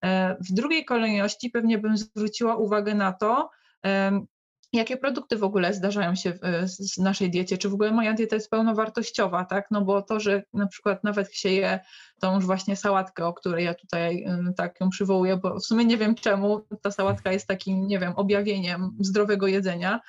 E, 0.05 0.37
w 0.41 0.53
drugiej 0.53 0.85
kolejności 0.85 1.51
pewnie 1.51 1.79
bym 1.79 1.97
zwróciła 1.97 2.57
uwagę 2.57 2.95
na 2.95 3.13
to, 3.13 3.51
jakie 4.73 4.97
produkty 4.97 5.37
w 5.37 5.45
ogóle 5.45 5.75
zdarzają 5.75 6.15
się 6.15 6.33
w, 6.33 6.39
naszej 6.99 7.31
diecie, 7.31 7.59
czy 7.59 7.69
w 7.69 7.75
ogóle 7.75 7.93
moja 7.93 8.13
dieta 8.13 8.37
jest 8.37 8.51
pełnowartościowa, 8.51 9.45
tak? 9.45 9.67
No 9.71 9.85
bo 9.85 10.03
to, 10.03 10.21
że 10.21 10.43
na 10.53 10.67
przykład 10.67 11.05
nawet 11.05 11.35
się 11.35 11.49
je 11.49 11.81
tą 12.21 12.35
już 12.35 12.47
właśnie 12.47 12.77
sałatkę, 12.77 13.27
o 13.27 13.33
której 13.33 13.65
ja 13.65 13.75
tutaj 13.75 14.27
tak 14.57 14.81
ją 14.81 14.89
przywołuję, 14.89 15.37
bo 15.37 15.59
w 15.59 15.67
sumie 15.67 15.85
nie 15.85 15.97
wiem 15.97 16.15
czemu 16.15 16.61
ta 16.83 16.91
sałatka 16.91 17.33
jest 17.33 17.47
takim, 17.47 17.87
nie 17.87 17.99
wiem, 17.99 18.13
objawieniem 18.17 18.97
zdrowego 19.01 19.47
jedzenia, 19.47 20.01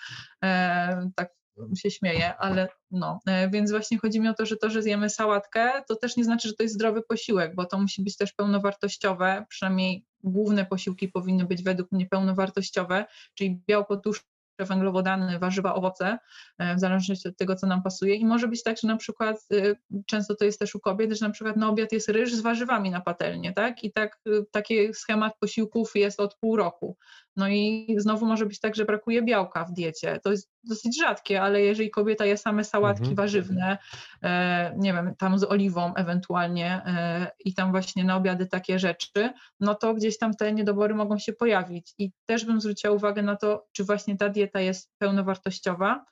e, 0.43 1.09
tak 1.15 1.37
się 1.77 1.91
śmieję, 1.91 2.37
ale 2.37 2.67
no, 2.91 3.19
e, 3.27 3.49
więc 3.49 3.71
właśnie 3.71 3.97
chodzi 3.97 4.19
mi 4.19 4.27
o 4.27 4.33
to, 4.33 4.45
że 4.45 4.57
to, 4.57 4.69
że 4.69 4.81
zjemy 4.81 5.09
sałatkę, 5.09 5.71
to 5.87 5.95
też 5.95 6.17
nie 6.17 6.23
znaczy, 6.23 6.47
że 6.47 6.53
to 6.53 6.63
jest 6.63 6.75
zdrowy 6.75 7.01
posiłek, 7.01 7.55
bo 7.55 7.65
to 7.65 7.79
musi 7.79 8.03
być 8.03 8.17
też 8.17 8.33
pełnowartościowe, 8.33 9.45
przynajmniej 9.49 10.05
główne 10.23 10.65
posiłki 10.65 11.07
powinny 11.07 11.45
być 11.45 11.63
według 11.63 11.91
mnie 11.91 12.05
pełnowartościowe, 12.05 13.05
czyli 13.33 13.61
białko, 13.67 13.97
tłuszcz, 13.97 14.25
węglowodany, 14.65 15.39
warzywa, 15.39 15.75
owoce, 15.75 16.17
e, 16.57 16.75
w 16.75 16.79
zależności 16.79 17.27
od 17.27 17.37
tego, 17.37 17.55
co 17.55 17.67
nam 17.67 17.83
pasuje. 17.83 18.15
I 18.15 18.25
może 18.25 18.47
być 18.47 18.63
tak, 18.63 18.77
że 18.77 18.87
na 18.87 18.97
przykład, 18.97 19.45
y, 19.53 19.75
często 20.05 20.35
to 20.35 20.45
jest 20.45 20.59
też 20.59 20.75
u 20.75 20.79
kobiet, 20.79 21.11
że 21.11 21.25
na 21.25 21.31
przykład 21.31 21.57
na 21.57 21.69
obiad 21.69 21.91
jest 21.91 22.09
ryż 22.09 22.35
z 22.35 22.41
warzywami 22.41 22.91
na 22.91 23.01
patelnię, 23.01 23.53
tak? 23.53 23.83
I 23.83 23.91
tak, 23.91 24.19
y, 24.27 24.45
taki 24.51 24.93
schemat 24.93 25.33
posiłków 25.39 25.91
jest 25.95 26.19
od 26.19 26.35
pół 26.35 26.55
roku. 26.55 26.97
No 27.37 27.47
i 27.49 27.95
znowu 27.97 28.25
może 28.25 28.45
być 28.45 28.59
tak, 28.59 28.75
że 28.75 28.85
brakuje 28.85 29.21
białka 29.21 29.65
w 29.65 29.73
diecie. 29.73 30.19
To 30.23 30.31
jest 30.31 30.49
dosyć 30.63 30.99
rzadkie, 30.99 31.41
ale 31.41 31.61
jeżeli 31.61 31.89
kobieta 31.89 32.25
je 32.25 32.37
same 32.37 32.63
sałatki 32.63 33.09
mhm. 33.09 33.15
warzywne, 33.15 33.77
e, 34.23 34.73
nie 34.77 34.93
wiem, 34.93 35.15
tam 35.15 35.39
z 35.39 35.43
oliwą 35.43 35.93
ewentualnie 35.95 36.81
e, 36.85 37.31
i 37.45 37.53
tam 37.53 37.71
właśnie 37.71 38.03
na 38.03 38.15
obiady 38.15 38.45
takie 38.45 38.79
rzeczy, 38.79 39.29
no 39.59 39.75
to 39.75 39.93
gdzieś 39.93 40.17
tam 40.17 40.33
te 40.33 40.53
niedobory 40.53 40.95
mogą 40.95 41.17
się 41.17 41.33
pojawić. 41.33 41.93
I 41.97 42.11
też 42.25 42.45
bym 42.45 42.61
zwróciła 42.61 42.93
uwagę 42.93 43.21
na 43.21 43.35
to, 43.35 43.67
czy 43.71 43.83
właśnie 43.83 44.17
ta 44.17 44.29
dieta 44.29 44.59
jest 44.59 44.91
pełnowartościowa, 44.97 46.05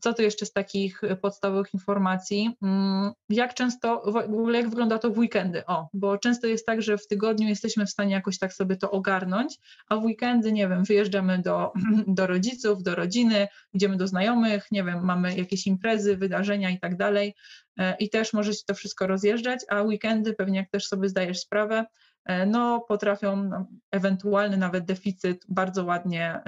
co 0.00 0.14
tu 0.14 0.22
jeszcze 0.22 0.46
z 0.46 0.52
takich 0.52 1.00
podstawowych 1.20 1.74
informacji? 1.74 2.56
Mm, 2.62 3.12
jak 3.28 3.54
często, 3.54 4.02
w 4.06 4.16
ogóle 4.16 4.58
jak 4.58 4.68
wygląda 4.68 4.98
to 4.98 5.10
w 5.10 5.18
weekendy? 5.18 5.66
O, 5.66 5.88
bo 5.94 6.18
często 6.18 6.46
jest 6.46 6.66
tak, 6.66 6.82
że 6.82 6.98
w 6.98 7.06
tygodniu 7.06 7.48
jesteśmy 7.48 7.86
w 7.86 7.90
stanie 7.90 8.14
jakoś 8.14 8.38
tak 8.38 8.52
sobie 8.52 8.76
to 8.76 8.90
ogarnąć, 8.90 9.58
a 9.88 9.96
w 9.96 10.04
weekendy, 10.04 10.52
nie 10.52 10.68
wiem, 10.68 10.84
wyjeżdżamy 10.84 11.38
do, 11.38 11.72
do 12.06 12.26
rodziców, 12.26 12.82
do 12.82 12.94
rodziny, 12.94 13.48
idziemy 13.72 13.96
do 13.96 14.06
znajomych, 14.06 14.66
nie 14.70 14.84
wiem, 14.84 15.04
mamy 15.04 15.36
jakieś 15.36 15.66
imprezy, 15.66 16.16
wydarzenia 16.16 16.70
i 16.70 16.80
tak 16.80 16.96
dalej 16.96 17.34
e, 17.78 17.96
i 17.96 18.10
też 18.10 18.32
może 18.32 18.54
się 18.54 18.62
to 18.66 18.74
wszystko 18.74 19.06
rozjeżdżać, 19.06 19.60
a 19.68 19.82
weekendy, 19.82 20.34
pewnie 20.34 20.58
jak 20.58 20.70
też 20.70 20.86
sobie 20.86 21.08
zdajesz 21.08 21.40
sprawę, 21.40 21.84
e, 22.24 22.46
no 22.46 22.80
potrafią 22.88 23.36
no, 23.36 23.66
ewentualny 23.90 24.56
nawet 24.56 24.84
deficyt 24.84 25.44
bardzo 25.48 25.84
ładnie 25.84 26.40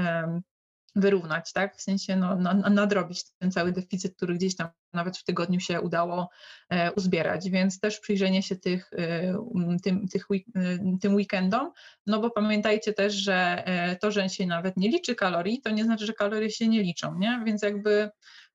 wyrównać, 0.96 1.52
tak? 1.52 1.76
W 1.76 1.82
sensie 1.82 2.16
no, 2.16 2.54
nadrobić 2.54 3.24
ten 3.38 3.52
cały 3.52 3.72
deficyt, 3.72 4.16
który 4.16 4.34
gdzieś 4.34 4.56
tam 4.56 4.68
nawet 4.92 5.18
w 5.18 5.24
tygodniu 5.24 5.60
się 5.60 5.80
udało 5.80 6.30
e, 6.70 6.92
uzbierać, 6.92 7.50
więc 7.50 7.80
też 7.80 8.00
przyjrzenie 8.00 8.42
się 8.42 8.56
tych, 8.56 8.90
e, 8.92 9.38
tym, 9.82 10.08
tych, 10.08 10.26
e, 10.30 10.98
tym 11.00 11.14
weekendom, 11.14 11.72
no 12.06 12.20
bo 12.20 12.30
pamiętajcie 12.30 12.92
też, 12.92 13.14
że 13.14 13.64
to, 14.00 14.10
że 14.10 14.28
się 14.28 14.46
nawet 14.46 14.76
nie 14.76 14.88
liczy 14.88 15.14
kalorii, 15.14 15.60
to 15.60 15.70
nie 15.70 15.84
znaczy, 15.84 16.06
że 16.06 16.12
kalorie 16.12 16.50
się 16.50 16.68
nie 16.68 16.82
liczą, 16.82 17.18
nie? 17.18 17.42
Więc 17.46 17.62
jakby 17.62 18.10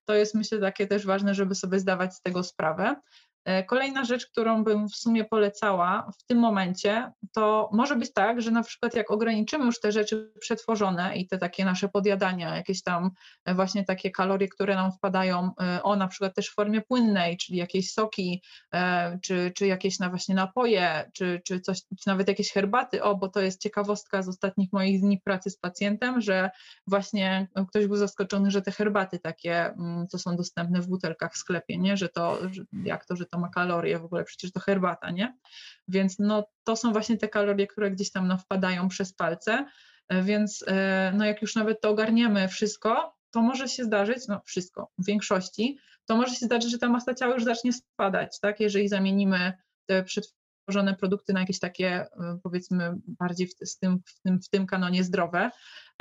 to 0.06 0.14
jest 0.14 0.36
myślę 0.36 0.60
takie 0.60 0.88
też 0.88 1.06
ważne, 1.06 1.34
żeby 1.34 1.56
sobie 1.56 1.80
zdawać 1.80 2.16
z 2.16 2.22
tego 2.22 2.44
sprawę. 2.44 2.96
E, 3.46 3.64
kolejna 3.64 4.04
rzecz, 4.06 4.28
którą 4.28 4.64
bym 4.64 4.90
w 4.90 4.96
sumie 4.96 5.26
polecała 5.26 6.12
w 6.20 6.24
tym 6.24 6.38
momencie, 6.38 7.12
to 7.34 7.70
może 7.74 7.96
być 7.96 8.14
tak, 8.14 8.42
że 8.42 8.52
na 8.52 8.64
przykład 8.64 8.96
jak 8.96 9.12
ograniczymy 9.12 9.66
już 9.66 9.80
te 9.80 9.92
rzeczy 9.92 10.32
przetworzone 10.40 11.18
i 11.18 11.28
te 11.28 11.38
takie 11.38 11.66
nasze 11.66 11.90
podjadania, 11.90 12.56
jakieś 12.56 12.84
tam 12.84 13.12
e, 13.46 13.56
właśnie 13.56 13.84
takie 13.84 14.12
kalorie, 14.12 14.48
które 14.48 14.76
nam 14.76 14.92
wpadają, 14.92 15.52
e, 15.62 15.84
o 15.84 15.96
na 15.96 16.08
przykład 16.08 16.36
też 16.36 16.50
w 16.50 16.54
formie 16.54 16.82
płynnej, 16.82 17.38
czyli 17.38 17.58
jakieś 17.58 17.94
soki, 17.94 18.42
czy, 19.22 19.52
czy 19.56 19.68
jakieś 19.68 20.00
na 20.00 20.10
właśnie 20.10 20.36
napoje, 20.36 21.12
czy, 21.14 21.42
czy 21.46 21.60
coś, 21.60 21.82
czy 21.82 22.08
nawet 22.08 22.28
jakieś 22.28 22.52
herbaty, 22.52 23.04
o, 23.04 23.16
bo 23.16 23.30
to 23.30 23.42
jest 23.42 23.62
ciekawostka 23.62 24.22
z 24.22 24.28
ostatnich 24.28 24.74
moich 24.74 25.02
dni 25.02 25.22
pracy 25.22 25.50
z 25.50 25.58
pacjentem, 25.58 26.22
że 26.22 26.50
właśnie 26.88 27.48
ktoś 27.70 27.88
był 27.88 27.98
zaskoczony, 27.98 28.52
że 28.52 28.62
te 28.62 28.72
herbaty 28.72 29.20
takie, 29.20 29.66
mm, 29.66 30.08
co 30.08 30.20
są 30.20 30.36
dostępne 30.36 30.82
w 30.82 30.88
butelkach 30.88 31.34
w 31.34 31.38
sklepie, 31.38 31.78
nie, 31.78 31.98
że 31.98 32.10
to, 32.10 32.40
jak 32.84 33.06
to, 33.06 33.16
że 33.16 33.26
to 33.34 33.40
ma 33.40 33.50
kalorie, 33.50 34.00
w 34.00 34.06
ogóle 34.06 34.24
przecież 34.24 34.52
to 34.52 34.60
herbata, 34.60 35.12
nie? 35.12 35.38
Więc 35.88 36.20
no, 36.20 36.48
to 36.64 36.76
są 36.76 36.92
właśnie 36.92 37.18
te 37.18 37.28
kalorie, 37.28 37.68
które 37.68 37.92
gdzieś 37.92 38.12
tam 38.12 38.28
no, 38.28 38.38
wpadają 38.38 38.90
przez 38.90 39.14
palce, 39.14 39.66
e, 40.10 40.24
więc 40.24 40.64
e, 40.68 41.12
no, 41.16 41.26
jak 41.26 41.42
już 41.42 41.56
nawet 41.56 41.82
to 41.82 41.90
ogarniemy 41.90 42.48
wszystko, 42.48 43.18
to 43.32 43.42
może 43.42 43.68
się 43.68 43.84
zdarzyć, 43.84 44.28
no 44.28 44.42
wszystko, 44.46 44.92
w 44.98 45.06
większości, 45.06 45.78
to 46.06 46.18
może 46.18 46.36
się 46.36 46.46
zdarzyć, 46.46 46.72
że 46.72 46.78
ta 46.78 46.90
masa 46.90 47.14
ciała 47.14 47.34
już 47.34 47.44
zacznie 47.44 47.74
spadać, 47.74 48.40
tak? 48.40 48.60
Jeżeli 48.60 48.88
zamienimy 48.88 49.54
te 49.86 50.04
przetworzone 50.66 50.96
produkty 50.96 51.34
na 51.34 51.40
jakieś 51.40 51.60
takie, 51.60 51.88
e, 51.88 52.08
powiedzmy, 52.44 52.96
bardziej 53.08 53.48
w, 53.48 53.56
tym, 53.80 54.00
w, 54.06 54.22
tym, 54.22 54.42
w 54.42 54.50
tym 54.50 54.66
kanonie 54.66 55.04
zdrowe, 55.04 55.52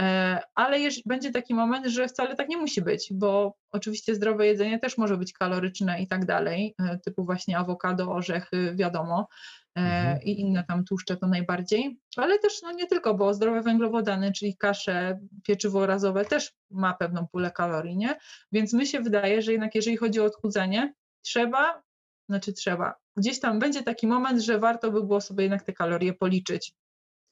E, 0.00 0.40
ale 0.54 0.78
będzie 1.06 1.30
taki 1.30 1.54
moment, 1.54 1.86
że 1.86 2.08
wcale 2.08 2.36
tak 2.36 2.48
nie 2.48 2.56
musi 2.56 2.82
być, 2.82 3.08
bo 3.12 3.56
oczywiście 3.70 4.14
zdrowe 4.14 4.46
jedzenie 4.46 4.78
też 4.78 4.98
może 4.98 5.16
być 5.16 5.32
kaloryczne 5.32 6.02
i 6.02 6.08
tak 6.08 6.24
dalej, 6.24 6.74
e, 6.78 6.98
typu 6.98 7.24
właśnie 7.24 7.58
awokado, 7.58 8.12
orzechy, 8.12 8.74
wiadomo, 8.74 9.28
mhm. 9.74 10.22
i 10.22 10.40
inne 10.40 10.64
tam 10.64 10.84
tłuszcze 10.84 11.16
to 11.16 11.26
najbardziej, 11.26 11.98
ale 12.16 12.38
też 12.38 12.62
no 12.62 12.72
nie 12.72 12.86
tylko, 12.86 13.14
bo 13.14 13.34
zdrowe 13.34 13.62
węglowodany, 13.62 14.32
czyli 14.32 14.56
kasze, 14.56 15.20
pieczywo 15.44 15.86
razowe 15.86 16.24
też 16.24 16.52
ma 16.70 16.94
pewną 16.94 17.26
pulę 17.26 17.50
kalorii, 17.50 17.96
nie? 17.96 18.16
Więc 18.52 18.72
mi 18.72 18.86
się 18.86 19.00
wydaje, 19.00 19.42
że 19.42 19.52
jednak 19.52 19.74
jeżeli 19.74 19.96
chodzi 19.96 20.20
o 20.20 20.24
odchudzanie, 20.24 20.94
trzeba, 21.22 21.82
znaczy 22.28 22.52
trzeba, 22.52 22.94
gdzieś 23.16 23.40
tam 23.40 23.58
będzie 23.58 23.82
taki 23.82 24.06
moment, 24.06 24.42
że 24.42 24.58
warto 24.58 24.90
by 24.90 25.02
było 25.02 25.20
sobie 25.20 25.42
jednak 25.42 25.62
te 25.62 25.72
kalorie 25.72 26.12
policzyć. 26.12 26.72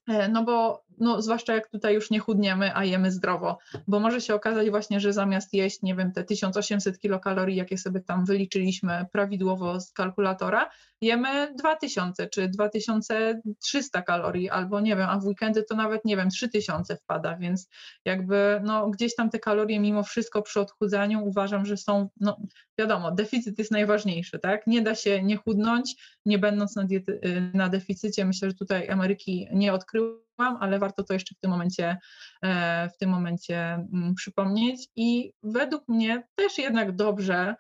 E, 0.09 0.29
no 0.29 0.45
bo 0.45 0.85
no, 0.99 1.23
zwłaszcza 1.23 1.55
jak 1.55 1.69
tutaj 1.69 1.95
już 1.95 2.11
nie 2.11 2.19
chudniemy, 2.19 2.77
a 2.77 2.85
jemy 2.85 3.13
zdrowo, 3.13 3.59
bo 3.89 4.01
może 4.01 4.21
się 4.21 4.35
okazać 4.35 4.71
właśnie, 4.71 5.01
że 5.01 5.13
zamiast 5.13 5.55
jeść, 5.55 5.83
nie 5.83 5.95
wiem, 5.95 6.13
te 6.13 6.25
1800 6.25 6.99
kilokalorii, 6.99 7.57
jakie 7.57 7.79
sobie 7.79 8.01
tam 8.01 8.25
wyliczyliśmy 8.25 9.07
prawidłowo 9.13 9.81
z 9.81 9.93
kalkulatora, 9.93 10.71
jemy 11.01 11.55
2000 11.55 12.29
czy 12.29 12.49
2300 12.49 14.03
kalorii, 14.03 14.51
albo 14.51 14.81
nie 14.81 14.97
wiem, 14.97 15.09
a 15.09 15.19
w 15.19 15.25
weekendy 15.25 15.63
to 15.63 15.77
nawet, 15.77 16.05
nie 16.05 16.17
wiem, 16.17 16.31
3000 16.31 16.97
wpada, 16.97 17.37
więc 17.37 17.69
jakby 18.05 18.61
no, 18.65 18.91
gdzieś 18.91 19.15
tam 19.15 19.31
te 19.31 19.39
kalorie 19.39 19.81
mimo 19.81 20.03
wszystko 20.03 20.43
przy 20.43 20.61
odchudzaniu 20.61 21.25
uważam, 21.25 21.67
że 21.67 21.77
są, 21.77 22.09
no 22.21 22.37
wiadomo, 22.79 23.11
deficyt 23.11 23.59
jest 23.59 23.71
najważniejszy, 23.71 24.39
tak? 24.39 24.67
Nie 24.67 24.83
da 24.83 24.95
się 24.95 25.23
nie 25.23 25.37
chudnąć, 25.37 25.97
nie 26.27 26.39
będąc 26.39 26.77
na, 26.77 26.85
diety, 26.85 27.21
y, 27.25 27.51
na 27.55 27.69
deficycie. 27.69 28.25
Myślę, 28.25 28.51
że 28.51 28.55
tutaj 28.55 28.89
Ameryki 28.89 29.49
nie 29.53 29.73
odkryłam, 29.73 30.21
ale 30.61 30.79
warto 30.79 31.05
to 31.05 31.15
jeszcze 31.15 31.35
w 31.35 31.39
tym 31.39 31.51
momencie, 31.51 31.99
e, 32.43 32.89
w 32.89 32.99
tym 32.99 33.11
momencie 33.11 33.59
mm, 33.59 34.15
przypomnieć 34.15 34.89
i 34.97 35.33
według 35.43 35.89
mnie 35.89 36.23
też 36.35 36.59
jednak 36.59 36.97
dobrze 36.97 37.55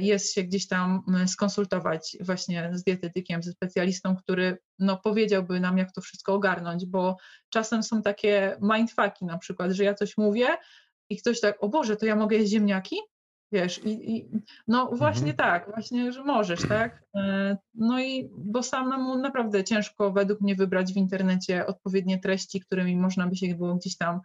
jest 0.00 0.34
się 0.34 0.42
gdzieś 0.42 0.68
tam 0.68 1.02
skonsultować 1.26 2.16
właśnie 2.20 2.70
z 2.72 2.82
dietetykiem, 2.82 3.42
ze 3.42 3.52
specjalistą, 3.52 4.16
który 4.16 4.58
no, 4.78 4.96
powiedziałby 4.96 5.60
nam, 5.60 5.78
jak 5.78 5.92
to 5.92 6.00
wszystko 6.00 6.34
ogarnąć, 6.34 6.86
bo 6.86 7.16
czasem 7.48 7.82
są 7.82 8.02
takie 8.02 8.56
mindfucki 8.60 9.24
na 9.24 9.38
przykład, 9.38 9.72
że 9.72 9.84
ja 9.84 9.94
coś 9.94 10.16
mówię 10.16 10.46
i 11.10 11.16
ktoś 11.16 11.40
tak, 11.40 11.64
o 11.64 11.68
Boże, 11.68 11.96
to 11.96 12.06
ja 12.06 12.16
mogę 12.16 12.36
jeść 12.36 12.50
ziemniaki? 12.50 12.96
Wiesz, 13.52 13.84
i, 13.84 14.16
i 14.16 14.28
no 14.66 14.90
właśnie 14.92 15.30
mhm. 15.30 15.36
tak, 15.36 15.70
właśnie, 15.74 16.12
że 16.12 16.24
możesz, 16.24 16.68
tak? 16.68 17.02
E, 17.16 17.56
no 17.74 18.00
i 18.00 18.30
bo 18.36 18.62
samemu 18.62 19.18
naprawdę 19.18 19.64
ciężko 19.64 20.12
według 20.12 20.40
mnie 20.40 20.54
wybrać 20.54 20.92
w 20.92 20.96
internecie 20.96 21.66
odpowiednie 21.66 22.18
treści, 22.18 22.60
którymi 22.60 22.96
można 22.96 23.26
by 23.26 23.36
się 23.36 23.54
było 23.54 23.74
gdzieś 23.74 23.96
tam 23.96 24.20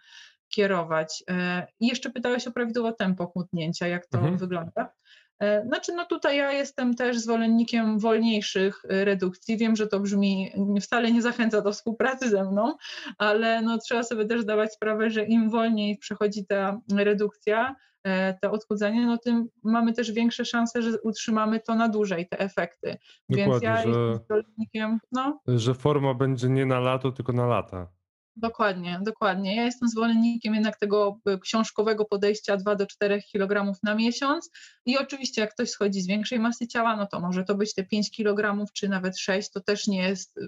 kierować. 0.50 1.24
E, 1.30 1.68
I 1.80 1.88
jeszcze 1.88 2.10
pytałeś 2.10 2.48
o 2.48 2.52
prawidłowe 2.52 2.94
tempo 2.94 3.28
chłodnięcia, 3.28 3.88
jak 3.88 4.08
to 4.08 4.18
mhm. 4.18 4.38
wygląda. 4.38 4.94
E, 5.40 5.66
znaczy, 5.68 5.94
no 5.94 6.06
tutaj 6.06 6.38
ja 6.38 6.52
jestem 6.52 6.96
też 6.96 7.20
zwolennikiem 7.20 8.00
wolniejszych 8.00 8.82
redukcji. 8.90 9.58
Wiem, 9.58 9.76
że 9.76 9.88
to 9.88 10.00
brzmi, 10.00 10.52
wcale 10.82 11.12
nie 11.12 11.22
zachęca 11.22 11.62
do 11.62 11.72
współpracy 11.72 12.30
ze 12.30 12.44
mną, 12.44 12.76
ale 13.18 13.62
no 13.62 13.78
trzeba 13.78 14.04
sobie 14.04 14.26
też 14.26 14.46
dawać 14.46 14.74
sprawę, 14.74 15.10
że 15.10 15.26
im 15.26 15.50
wolniej 15.50 15.98
przechodzi 15.98 16.46
ta 16.46 16.82
redukcja, 16.96 17.76
E, 18.04 18.38
to 18.42 18.52
odchudzanie, 18.52 19.06
no 19.06 19.18
tym 19.18 19.50
mamy 19.64 19.94
też 19.94 20.12
większe 20.12 20.46
szanse, 20.46 20.82
że 20.82 21.02
utrzymamy 21.02 21.60
to 21.60 21.76
na 21.76 21.90
dłużej, 21.90 22.28
te 22.28 22.40
efekty. 22.40 22.98
Dokładnie, 23.30 23.52
Więc 23.52 23.64
ja 23.64 23.78
że, 23.78 23.88
jestem 23.88 24.16
zwolennikiem, 24.26 25.00
no. 25.12 25.40
Że 25.48 25.74
forma 25.74 26.14
będzie 26.14 26.50
nie 26.50 26.66
na 26.66 26.80
lato, 26.80 27.12
tylko 27.12 27.34
na 27.34 27.46
lata. 27.46 27.88
Dokładnie, 28.36 29.00
dokładnie. 29.06 29.56
Ja 29.56 29.64
jestem 29.64 29.90
zwolennikiem 29.90 30.54
jednak 30.56 30.80
tego 30.80 31.20
e, 31.26 31.38
książkowego 31.38 32.06
podejścia 32.06 32.58
2 32.58 32.76
do 32.76 32.88
4 32.88 33.22
kg 33.34 33.74
na 33.84 33.96
miesiąc 33.96 34.50
i 34.86 34.98
oczywiście 34.98 35.42
jak 35.42 35.54
ktoś 35.54 35.70
schodzi 35.70 36.02
z 36.02 36.08
większej 36.08 36.40
masy 36.40 36.68
ciała, 36.68 36.96
no 36.96 37.08
to 37.08 37.20
może 37.20 37.44
to 37.44 37.56
być 37.56 37.74
te 37.74 37.84
5 37.84 38.12
kg 38.12 38.66
czy 38.74 38.90
nawet 38.90 39.20
6, 39.20 39.52
to 39.52 39.62
też 39.62 39.88
nie 39.88 40.02
jest 40.02 40.38
e, 40.38 40.42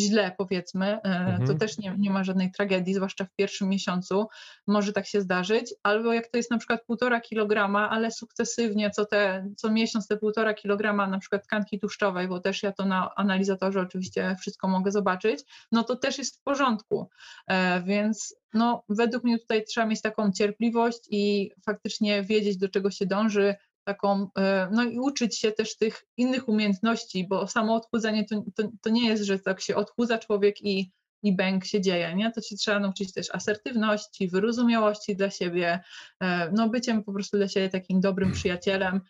źle 0.00 0.34
powiedzmy, 0.38 0.86
e, 0.86 1.02
mhm. 1.04 1.46
to 1.46 1.54
też 1.54 1.78
nie, 1.78 1.94
nie 1.98 2.10
ma 2.10 2.24
żadnej 2.24 2.52
tragedii, 2.52 2.94
zwłaszcza 2.94 3.24
w 3.24 3.34
pierwszym 3.34 3.68
miesiącu 3.68 4.26
może 4.66 4.92
tak 4.92 5.06
się 5.06 5.20
zdarzyć, 5.20 5.74
albo 5.82 6.12
jak 6.12 6.28
to 6.28 6.36
jest 6.36 6.50
na 6.50 6.58
przykład 6.58 6.80
1,5 6.88 7.20
kg, 7.28 7.76
ale 7.90 8.10
sukcesywnie 8.10 8.90
co, 8.90 9.04
te, 9.04 9.46
co 9.56 9.70
miesiąc 9.70 10.06
te 10.06 10.16
1,5 10.16 10.54
kg 10.54 11.10
na 11.10 11.18
przykład 11.18 11.44
tkanki 11.44 11.78
tłuszczowej, 11.78 12.28
bo 12.28 12.40
też 12.40 12.62
ja 12.62 12.72
to 12.72 12.84
na 12.84 13.14
analizatorze 13.14 13.80
oczywiście 13.80 14.36
wszystko 14.40 14.68
mogę 14.68 14.90
zobaczyć, 14.90 15.40
no 15.72 15.84
to 15.84 15.96
też 15.96 16.18
jest 16.18 16.36
w 16.36 16.42
porządku. 16.42 17.08
E, 17.46 17.82
więc 17.82 18.34
no, 18.54 18.84
według 18.88 19.24
mnie 19.24 19.38
tutaj 19.38 19.64
trzeba 19.64 19.86
mieć 19.86 20.02
taką 20.02 20.32
cierpliwość 20.32 20.98
i 21.10 21.50
faktycznie 21.64 22.22
wiedzieć, 22.22 22.56
do 22.56 22.68
czego 22.68 22.90
się 22.90 23.06
dąży, 23.06 23.54
taką, 23.94 24.28
e, 24.38 24.68
no 24.72 24.82
i 24.82 24.98
uczyć 24.98 25.38
się 25.38 25.52
też 25.52 25.76
tych 25.76 26.04
innych 26.16 26.48
umiejętności, 26.48 27.26
bo 27.28 27.46
samo 27.46 27.74
odchudzanie 27.74 28.24
to, 28.24 28.42
to, 28.54 28.68
to 28.82 28.90
nie 28.90 29.08
jest, 29.08 29.22
że 29.22 29.38
tak 29.38 29.60
się 29.60 29.76
odchudza 29.76 30.18
człowiek 30.18 30.62
i, 30.62 30.92
i 31.22 31.36
bęk 31.36 31.64
się 31.64 31.80
dzieje, 31.80 32.14
nie? 32.14 32.32
To 32.32 32.40
się 32.40 32.56
trzeba 32.56 32.80
nauczyć 32.80 33.12
też 33.12 33.34
asertywności, 33.34 34.28
wyrozumiałości 34.28 35.16
dla 35.16 35.30
siebie, 35.30 35.80
e, 36.22 36.50
no 36.52 36.68
byciem 36.68 37.04
po 37.04 37.12
prostu 37.12 37.36
dla 37.36 37.48
siebie 37.48 37.68
takim 37.68 38.00
dobrym 38.00 38.32
przyjacielem, 38.32 39.00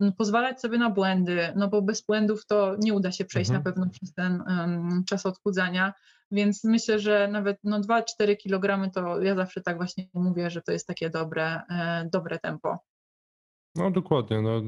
no, 0.00 0.12
pozwalać 0.12 0.60
sobie 0.60 0.78
na 0.78 0.90
błędy, 0.90 1.52
no 1.56 1.68
bo 1.68 1.82
bez 1.82 2.02
błędów 2.02 2.46
to 2.46 2.76
nie 2.78 2.94
uda 2.94 3.12
się 3.12 3.24
przejść 3.24 3.50
mhm. 3.50 3.64
na 3.64 3.70
pewno 3.70 3.90
przez 3.90 4.14
ten 4.14 4.40
um, 4.40 5.04
czas 5.08 5.26
odchudzania, 5.26 5.92
więc 6.30 6.64
myślę, 6.64 6.98
że 6.98 7.28
nawet 7.28 7.58
no 7.64 7.80
2-4 7.80 8.36
kg 8.36 8.92
to 8.92 9.22
ja 9.22 9.34
zawsze 9.34 9.60
tak 9.60 9.76
właśnie 9.76 10.06
mówię, 10.14 10.50
że 10.50 10.62
to 10.62 10.72
jest 10.72 10.86
takie 10.86 11.10
dobre, 11.10 11.60
e, 11.70 12.08
dobre 12.12 12.38
tempo. 12.38 12.78
No 13.76 13.90
dokładnie, 13.90 14.42
no 14.42 14.62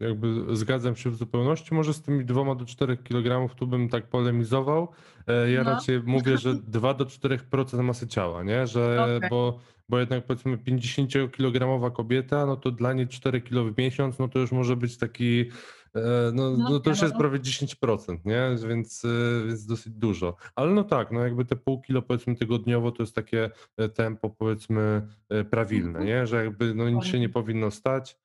jakby 0.00 0.56
zgadzam 0.56 0.96
się 0.96 1.10
w 1.10 1.16
zupełności. 1.16 1.74
Może 1.74 1.94
z 1.94 2.02
tymi 2.02 2.24
dwoma 2.24 2.54
do 2.54 2.64
4 2.64 2.96
kg 2.96 3.54
tu 3.54 3.66
bym 3.66 3.88
tak 3.88 4.06
polemizował. 4.06 4.88
E, 5.26 5.50
ja 5.50 5.64
no. 5.64 5.70
raczej 5.70 6.02
mówię, 6.02 6.38
że 6.38 6.54
2 6.54 6.94
do 6.94 7.04
4% 7.04 7.82
masy 7.82 8.06
ciała, 8.06 8.42
nie? 8.42 8.66
Że, 8.66 9.16
okay. 9.16 9.28
bo, 9.30 9.58
bo 9.88 9.98
jednak 9.98 10.26
powiedzmy 10.26 10.56
50-kilogramowa 10.56 11.92
kobieta, 11.92 12.46
no 12.46 12.56
to 12.56 12.70
dla 12.70 12.92
niej 12.92 13.08
4 13.08 13.40
kg 13.40 13.74
w 13.74 13.78
miesiąc, 13.78 14.18
no 14.18 14.28
to 14.28 14.38
już 14.38 14.52
może 14.52 14.76
być 14.76 14.98
taki 14.98 15.50
E, 15.94 16.32
no, 16.34 16.50
no, 16.50 16.70
no 16.70 16.80
to 16.80 16.90
już 16.90 17.02
jest 17.02 17.14
prawie 17.14 17.38
10%, 17.38 18.16
nie? 18.24 18.68
Więc, 18.68 19.04
e, 19.04 19.46
więc 19.46 19.66
dosyć 19.66 19.92
dużo. 19.92 20.36
Ale 20.54 20.70
no 20.70 20.84
tak, 20.84 21.10
no 21.10 21.20
jakby 21.20 21.44
te 21.44 21.56
pół 21.56 21.80
kilo 21.80 22.02
powiedzmy 22.02 22.36
tygodniowo 22.36 22.92
to 22.92 23.02
jest 23.02 23.14
takie 23.14 23.50
tempo 23.94 24.30
powiedzmy 24.30 25.08
prawilne, 25.50 25.98
mhm. 25.98 26.06
nie? 26.06 26.26
Że 26.26 26.44
jakby 26.44 26.74
no 26.74 26.90
nic 26.90 27.04
się 27.04 27.20
nie 27.20 27.28
powinno 27.28 27.70
stać. 27.70 28.16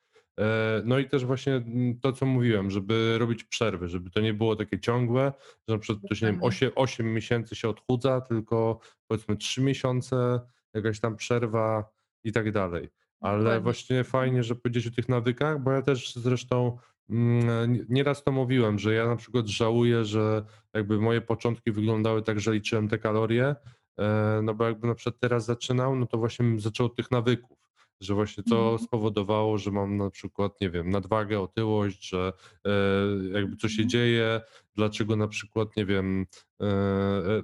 No 0.86 1.00
i 1.00 1.10
też 1.10 1.26
właśnie 1.26 1.56
mm, 1.56 2.00
to, 2.00 2.14
co 2.14 2.26
mówiłem, 2.26 2.72
żeby 2.72 3.18
robić 3.18 3.44
przerwy, 3.44 3.88
żeby 3.88 4.10
to 4.10 4.22
nie 4.22 4.34
było 4.34 4.56
takie 4.56 4.80
ciągłe, 4.80 5.34
że 5.68 5.76
na 5.76 5.80
przykład 5.80 6.06
ktoś, 6.06 6.22
nie 6.22 6.28
wiem, 6.28 6.44
8, 6.44 6.72
8 6.76 7.14
miesięcy 7.14 7.56
się 7.56 7.70
odchudza, 7.70 8.22
tylko 8.22 8.80
powiedzmy 9.08 9.38
3 9.38 9.62
miesiące, 9.62 10.40
jakaś 10.74 11.00
tam 11.00 11.16
przerwa 11.16 11.90
i 12.24 12.32
tak 12.32 12.52
dalej. 12.52 12.90
Ale 13.20 13.62
właśnie 13.62 14.04
fajnie, 14.04 14.44
że 14.44 14.56
powiedzieć 14.56 14.88
o 14.88 14.92
tych 14.92 15.10
nawykach, 15.10 15.64
bo 15.64 15.72
ja 15.72 15.82
też 15.82 16.16
zresztą 16.16 16.78
Mm, 17.10 17.86
nieraz 17.90 18.24
to 18.24 18.32
mówiłem, 18.32 18.80
że 18.80 18.94
ja 18.94 19.08
na 19.08 19.16
przykład 19.16 19.48
żałuję, 19.48 20.06
że 20.06 20.46
jakby 20.74 21.00
moje 21.00 21.22
początki 21.22 21.72
wyglądały 21.72 22.22
tak, 22.22 22.40
że 22.40 22.54
liczyłem 22.54 22.88
te 22.88 22.98
kalorie, 22.98 23.56
e, 24.00 24.40
no 24.44 24.54
bo 24.54 24.66
jakby 24.66 24.88
na 24.88 24.96
przykład 24.96 25.20
teraz 25.20 25.46
zaczynał, 25.46 25.96
no 25.96 26.06
to 26.06 26.18
właśnie 26.18 26.60
zaczął 26.60 26.86
od 26.86 26.96
tych 26.96 27.12
nawyków, 27.12 27.58
że 28.04 28.14
właśnie 28.14 28.43
to 28.43 28.58
mhm. 28.58 28.80
spowodowało, 28.80 29.58
że 29.58 29.72
mam 29.72 29.97
na 29.97 30.10
przykład, 30.10 30.62
nie 30.62 30.70
wiem, 30.70 30.89
nadwagę, 30.89 31.39
otyłość, 31.39 32.10
że 32.10 32.34
e, 32.66 32.70
jakby 33.34 33.56
co 33.56 33.68
się 33.70 33.84
mhm. 33.84 33.89
dzieje, 33.89 34.41
dlaczego 34.76 35.16
na 35.16 35.28
przykład, 35.28 35.78
nie 35.78 35.86
wiem, 35.86 36.26
e, 36.62 37.43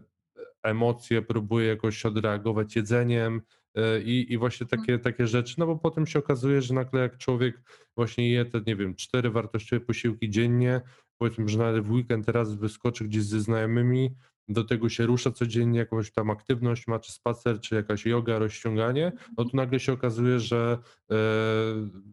emocje 0.64 1.22
próbuję 1.22 1.68
jakoś 1.68 2.06
odreagować 2.06 2.76
jedzeniem, 2.76 3.42
E, 3.76 4.02
I, 4.02 4.34
i 4.34 4.38
właśnie 4.38 4.64
mhm. 4.64 4.82
takie, 4.82 5.00
takie 5.00 5.28
rzeczy, 5.28 5.56
no 5.58 5.66
bo 5.66 5.76
potem 5.76 6.08
się 6.08 6.20
okazuje, 6.20 6.62
że 6.62 6.74
nagle 6.74 7.02
jak 7.02 7.18
człowiek 7.18 7.62
właśnie 7.96 8.32
je 8.32 8.46
te, 8.46 8.62
nie 8.68 8.76
wiem, 8.76 8.96
cztery 8.96 9.30
wartościowe 9.30 9.86
posiłki 9.86 10.30
dziennie, 10.30 10.82
powiedzmy, 11.18 11.50
że 11.50 11.58
nawet 11.58 11.86
w 11.86 11.92
weekend 11.92 12.26
teraz 12.26 12.56
wyskoczy 12.56 13.04
gdzieś 13.04 13.24
ze 13.24 13.40
znajomymi, 13.40 14.16
do 14.50 14.64
tego 14.64 14.90
się 14.90 15.06
rusza 15.06 15.32
codziennie, 15.32 15.80
jakąś 15.80 16.12
tam 16.12 16.30
aktywność 16.30 16.88
ma, 16.88 17.00
czy 17.00 17.12
spacer, 17.12 17.60
czy 17.60 17.76
jakaś 17.76 18.06
yoga, 18.06 18.40
rozciąganie, 18.40 19.12
no 19.38 19.46
to 19.46 19.50
nagle 19.54 19.80
się 19.80 19.94
okazuje, 19.94 20.40
że 20.40 20.78
e, 21.12 21.16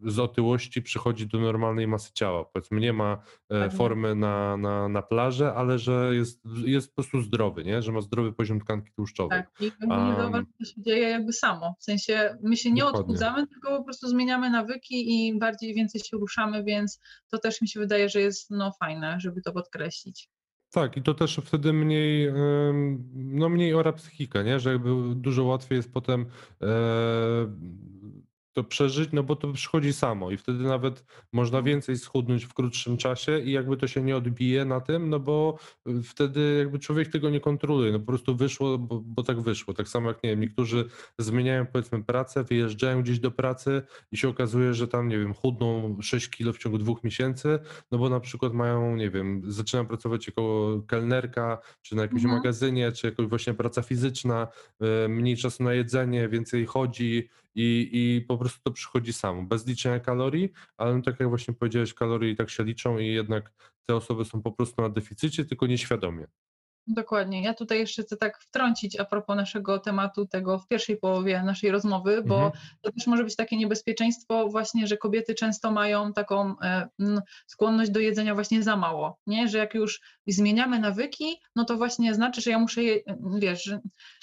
z 0.03 0.19
otyłości 0.19 0.81
przychodzi 0.81 1.27
do 1.27 1.39
normalnej 1.39 1.87
masy 1.87 2.13
ciała. 2.13 2.45
Powiedzmy, 2.45 2.79
nie 2.79 2.93
ma 2.93 3.21
e, 3.49 3.69
formy 3.69 4.15
na, 4.15 4.57
na, 4.57 4.89
na 4.89 5.01
plażę, 5.01 5.53
ale 5.53 5.79
że 5.79 6.15
jest, 6.15 6.41
jest 6.65 6.89
po 6.89 6.95
prostu 6.95 7.21
zdrowy, 7.21 7.63
nie? 7.63 7.81
że 7.81 7.91
ma 7.91 8.01
zdrowy 8.01 8.33
poziom 8.33 8.59
tkanki 8.59 8.91
tłuszczowej. 8.91 9.39
Tak, 9.39 9.61
i 9.61 9.71
zauważ, 10.17 10.45
co 10.57 10.65
się 10.65 10.81
dzieje 10.81 11.09
jakby 11.09 11.33
samo. 11.33 11.75
W 11.79 11.83
sensie 11.83 12.37
my 12.43 12.57
się 12.57 12.71
nie 12.71 12.81
Dokładnie. 12.81 12.99
odchudzamy, 12.99 13.47
tylko 13.47 13.77
po 13.77 13.83
prostu 13.83 14.07
zmieniamy 14.07 14.49
nawyki 14.49 15.27
i 15.27 15.39
bardziej 15.39 15.73
więcej 15.73 16.01
się 16.01 16.17
ruszamy, 16.17 16.63
więc 16.63 16.99
to 17.29 17.37
też 17.37 17.61
mi 17.61 17.67
się 17.67 17.79
wydaje, 17.79 18.09
że 18.09 18.21
jest 18.21 18.51
no, 18.51 18.71
fajne, 18.79 19.17
żeby 19.19 19.41
to 19.41 19.51
podkreślić. 19.51 20.29
Tak, 20.71 20.97
i 20.97 21.01
to 21.01 21.13
też 21.13 21.41
wtedy 21.45 21.73
mniej, 21.73 22.31
no 23.13 23.49
mniej 23.49 23.73
ora 23.73 23.93
psychikę, 23.93 24.43
nie? 24.43 24.59
Że 24.59 24.71
jakby 24.71 24.89
dużo 25.15 25.43
łatwiej 25.43 25.75
jest 25.75 25.93
potem 25.93 26.25
e, 26.61 26.65
to 28.57 28.63
przeżyć, 28.63 29.09
no 29.13 29.23
bo 29.23 29.35
to 29.35 29.53
przychodzi 29.53 29.93
samo 29.93 30.31
i 30.31 30.37
wtedy 30.37 30.63
nawet 30.63 31.05
można 31.33 31.61
więcej 31.61 31.97
schudnąć 31.97 32.45
w 32.45 32.53
krótszym 32.53 32.97
czasie 32.97 33.39
i 33.39 33.51
jakby 33.51 33.77
to 33.77 33.87
się 33.87 34.01
nie 34.01 34.17
odbije 34.17 34.65
na 34.65 34.81
tym, 34.81 35.09
no 35.09 35.19
bo 35.19 35.57
wtedy 36.03 36.55
jakby 36.59 36.79
człowiek 36.79 37.07
tego 37.07 37.29
nie 37.29 37.39
kontroluje, 37.39 37.91
no 37.91 37.99
po 37.99 38.05
prostu 38.05 38.35
wyszło, 38.35 38.77
bo, 38.77 39.01
bo 39.05 39.23
tak 39.23 39.41
wyszło. 39.41 39.73
Tak 39.73 39.87
samo 39.87 40.07
jak, 40.07 40.23
nie 40.23 40.29
wiem, 40.29 40.39
niektórzy 40.39 40.85
zmieniają 41.19 41.65
powiedzmy 41.65 42.03
pracę, 42.03 42.43
wyjeżdżają 42.43 43.01
gdzieś 43.01 43.19
do 43.19 43.31
pracy 43.31 43.81
i 44.11 44.17
się 44.17 44.29
okazuje, 44.29 44.73
że 44.73 44.87
tam, 44.87 45.07
nie 45.07 45.19
wiem, 45.19 45.33
chudną 45.33 45.97
6 46.01 46.29
kilo 46.29 46.53
w 46.53 46.57
ciągu 46.57 46.77
dwóch 46.77 47.03
miesięcy, 47.03 47.59
no 47.91 47.97
bo 47.97 48.09
na 48.09 48.19
przykład 48.19 48.53
mają, 48.53 48.95
nie 48.95 49.09
wiem, 49.09 49.41
zaczynają 49.47 49.87
pracować 49.87 50.27
jako 50.27 50.71
kelnerka, 50.87 51.57
czy 51.81 51.95
na 51.95 52.01
jakimś 52.01 52.23
mhm. 52.23 52.37
magazynie, 52.39 52.91
czy 52.91 53.07
jakoś 53.07 53.27
właśnie 53.27 53.53
praca 53.53 53.81
fizyczna, 53.81 54.47
e, 54.81 55.07
mniej 55.07 55.37
czasu 55.37 55.63
na 55.63 55.73
jedzenie, 55.73 56.29
więcej 56.29 56.65
chodzi 56.65 57.29
i, 57.57 57.89
i 57.93 58.21
po 58.21 58.37
prostu 58.37 58.59
to 58.63 58.71
przychodzi 58.71 59.13
samo, 59.13 59.43
bez 59.43 59.67
liczenia 59.67 59.99
kalorii, 59.99 60.49
ale 60.77 60.95
no 60.95 61.01
tak 61.01 61.19
jak 61.19 61.29
właśnie 61.29 61.53
powiedziałeś, 61.53 61.93
kalorie 61.93 62.31
i 62.31 62.35
tak 62.35 62.49
się 62.49 62.63
liczą 62.63 62.97
i 62.97 63.07
jednak 63.07 63.53
te 63.85 63.95
osoby 63.95 64.25
są 64.25 64.41
po 64.41 64.51
prostu 64.51 64.81
na 64.81 64.89
deficycie, 64.89 65.45
tylko 65.45 65.67
nieświadomie. 65.67 66.27
Dokładnie. 66.87 67.43
Ja 67.43 67.53
tutaj 67.53 67.79
jeszcze 67.79 68.03
chcę 68.03 68.17
tak 68.17 68.39
wtrącić 68.39 68.99
a 68.99 69.05
propos 69.05 69.35
naszego 69.35 69.79
tematu, 69.79 70.25
tego 70.25 70.59
w 70.59 70.67
pierwszej 70.67 70.97
połowie 70.97 71.43
naszej 71.43 71.71
rozmowy, 71.71 72.23
bo 72.25 72.35
mhm. 72.35 72.51
to 72.81 72.91
też 72.91 73.07
może 73.07 73.23
być 73.23 73.35
takie 73.35 73.57
niebezpieczeństwo 73.57 74.49
właśnie, 74.49 74.87
że 74.87 74.97
kobiety 74.97 75.35
często 75.35 75.71
mają 75.71 76.13
taką 76.13 76.59
e, 76.59 76.89
skłonność 77.47 77.91
do 77.91 77.99
jedzenia 77.99 78.33
właśnie 78.35 78.63
za 78.63 78.75
mało, 78.75 79.19
nie? 79.27 79.47
Że 79.47 79.57
jak 79.57 79.73
już 79.73 80.01
zmieniamy 80.27 80.79
nawyki, 80.79 81.41
no 81.55 81.65
to 81.65 81.77
właśnie 81.77 82.13
znaczy, 82.13 82.41
że 82.41 82.51
ja 82.51 82.59
muszę 82.59 82.83
je, 82.83 82.99
wiesz, 83.39 83.71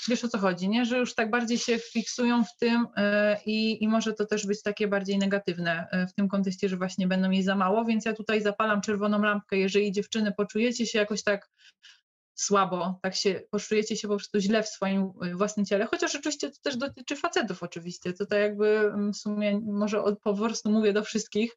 wiesz 0.08 0.24
o 0.24 0.28
co 0.28 0.38
chodzi, 0.38 0.68
nie? 0.68 0.84
Że 0.84 0.98
już 0.98 1.14
tak 1.14 1.30
bardziej 1.30 1.58
się 1.58 1.78
fiksują 1.78 2.44
w 2.44 2.56
tym 2.56 2.86
e, 2.96 3.36
i, 3.46 3.84
i 3.84 3.88
może 3.88 4.12
to 4.12 4.26
też 4.26 4.46
być 4.46 4.62
takie 4.62 4.88
bardziej 4.88 5.18
negatywne 5.18 5.86
e, 5.90 6.06
w 6.06 6.14
tym 6.14 6.28
kontekście, 6.28 6.68
że 6.68 6.76
właśnie 6.76 7.08
będą 7.08 7.30
jej 7.30 7.42
za 7.42 7.54
mało, 7.54 7.84
więc 7.84 8.04
ja 8.04 8.12
tutaj 8.12 8.42
zapalam 8.42 8.80
czerwoną 8.80 9.22
lampkę, 9.22 9.56
jeżeli 9.56 9.92
dziewczyny 9.92 10.32
poczujecie 10.36 10.86
się 10.86 10.98
jakoś 10.98 11.22
tak 11.22 11.50
słabo, 12.34 12.98
tak 13.02 13.14
się 13.14 13.40
poczujecie 13.50 13.96
się 13.96 14.08
po 14.08 14.16
prostu 14.16 14.40
źle 14.40 14.62
w 14.62 14.68
swoim 14.68 15.12
y, 15.24 15.34
własnym 15.34 15.66
ciele, 15.66 15.86
chociaż 15.86 16.14
oczywiście 16.14 16.50
to 16.50 16.56
też 16.62 16.76
dotyczy 16.76 17.16
facetów 17.16 17.62
oczywiście, 17.62 18.12
tutaj 18.12 18.40
jakby 18.40 18.78
mm, 18.78 19.12
w 19.12 19.16
sumie 19.16 19.60
może 19.60 20.02
po 20.22 20.34
prostu 20.34 20.70
mówię 20.70 20.92
do 20.92 21.02
wszystkich, 21.02 21.56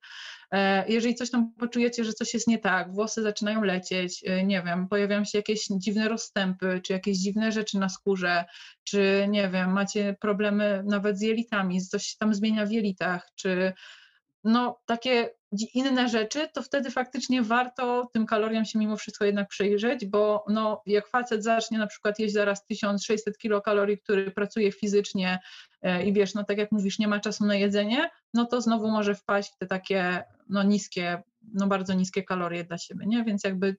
e, 0.51 0.89
jeżeli 0.89 1.15
coś 1.15 1.29
tam 1.29 1.53
poczujecie, 1.59 2.03
że 2.03 2.13
coś 2.13 2.33
jest 2.33 2.47
nie 2.47 2.59
tak, 2.59 2.93
włosy 2.93 3.21
zaczynają 3.21 3.63
lecieć, 3.63 4.23
y, 4.23 4.43
nie 4.43 4.61
wiem, 4.61 4.87
pojawiają 4.87 5.25
się 5.25 5.37
jakieś 5.37 5.67
dziwne 5.71 6.09
rozstępy, 6.09 6.81
czy 6.83 6.93
jakieś 6.93 7.17
dziwne 7.17 7.51
rzeczy 7.51 7.79
na 7.79 7.89
skórze, 7.89 8.45
czy 8.83 9.25
nie 9.29 9.49
wiem, 9.49 9.71
macie 9.71 10.15
problemy 10.19 10.83
nawet 10.85 11.19
z 11.19 11.21
jelitami, 11.21 11.81
coś 11.81 12.15
tam 12.15 12.33
zmienia 12.33 12.65
w 12.65 12.71
jelitach, 12.71 13.31
czy 13.35 13.73
no 14.47 14.79
takie 14.85 15.29
inne 15.73 16.09
rzeczy, 16.09 16.49
to 16.53 16.61
wtedy 16.61 16.91
faktycznie 16.91 17.41
warto 17.41 18.09
tym 18.13 18.25
kaloriom 18.25 18.65
się 18.65 18.79
mimo 18.79 18.97
wszystko 18.97 19.25
jednak 19.25 19.47
przyjrzeć, 19.47 20.05
bo 20.05 20.45
no, 20.49 20.81
jak 20.85 21.07
facet 21.07 21.43
zacznie 21.43 21.77
na 21.77 21.87
przykład 21.87 22.19
jeść 22.19 22.33
zaraz 22.33 22.65
1600 22.65 23.37
kilokalorii, 23.37 23.97
który 23.97 24.31
pracuje 24.31 24.71
fizycznie 24.71 25.39
e, 25.81 26.05
i 26.05 26.13
wiesz, 26.13 26.33
no 26.33 26.43
tak 26.43 26.57
jak 26.57 26.71
mówisz, 26.71 26.99
nie 26.99 27.07
ma 27.07 27.19
czasu 27.19 27.45
na 27.45 27.55
jedzenie, 27.55 28.09
no 28.33 28.45
to 28.45 28.61
znowu 28.61 28.91
może 28.91 29.15
wpaść 29.15 29.53
w 29.53 29.57
te 29.57 29.65
takie 29.65 30.23
no 30.49 30.63
niskie, 30.63 31.23
no 31.53 31.67
bardzo 31.67 31.93
niskie 31.93 32.23
kalorie 32.23 32.63
dla 32.63 32.77
siebie, 32.77 33.05
nie? 33.05 33.23
Więc 33.23 33.43
jakby 33.43 33.75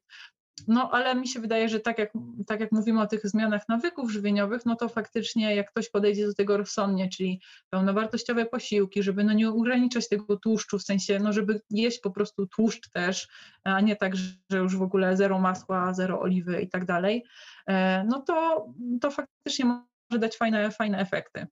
no, 0.69 0.91
ale 0.93 1.15
mi 1.15 1.29
się 1.29 1.41
wydaje, 1.41 1.69
że 1.69 1.81
tak 1.81 1.99
jak, 1.99 2.13
tak 2.47 2.61
jak 2.61 2.73
mówimy 2.73 3.01
o 3.01 3.07
tych 3.07 3.29
zmianach 3.29 3.69
nawyków 3.69 4.11
żywieniowych, 4.11 4.67
no 4.67 4.77
to 4.77 4.89
faktycznie 4.89 5.55
jak 5.55 5.71
ktoś 5.71 5.91
podejdzie 5.91 6.27
do 6.27 6.35
tego 6.35 6.57
rozsądnie, 6.57 7.09
czyli 7.09 7.41
pełnowartościowe 7.71 8.47
posiłki, 8.47 9.03
żeby 9.03 9.25
no 9.25 9.33
nie 9.33 9.49
ograniczać 9.49 10.09
tego 10.09 10.37
tłuszczu, 10.37 10.79
w 10.79 10.83
sensie, 10.83 11.19
no 11.19 11.33
żeby 11.33 11.61
jeść 11.71 12.01
po 12.01 12.11
prostu 12.11 12.47
tłuszcz 12.47 12.91
też, 12.91 13.29
a 13.65 13.81
nie 13.81 13.97
tak, 13.97 14.17
że 14.51 14.59
już 14.59 14.77
w 14.77 14.83
ogóle 14.83 15.17
zero 15.17 15.39
masła, 15.39 15.95
zero 15.95 16.21
oliwy 16.21 16.61
i 16.61 16.69
tak 16.69 16.85
dalej, 16.85 17.25
e, 17.69 18.05
no 18.05 18.23
to, 18.23 18.67
to 19.01 19.11
faktycznie 19.11 19.65
może 19.65 20.19
dać 20.19 20.37
fajne, 20.37 20.71
fajne 20.71 20.99
efekty. 20.99 21.47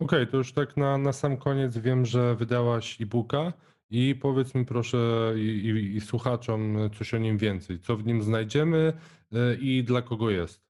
Okej, 0.00 0.22
okay, 0.22 0.26
to 0.26 0.36
już 0.36 0.52
tak 0.52 0.76
na, 0.76 0.98
na 0.98 1.12
sam 1.12 1.36
koniec 1.36 1.78
wiem, 1.78 2.06
że 2.06 2.34
wydałaś 2.34 3.00
e-booka. 3.00 3.52
I 3.96 4.14
powiedz 4.14 4.54
mi 4.54 4.64
proszę 4.64 5.32
i, 5.36 5.40
i, 5.40 5.96
i 5.96 6.00
słuchaczom 6.00 6.90
coś 6.98 7.14
o 7.14 7.18
nim 7.18 7.38
więcej. 7.38 7.80
Co 7.80 7.96
w 7.96 8.06
nim 8.06 8.22
znajdziemy 8.22 8.92
e, 9.32 9.54
i 9.54 9.84
dla 9.84 10.02
kogo 10.02 10.30
jest? 10.30 10.60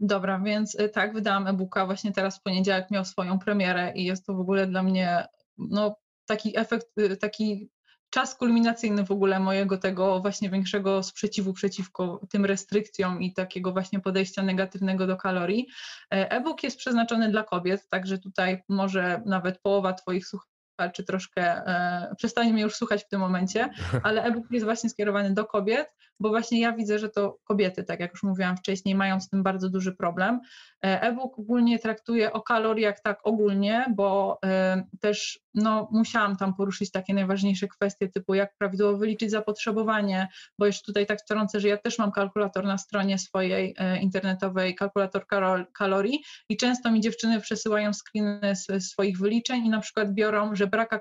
Dobra, 0.00 0.40
więc 0.40 0.80
e, 0.80 0.88
tak, 0.88 1.14
wydałam 1.14 1.46
e-booka 1.46 1.86
właśnie 1.86 2.12
teraz 2.12 2.38
w 2.38 2.42
poniedziałek 2.42 2.90
miał 2.90 3.04
swoją 3.04 3.38
premierę 3.38 3.92
i 3.94 4.04
jest 4.04 4.26
to 4.26 4.34
w 4.34 4.40
ogóle 4.40 4.66
dla 4.66 4.82
mnie 4.82 5.26
no, 5.58 5.96
taki 6.26 6.58
efekt, 6.58 6.98
e, 6.98 7.16
taki 7.16 7.70
czas 8.10 8.34
kulminacyjny 8.34 9.04
w 9.04 9.10
ogóle 9.10 9.40
mojego 9.40 9.78
tego 9.78 10.20
właśnie 10.20 10.50
większego 10.50 11.02
sprzeciwu 11.02 11.52
przeciwko 11.52 12.20
tym 12.30 12.44
restrykcjom 12.44 13.22
i 13.22 13.32
takiego 13.32 13.72
właśnie 13.72 14.00
podejścia 14.00 14.42
negatywnego 14.42 15.06
do 15.06 15.16
kalorii. 15.16 15.66
E-book 16.10 16.62
jest 16.62 16.78
przeznaczony 16.78 17.30
dla 17.30 17.44
kobiet, 17.44 17.88
także 17.88 18.18
tutaj 18.18 18.62
może 18.68 19.22
nawet 19.26 19.60
połowa 19.60 19.92
Twoich 19.92 20.26
słuchaczy 20.26 20.51
czy 20.92 21.04
troszkę 21.04 21.42
e, 21.42 22.14
przestanie 22.16 22.52
mnie 22.52 22.62
już 22.62 22.74
słuchać 22.74 23.04
w 23.04 23.08
tym 23.08 23.20
momencie, 23.20 23.68
ale 24.02 24.22
e-book 24.22 24.44
jest 24.50 24.64
właśnie 24.64 24.90
skierowany 24.90 25.34
do 25.34 25.44
kobiet, 25.44 25.88
bo 26.20 26.28
właśnie 26.28 26.60
ja 26.60 26.72
widzę, 26.72 26.98
że 26.98 27.08
to 27.08 27.38
kobiety, 27.44 27.84
tak 27.84 28.00
jak 28.00 28.10
już 28.10 28.22
mówiłam 28.22 28.56
wcześniej, 28.56 28.94
mają 28.94 29.20
z 29.20 29.28
tym 29.28 29.42
bardzo 29.42 29.70
duży 29.70 29.92
problem. 29.92 30.40
E, 30.84 31.02
e-book 31.02 31.38
ogólnie 31.38 31.78
traktuje 31.78 32.32
o 32.32 32.42
kaloriach 32.42 33.00
tak 33.00 33.20
ogólnie, 33.24 33.86
bo 33.96 34.38
e, 34.44 34.82
też 35.00 35.40
no, 35.54 35.88
musiałam 35.92 36.36
tam 36.36 36.54
poruszyć 36.54 36.90
takie 36.90 37.14
najważniejsze 37.14 37.68
kwestie, 37.68 38.08
typu 38.08 38.34
jak 38.34 38.56
prawidłowo 38.58 38.98
wyliczyć 38.98 39.30
zapotrzebowanie, 39.30 40.28
bo 40.58 40.66
jeszcze 40.66 40.86
tutaj 40.86 41.06
tak 41.06 41.20
wtrącę, 41.20 41.60
że 41.60 41.68
ja 41.68 41.76
też 41.76 41.98
mam 41.98 42.12
kalkulator 42.12 42.64
na 42.64 42.78
stronie 42.78 43.18
swojej 43.18 43.74
e, 43.78 44.00
internetowej, 44.00 44.74
kalkulator 44.74 45.26
kalorii 45.72 46.22
i 46.48 46.56
często 46.56 46.90
mi 46.90 47.00
dziewczyny 47.00 47.40
przesyłają 47.40 47.90
screeny 47.92 48.52
swoich 48.80 49.18
wyliczeń 49.18 49.66
i 49.66 49.70
na 49.70 49.80
przykład 49.80 50.14
biorą, 50.14 50.54
że 50.54 50.66
brak 50.66 50.92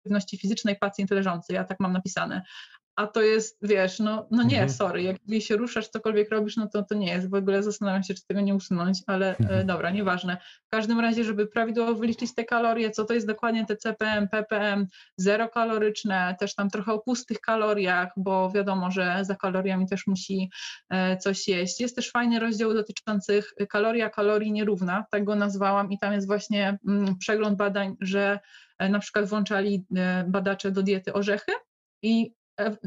aktywności 0.00 0.38
fizycznej 0.38 0.76
pacjent 0.76 1.10
leżący, 1.10 1.52
ja 1.52 1.64
tak 1.64 1.80
mam 1.80 1.92
napisane, 1.92 2.42
a 3.00 3.06
to 3.06 3.22
jest, 3.22 3.58
wiesz, 3.62 3.98
no, 3.98 4.26
no 4.30 4.42
nie, 4.42 4.62
mhm. 4.62 4.70
sorry, 4.70 5.02
jak 5.02 5.16
się 5.42 5.56
ruszasz, 5.56 5.88
cokolwiek 5.88 6.30
robisz, 6.30 6.56
no 6.56 6.66
to 6.66 6.82
to 6.82 6.94
nie 6.94 7.12
jest, 7.12 7.30
w 7.30 7.34
ogóle 7.34 7.62
zastanawiam 7.62 8.02
się, 8.02 8.14
czy 8.14 8.26
tego 8.26 8.40
nie 8.40 8.54
usunąć, 8.54 8.98
ale 9.06 9.30
e, 9.30 9.38
mhm. 9.38 9.66
dobra, 9.66 9.90
nieważne. 9.90 10.36
W 10.66 10.70
każdym 10.70 11.00
razie, 11.00 11.24
żeby 11.24 11.46
prawidłowo 11.46 11.94
wyliczyć 11.94 12.34
te 12.34 12.44
kalorie, 12.44 12.90
co 12.90 13.04
to 13.04 13.14
jest 13.14 13.26
dokładnie 13.26 13.66
te 13.66 13.76
CPM, 13.76 14.28
PPM, 14.28 14.86
zerokaloryczne, 15.16 16.36
też 16.40 16.54
tam 16.54 16.70
trochę 16.70 16.92
o 16.92 16.98
pustych 16.98 17.40
kaloriach, 17.40 18.12
bo 18.16 18.50
wiadomo, 18.50 18.90
że 18.90 19.18
za 19.22 19.34
kaloriami 19.34 19.86
też 19.88 20.06
musi 20.06 20.50
e, 20.90 21.16
coś 21.16 21.48
jeść. 21.48 21.80
Jest 21.80 21.96
też 21.96 22.10
fajny 22.10 22.40
rozdział 22.40 22.74
dotyczący 22.74 23.42
kaloria 23.68 24.10
kalorii 24.10 24.52
nierówna, 24.52 25.04
tak 25.10 25.24
go 25.24 25.34
nazwałam 25.34 25.92
i 25.92 25.98
tam 25.98 26.12
jest 26.12 26.26
właśnie 26.26 26.78
mm, 26.88 27.18
przegląd 27.18 27.58
badań, 27.58 27.96
że 28.00 28.38
e, 28.78 28.88
na 28.88 28.98
przykład 28.98 29.26
włączali 29.26 29.84
badacze 30.26 30.70
do 30.70 30.82
diety 30.82 31.12
orzechy 31.12 31.52
i 32.02 32.39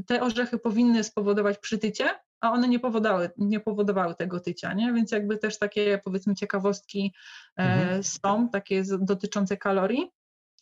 te 0.08 0.22
orzechy 0.22 0.60
powinny 0.60 1.04
spowodować 1.04 1.58
przytycie, 1.58 2.10
a 2.42 2.52
one 2.52 2.68
nie 2.68 2.80
powodowały, 2.80 3.30
nie 3.38 3.60
powodowały 3.60 4.16
tego 4.16 4.40
tycia, 4.40 4.74
nie? 4.74 4.94
Więc 4.94 5.12
jakby 5.12 5.38
też 5.38 5.60
takie 5.60 6.00
powiedzmy 6.04 6.36
ciekawostki 6.36 7.14
e, 7.60 7.64
mhm. 7.64 8.04
są, 8.04 8.50
takie 8.50 8.84
dotyczące 9.00 9.58
kalorii, 9.58 10.12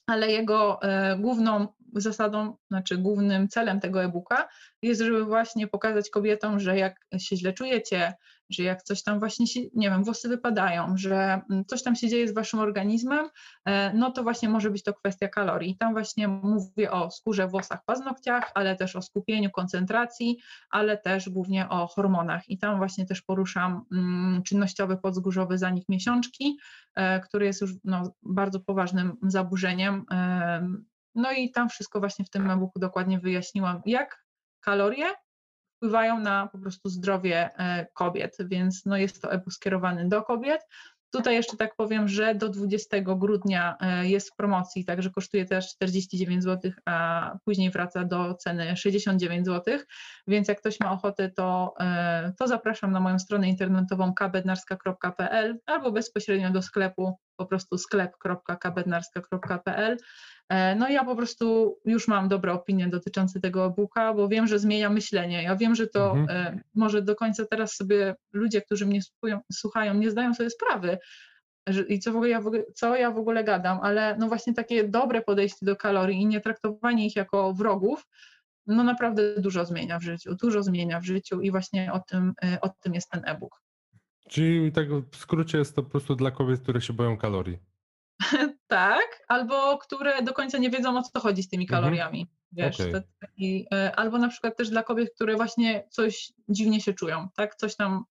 ale 0.07 0.31
jego 0.31 0.81
e, 0.81 1.17
główną 1.17 1.67
zasadą, 1.95 2.57
znaczy 2.67 2.97
głównym 2.97 3.47
celem 3.47 3.79
tego 3.79 4.03
e-booka 4.03 4.47
jest, 4.81 5.01
żeby 5.01 5.25
właśnie 5.25 5.67
pokazać 5.67 6.09
kobietom, 6.09 6.59
że 6.59 6.77
jak 6.77 6.95
się 7.17 7.37
źle 7.37 7.53
czujecie, 7.53 8.13
że 8.53 8.63
jak 8.63 8.83
coś 8.83 9.03
tam 9.03 9.19
właśnie 9.19 9.47
się, 9.47 9.59
nie 9.73 9.89
wiem, 9.89 10.03
włosy 10.03 10.29
wypadają, 10.29 10.97
że 10.97 11.41
mm, 11.49 11.65
coś 11.65 11.83
tam 11.83 11.95
się 11.95 12.09
dzieje 12.09 12.27
z 12.27 12.33
waszym 12.33 12.59
organizmem, 12.59 13.29
e, 13.65 13.93
no 13.93 14.11
to 14.11 14.23
właśnie 14.23 14.49
może 14.49 14.71
być 14.71 14.83
to 14.83 14.93
kwestia 14.93 15.27
kalorii. 15.27 15.77
Tam 15.77 15.93
właśnie 15.93 16.27
mówię 16.27 16.91
o 16.91 17.11
skórze, 17.11 17.47
włosach, 17.47 17.85
paznokciach, 17.85 18.51
ale 18.55 18.75
też 18.75 18.95
o 18.95 19.01
skupieniu, 19.01 19.51
koncentracji, 19.51 20.37
ale 20.69 20.97
też 20.97 21.29
głównie 21.29 21.69
o 21.69 21.87
hormonach. 21.87 22.49
I 22.49 22.57
tam 22.57 22.77
właśnie 22.77 23.05
też 23.05 23.21
poruszam 23.21 23.85
mm, 23.91 24.43
czynnościowy 24.43 24.97
podzgórzowy 24.97 25.57
zanik 25.57 25.89
miesiączki, 25.89 26.57
e, 26.95 27.19
który 27.19 27.45
jest 27.45 27.61
już 27.61 27.71
no, 27.83 28.13
bardzo 28.23 28.59
poważnym 28.59 29.17
zaburzeniem. 29.23 30.05
No 31.15 31.31
i 31.31 31.51
tam 31.51 31.69
wszystko 31.69 31.99
właśnie 31.99 32.25
w 32.25 32.29
tym 32.29 32.49
e-booku 32.49 32.79
dokładnie 32.79 33.19
wyjaśniłam, 33.19 33.81
jak 33.85 34.25
kalorie 34.59 35.05
wpływają 35.81 36.19
na 36.19 36.47
po 36.47 36.57
prostu 36.57 36.89
zdrowie 36.89 37.49
e, 37.57 37.85
kobiet, 37.93 38.37
więc 38.39 38.85
no 38.85 38.97
jest 38.97 39.21
to 39.21 39.31
e-book 39.31 39.53
skierowany 39.53 40.09
do 40.09 40.23
kobiet. 40.23 40.61
Tutaj 41.11 41.35
jeszcze 41.35 41.57
tak 41.57 41.75
powiem, 41.75 42.07
że 42.07 42.35
do 42.35 42.49
20 42.49 43.01
grudnia 43.01 43.77
e, 43.79 44.07
jest 44.07 44.31
w 44.31 44.35
promocji, 44.35 44.85
także 44.85 45.09
kosztuje 45.09 45.45
też 45.45 45.75
49 45.75 46.43
zł, 46.43 46.71
a 46.85 47.31
później 47.45 47.71
wraca 47.71 48.03
do 48.03 48.33
ceny 48.33 48.77
69 48.77 49.45
zł, 49.45 49.77
więc 50.27 50.47
jak 50.47 50.59
ktoś 50.59 50.79
ma 50.79 50.91
ochotę, 50.91 51.29
to, 51.29 51.73
e, 51.79 52.33
to 52.39 52.47
zapraszam 52.47 52.91
na 52.91 52.99
moją 52.99 53.19
stronę 53.19 53.49
internetową 53.49 54.13
kabednarska.pl 54.13 55.59
albo 55.65 55.91
bezpośrednio 55.91 56.51
do 56.51 56.61
sklepu, 56.61 57.17
po 57.35 57.45
prostu 57.45 57.77
sklep.kabednarska.pl 57.77 59.93
E, 59.93 59.97
no 60.75 60.89
ja 60.89 61.03
po 61.03 61.15
prostu 61.15 61.77
już 61.85 62.07
mam 62.07 62.27
dobre 62.27 62.53
opinie 62.53 62.87
dotyczące 62.87 63.39
tego 63.39 63.65
e-booka, 63.65 64.13
bo 64.13 64.27
wiem, 64.27 64.47
że 64.47 64.59
zmienia 64.59 64.89
myślenie. 64.89 65.43
Ja 65.43 65.55
wiem, 65.55 65.75
że 65.75 65.87
to 65.87 66.11
mhm. 66.11 66.29
E, 66.29 66.59
może 66.75 67.01
do 67.01 67.15
końca 67.15 67.45
teraz 67.45 67.75
sobie 67.75 68.15
ludzie, 68.33 68.61
którzy 68.61 68.85
mnie 68.85 68.99
słuchają, 69.51 69.93
nie 69.93 70.11
zdają 70.11 70.33
sobie 70.33 70.49
sprawy, 70.49 70.97
i 71.87 71.99
co, 71.99 72.11
w 72.11 72.15
ogóle 72.15 72.29
ja 72.29 72.41
w 72.41 72.47
ogóle, 72.47 72.63
co 72.75 72.95
ja 72.95 73.11
w 73.11 73.17
ogóle 73.17 73.43
gadam, 73.43 73.79
ale 73.81 74.17
no 74.17 74.27
właśnie 74.27 74.53
takie 74.53 74.87
dobre 74.87 75.21
podejście 75.21 75.65
do 75.65 75.75
kalorii 75.75 76.21
i 76.21 76.25
nie 76.25 76.41
traktowanie 76.41 77.05
ich 77.05 77.15
jako 77.15 77.53
wrogów, 77.53 78.07
no 78.67 78.83
naprawdę 78.83 79.41
dużo 79.41 79.65
zmienia 79.65 79.99
w 79.99 80.03
życiu, 80.03 80.35
dużo 80.35 80.63
zmienia 80.63 80.99
w 80.99 81.05
życiu 81.05 81.41
i 81.41 81.51
właśnie 81.51 81.93
o 81.93 81.99
tym, 81.99 82.33
e, 82.43 82.61
o 82.61 82.69
tym 82.69 82.93
jest 82.93 83.09
ten 83.09 83.21
e-book. 83.25 83.61
Czyli 84.29 84.71
tak 84.71 84.87
w 85.11 85.15
skrócie 85.15 85.57
jest 85.57 85.75
to 85.75 85.83
po 85.83 85.89
prostu 85.89 86.15
dla 86.15 86.31
kobiet, 86.31 86.59
które 86.59 86.81
się 86.81 86.93
boją 86.93 87.17
kalorii. 87.17 87.59
tak, 88.67 89.23
albo 89.27 89.77
które 89.77 90.23
do 90.23 90.33
końca 90.33 90.57
nie 90.57 90.69
wiedzą 90.69 90.97
o 90.97 91.01
co 91.01 91.19
chodzi 91.19 91.43
z 91.43 91.49
tymi 91.49 91.63
mhm. 91.63 91.81
kaloriami. 91.81 92.21
Mhm. 92.21 92.41
Wiesz, 92.51 92.79
okay. 92.79 93.65
e, 93.73 93.95
albo 93.95 94.17
na 94.17 94.27
przykład 94.27 94.57
też 94.57 94.69
dla 94.69 94.83
kobiet, 94.83 95.11
które 95.15 95.35
właśnie 95.35 95.87
coś 95.89 96.33
dziwnie 96.49 96.81
się 96.81 96.93
czują, 96.93 97.29
tak? 97.35 97.55
Coś 97.55 97.75
tam, 97.75 98.03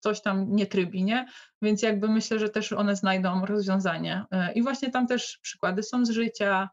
coś 0.00 0.22
tam 0.22 0.56
nie 0.56 0.66
trybi, 0.66 1.04
nie? 1.04 1.26
Więc 1.62 1.82
jakby 1.82 2.08
myślę, 2.08 2.38
że 2.38 2.48
też 2.48 2.72
one 2.72 2.96
znajdą 2.96 3.46
rozwiązanie. 3.46 4.24
E, 4.30 4.52
I 4.52 4.62
właśnie 4.62 4.90
tam 4.90 5.06
też 5.06 5.38
przykłady 5.42 5.82
są 5.82 6.04
z 6.04 6.10
życia, 6.10 6.68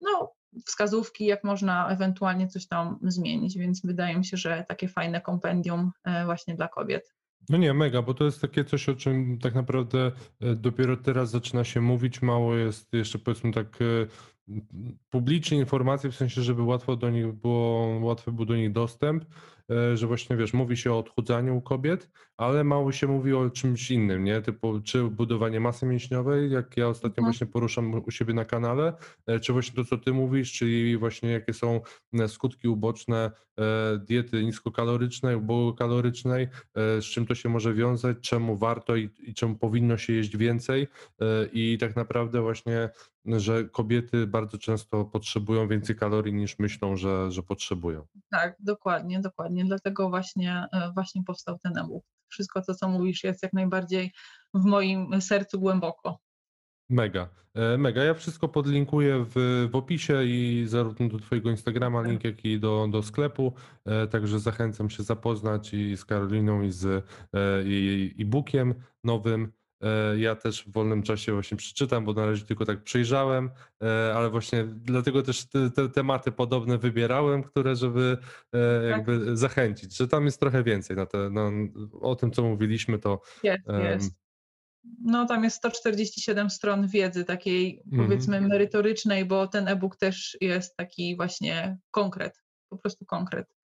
no 0.00 0.32
wskazówki, 0.66 1.26
jak 1.26 1.44
można 1.44 1.88
ewentualnie 1.88 2.48
coś 2.48 2.66
tam 2.66 2.98
zmienić, 3.02 3.58
więc 3.58 3.86
wydaje 3.86 4.18
mi 4.18 4.24
się, 4.24 4.36
że 4.36 4.64
takie 4.68 4.88
fajne 4.88 5.20
kompendium 5.20 5.90
e, 6.04 6.24
właśnie 6.24 6.54
dla 6.54 6.68
kobiet. 6.68 7.14
No 7.48 7.58
nie, 7.58 7.74
mega, 7.74 8.02
bo 8.02 8.14
to 8.14 8.24
jest 8.24 8.40
takie 8.40 8.64
coś, 8.64 8.88
o 8.88 8.94
czym 8.94 9.38
tak 9.38 9.54
naprawdę 9.54 10.12
e, 10.40 10.54
dopiero 10.54 10.96
teraz 10.96 11.30
zaczyna 11.30 11.64
się 11.64 11.80
mówić. 11.80 12.22
Mało 12.22 12.54
jest 12.54 12.92
jeszcze 12.92 13.18
powiedzmy 13.18 13.52
tak 13.52 13.78
e, 13.82 13.84
publiczne 15.10 15.56
informacje, 15.56 16.10
w 16.10 16.16
sensie, 16.16 16.42
żeby 16.42 16.62
łatwo 16.62 16.96
do 16.96 17.10
nich 17.10 17.32
było, 17.32 17.98
łatwy 18.00 18.32
był 18.32 18.44
do 18.44 18.56
nich 18.56 18.72
dostęp. 18.72 19.24
E, 19.70 19.96
że 19.96 20.06
właśnie 20.06 20.36
wiesz, 20.36 20.52
mówi 20.52 20.76
się 20.76 20.92
o 20.92 20.98
odchudzaniu 20.98 21.56
u 21.56 21.62
kobiet, 21.62 22.10
ale 22.38 22.64
mało 22.64 22.92
się 22.92 23.06
mówi 23.06 23.34
o 23.34 23.50
czymś 23.50 23.90
innym, 23.90 24.24
nie? 24.24 24.42
Typu 24.42 24.80
czy 24.80 25.04
budowanie 25.04 25.60
masy 25.60 25.86
mięśniowej, 25.86 26.50
jak 26.50 26.76
ja 26.76 26.88
ostatnio 26.88 27.20
mhm. 27.20 27.32
właśnie 27.32 27.46
poruszam 27.46 28.02
u 28.06 28.10
siebie 28.10 28.34
na 28.34 28.44
kanale, 28.44 28.92
e, 29.26 29.40
czy 29.40 29.52
właśnie 29.52 29.74
to, 29.74 29.84
co 29.84 29.98
ty 29.98 30.12
mówisz, 30.12 30.52
czyli 30.52 30.96
właśnie 30.96 31.30
jakie 31.30 31.52
są 31.52 31.80
e, 32.12 32.28
skutki 32.28 32.68
uboczne 32.68 33.30
diety 33.98 34.44
niskokalorycznej, 34.44 35.36
ubogokalorycznej, 35.36 36.48
z 36.74 37.04
czym 37.04 37.26
to 37.26 37.34
się 37.34 37.48
może 37.48 37.74
wiązać, 37.74 38.16
czemu 38.20 38.56
warto 38.56 38.96
i, 38.96 39.10
i 39.18 39.34
czemu 39.34 39.54
powinno 39.54 39.98
się 39.98 40.12
jeść 40.12 40.36
więcej 40.36 40.88
i 41.52 41.78
tak 41.80 41.96
naprawdę 41.96 42.42
właśnie 42.42 42.90
że 43.26 43.64
kobiety 43.64 44.26
bardzo 44.26 44.58
często 44.58 45.04
potrzebują 45.04 45.68
więcej 45.68 45.96
kalorii 45.96 46.34
niż 46.34 46.58
myślą, 46.58 46.96
że, 46.96 47.30
że 47.30 47.42
potrzebują. 47.42 48.06
Tak, 48.30 48.56
dokładnie, 48.60 49.20
dokładnie. 49.20 49.64
Dlatego 49.64 50.08
właśnie, 50.08 50.66
e, 50.72 50.92
właśnie 50.94 51.22
powstał 51.24 51.58
ten 51.58 51.78
e 51.78 52.00
Wszystko 52.28 52.62
to, 52.62 52.74
co 52.74 52.88
mówisz, 52.88 53.24
jest 53.24 53.42
jak 53.42 53.52
najbardziej 53.52 54.12
w 54.54 54.64
moim 54.64 55.22
sercu 55.22 55.60
głęboko. 55.60 56.18
Mega, 56.90 57.28
e, 57.54 57.78
mega. 57.78 58.04
Ja 58.04 58.14
wszystko 58.14 58.48
podlinkuję 58.48 59.26
w, 59.34 59.68
w 59.70 59.76
opisie 59.76 60.24
i 60.24 60.64
zarówno 60.66 61.08
do 61.08 61.18
Twojego 61.18 61.50
Instagrama 61.50 62.02
link, 62.02 62.24
jak 62.24 62.44
i 62.44 62.60
do, 62.60 62.88
do 62.90 63.02
sklepu. 63.02 63.52
E, 63.84 64.06
także 64.06 64.40
zachęcam 64.40 64.90
się 64.90 65.02
zapoznać 65.02 65.74
i 65.74 65.96
z 65.96 66.04
Karoliną, 66.04 66.62
i 66.62 66.70
z 66.70 67.04
jej 67.64 68.14
e-bookiem 68.18 68.74
nowym. 69.04 69.52
Ja 70.16 70.36
też 70.36 70.64
w 70.64 70.72
wolnym 70.72 71.02
czasie 71.02 71.32
właśnie 71.32 71.56
przeczytam, 71.56 72.04
bo 72.04 72.12
na 72.12 72.26
razie 72.26 72.44
tylko 72.44 72.64
tak 72.64 72.82
przejrzałem, 72.82 73.50
ale 74.14 74.30
właśnie 74.30 74.64
dlatego 74.64 75.22
też 75.22 75.48
te, 75.48 75.70
te 75.70 75.88
tematy 75.88 76.32
podobne 76.32 76.78
wybierałem, 76.78 77.42
które, 77.42 77.76
żeby 77.76 78.18
jakby 78.90 79.26
tak. 79.26 79.36
zachęcić, 79.36 79.96
że 79.96 80.08
tam 80.08 80.24
jest 80.24 80.40
trochę 80.40 80.62
więcej 80.62 80.96
na 80.96 81.06
te, 81.06 81.30
no, 81.30 81.50
o 82.00 82.16
tym, 82.16 82.30
co 82.30 82.42
mówiliśmy, 82.42 82.98
to 82.98 83.20
jest, 83.42 83.62
jest 83.68 84.14
no 85.04 85.26
tam 85.26 85.44
jest 85.44 85.56
147 85.56 86.50
stron 86.50 86.88
wiedzy 86.88 87.24
takiej 87.24 87.82
powiedzmy 87.96 88.36
mhm. 88.36 88.52
merytorycznej, 88.52 89.24
bo 89.24 89.48
ten 89.48 89.68
e-book 89.68 89.96
też 89.96 90.36
jest 90.40 90.76
taki 90.76 91.16
właśnie 91.16 91.78
konkret, 91.90 92.42
po 92.68 92.78
prostu 92.78 93.04
konkret. 93.04 93.57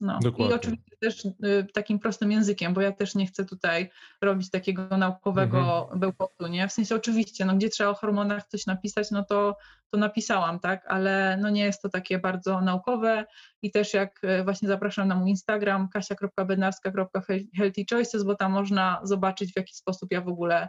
No. 0.00 0.18
Dokładnie. 0.22 0.54
I 0.54 0.58
oczywiście 0.58 0.96
też 1.00 1.24
y, 1.24 1.32
takim 1.72 1.98
prostym 1.98 2.32
językiem, 2.32 2.74
bo 2.74 2.80
ja 2.80 2.92
też 2.92 3.14
nie 3.14 3.26
chcę 3.26 3.44
tutaj 3.44 3.90
robić 4.22 4.50
takiego 4.50 4.96
naukowego 4.96 5.82
mhm. 5.82 6.00
bełkotu, 6.00 6.46
nie? 6.46 6.68
W 6.68 6.72
sensie 6.72 6.94
oczywiście, 6.94 7.44
no 7.44 7.56
gdzie 7.56 7.68
trzeba 7.68 7.90
o 7.90 7.94
hormonach 7.94 8.46
coś 8.46 8.66
napisać, 8.66 9.10
no 9.10 9.24
to, 9.24 9.56
to 9.90 9.98
napisałam, 9.98 10.60
tak? 10.60 10.84
Ale 10.88 11.38
no 11.40 11.50
nie 11.50 11.64
jest 11.64 11.82
to 11.82 11.88
takie 11.88 12.18
bardzo 12.18 12.60
naukowe 12.60 13.26
i 13.62 13.70
też 13.70 13.94
jak 13.94 14.24
y, 14.24 14.44
właśnie 14.44 14.68
zapraszam 14.68 15.08
na 15.08 15.14
mój 15.14 15.30
Instagram 15.30 15.88
kasia.bednarska.healthychoices, 15.88 18.24
bo 18.24 18.34
tam 18.34 18.52
można 18.52 19.00
zobaczyć 19.02 19.52
w 19.52 19.56
jaki 19.56 19.74
sposób 19.74 20.12
ja 20.12 20.20
w 20.20 20.28
ogóle 20.28 20.68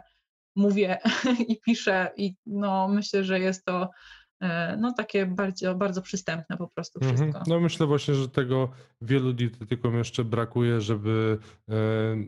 mówię 0.56 0.98
i 1.48 1.60
piszę 1.60 2.10
i 2.16 2.34
no 2.46 2.88
myślę, 2.88 3.24
że 3.24 3.40
jest 3.40 3.64
to 3.64 3.90
no 4.78 4.92
takie 4.92 5.26
bardzo, 5.26 5.74
bardzo 5.74 6.02
przystępne 6.02 6.56
po 6.56 6.68
prostu 6.68 6.98
mhm. 6.98 7.16
wszystko. 7.16 7.38
Mhm. 7.38 7.44
No 7.48 7.60
myślę 7.60 7.86
właśnie, 7.86 8.14
że 8.14 8.28
tego 8.28 8.70
wielu 9.00 9.32
dietetykom 9.32 9.98
jeszcze 9.98 10.24
brakuje, 10.24 10.80
żeby 10.80 11.38
e, 11.68 11.74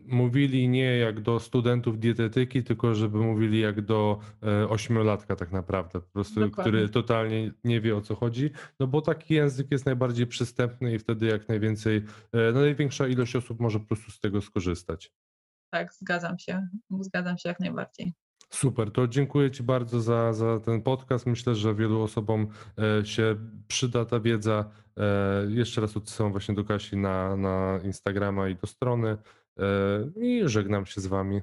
mówili 0.06 0.68
nie 0.68 0.98
jak 0.98 1.20
do 1.20 1.40
studentów 1.40 1.98
dietetyki, 1.98 2.62
tylko 2.62 2.94
żeby 2.94 3.18
mówili 3.18 3.60
jak 3.60 3.80
do 3.80 4.20
e, 4.42 4.68
ośmiolatka 4.68 5.36
tak 5.36 5.52
naprawdę, 5.52 6.00
po 6.00 6.10
prostu, 6.12 6.40
Dokładnie. 6.40 6.72
który 6.72 6.88
totalnie 6.88 7.52
nie 7.64 7.80
wie 7.80 7.96
o 7.96 8.00
co 8.00 8.14
chodzi, 8.14 8.50
no 8.80 8.86
bo 8.86 9.00
taki 9.00 9.34
język 9.34 9.70
jest 9.70 9.86
najbardziej 9.86 10.26
przystępny 10.26 10.94
i 10.94 10.98
wtedy 10.98 11.26
jak 11.26 11.48
najwięcej, 11.48 11.96
e, 12.32 12.52
no 12.52 12.60
największa 12.60 13.06
ilość 13.06 13.36
osób 13.36 13.60
może 13.60 13.80
po 13.80 13.86
prostu 13.86 14.10
z 14.10 14.20
tego 14.20 14.40
skorzystać. 14.40 15.12
Tak, 15.70 15.94
zgadzam 15.94 16.38
się, 16.38 16.68
zgadzam 17.00 17.38
się 17.38 17.48
jak 17.48 17.60
najbardziej. 17.60 18.14
Super, 18.54 18.90
to 18.90 19.08
dziękuję 19.08 19.50
Ci 19.50 19.62
bardzo 19.62 20.00
za, 20.00 20.32
za 20.32 20.60
ten 20.60 20.82
podcast. 20.82 21.26
Myślę, 21.26 21.54
że 21.54 21.74
wielu 21.74 22.02
osobom 22.02 22.48
e, 22.78 23.06
się 23.06 23.36
przyda 23.68 24.04
ta 24.04 24.20
wiedza. 24.20 24.70
E, 24.96 25.46
jeszcze 25.48 25.80
raz 25.80 25.96
odsyłam 25.96 26.32
właśnie 26.32 26.54
do 26.54 26.64
Kasi 26.64 26.96
na, 26.96 27.36
na 27.36 27.80
Instagrama 27.84 28.48
i 28.48 28.56
do 28.56 28.66
strony 28.66 29.08
e, 29.08 29.64
i 30.20 30.42
żegnam 30.44 30.86
się 30.86 31.00
z 31.00 31.06
Wami. 31.06 31.40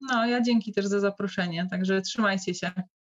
No, 0.00 0.26
ja 0.26 0.40
dzięki 0.40 0.72
też 0.72 0.86
za 0.86 1.00
zaproszenie, 1.00 1.66
także 1.70 2.02
trzymajcie 2.02 2.54
się. 2.54 2.72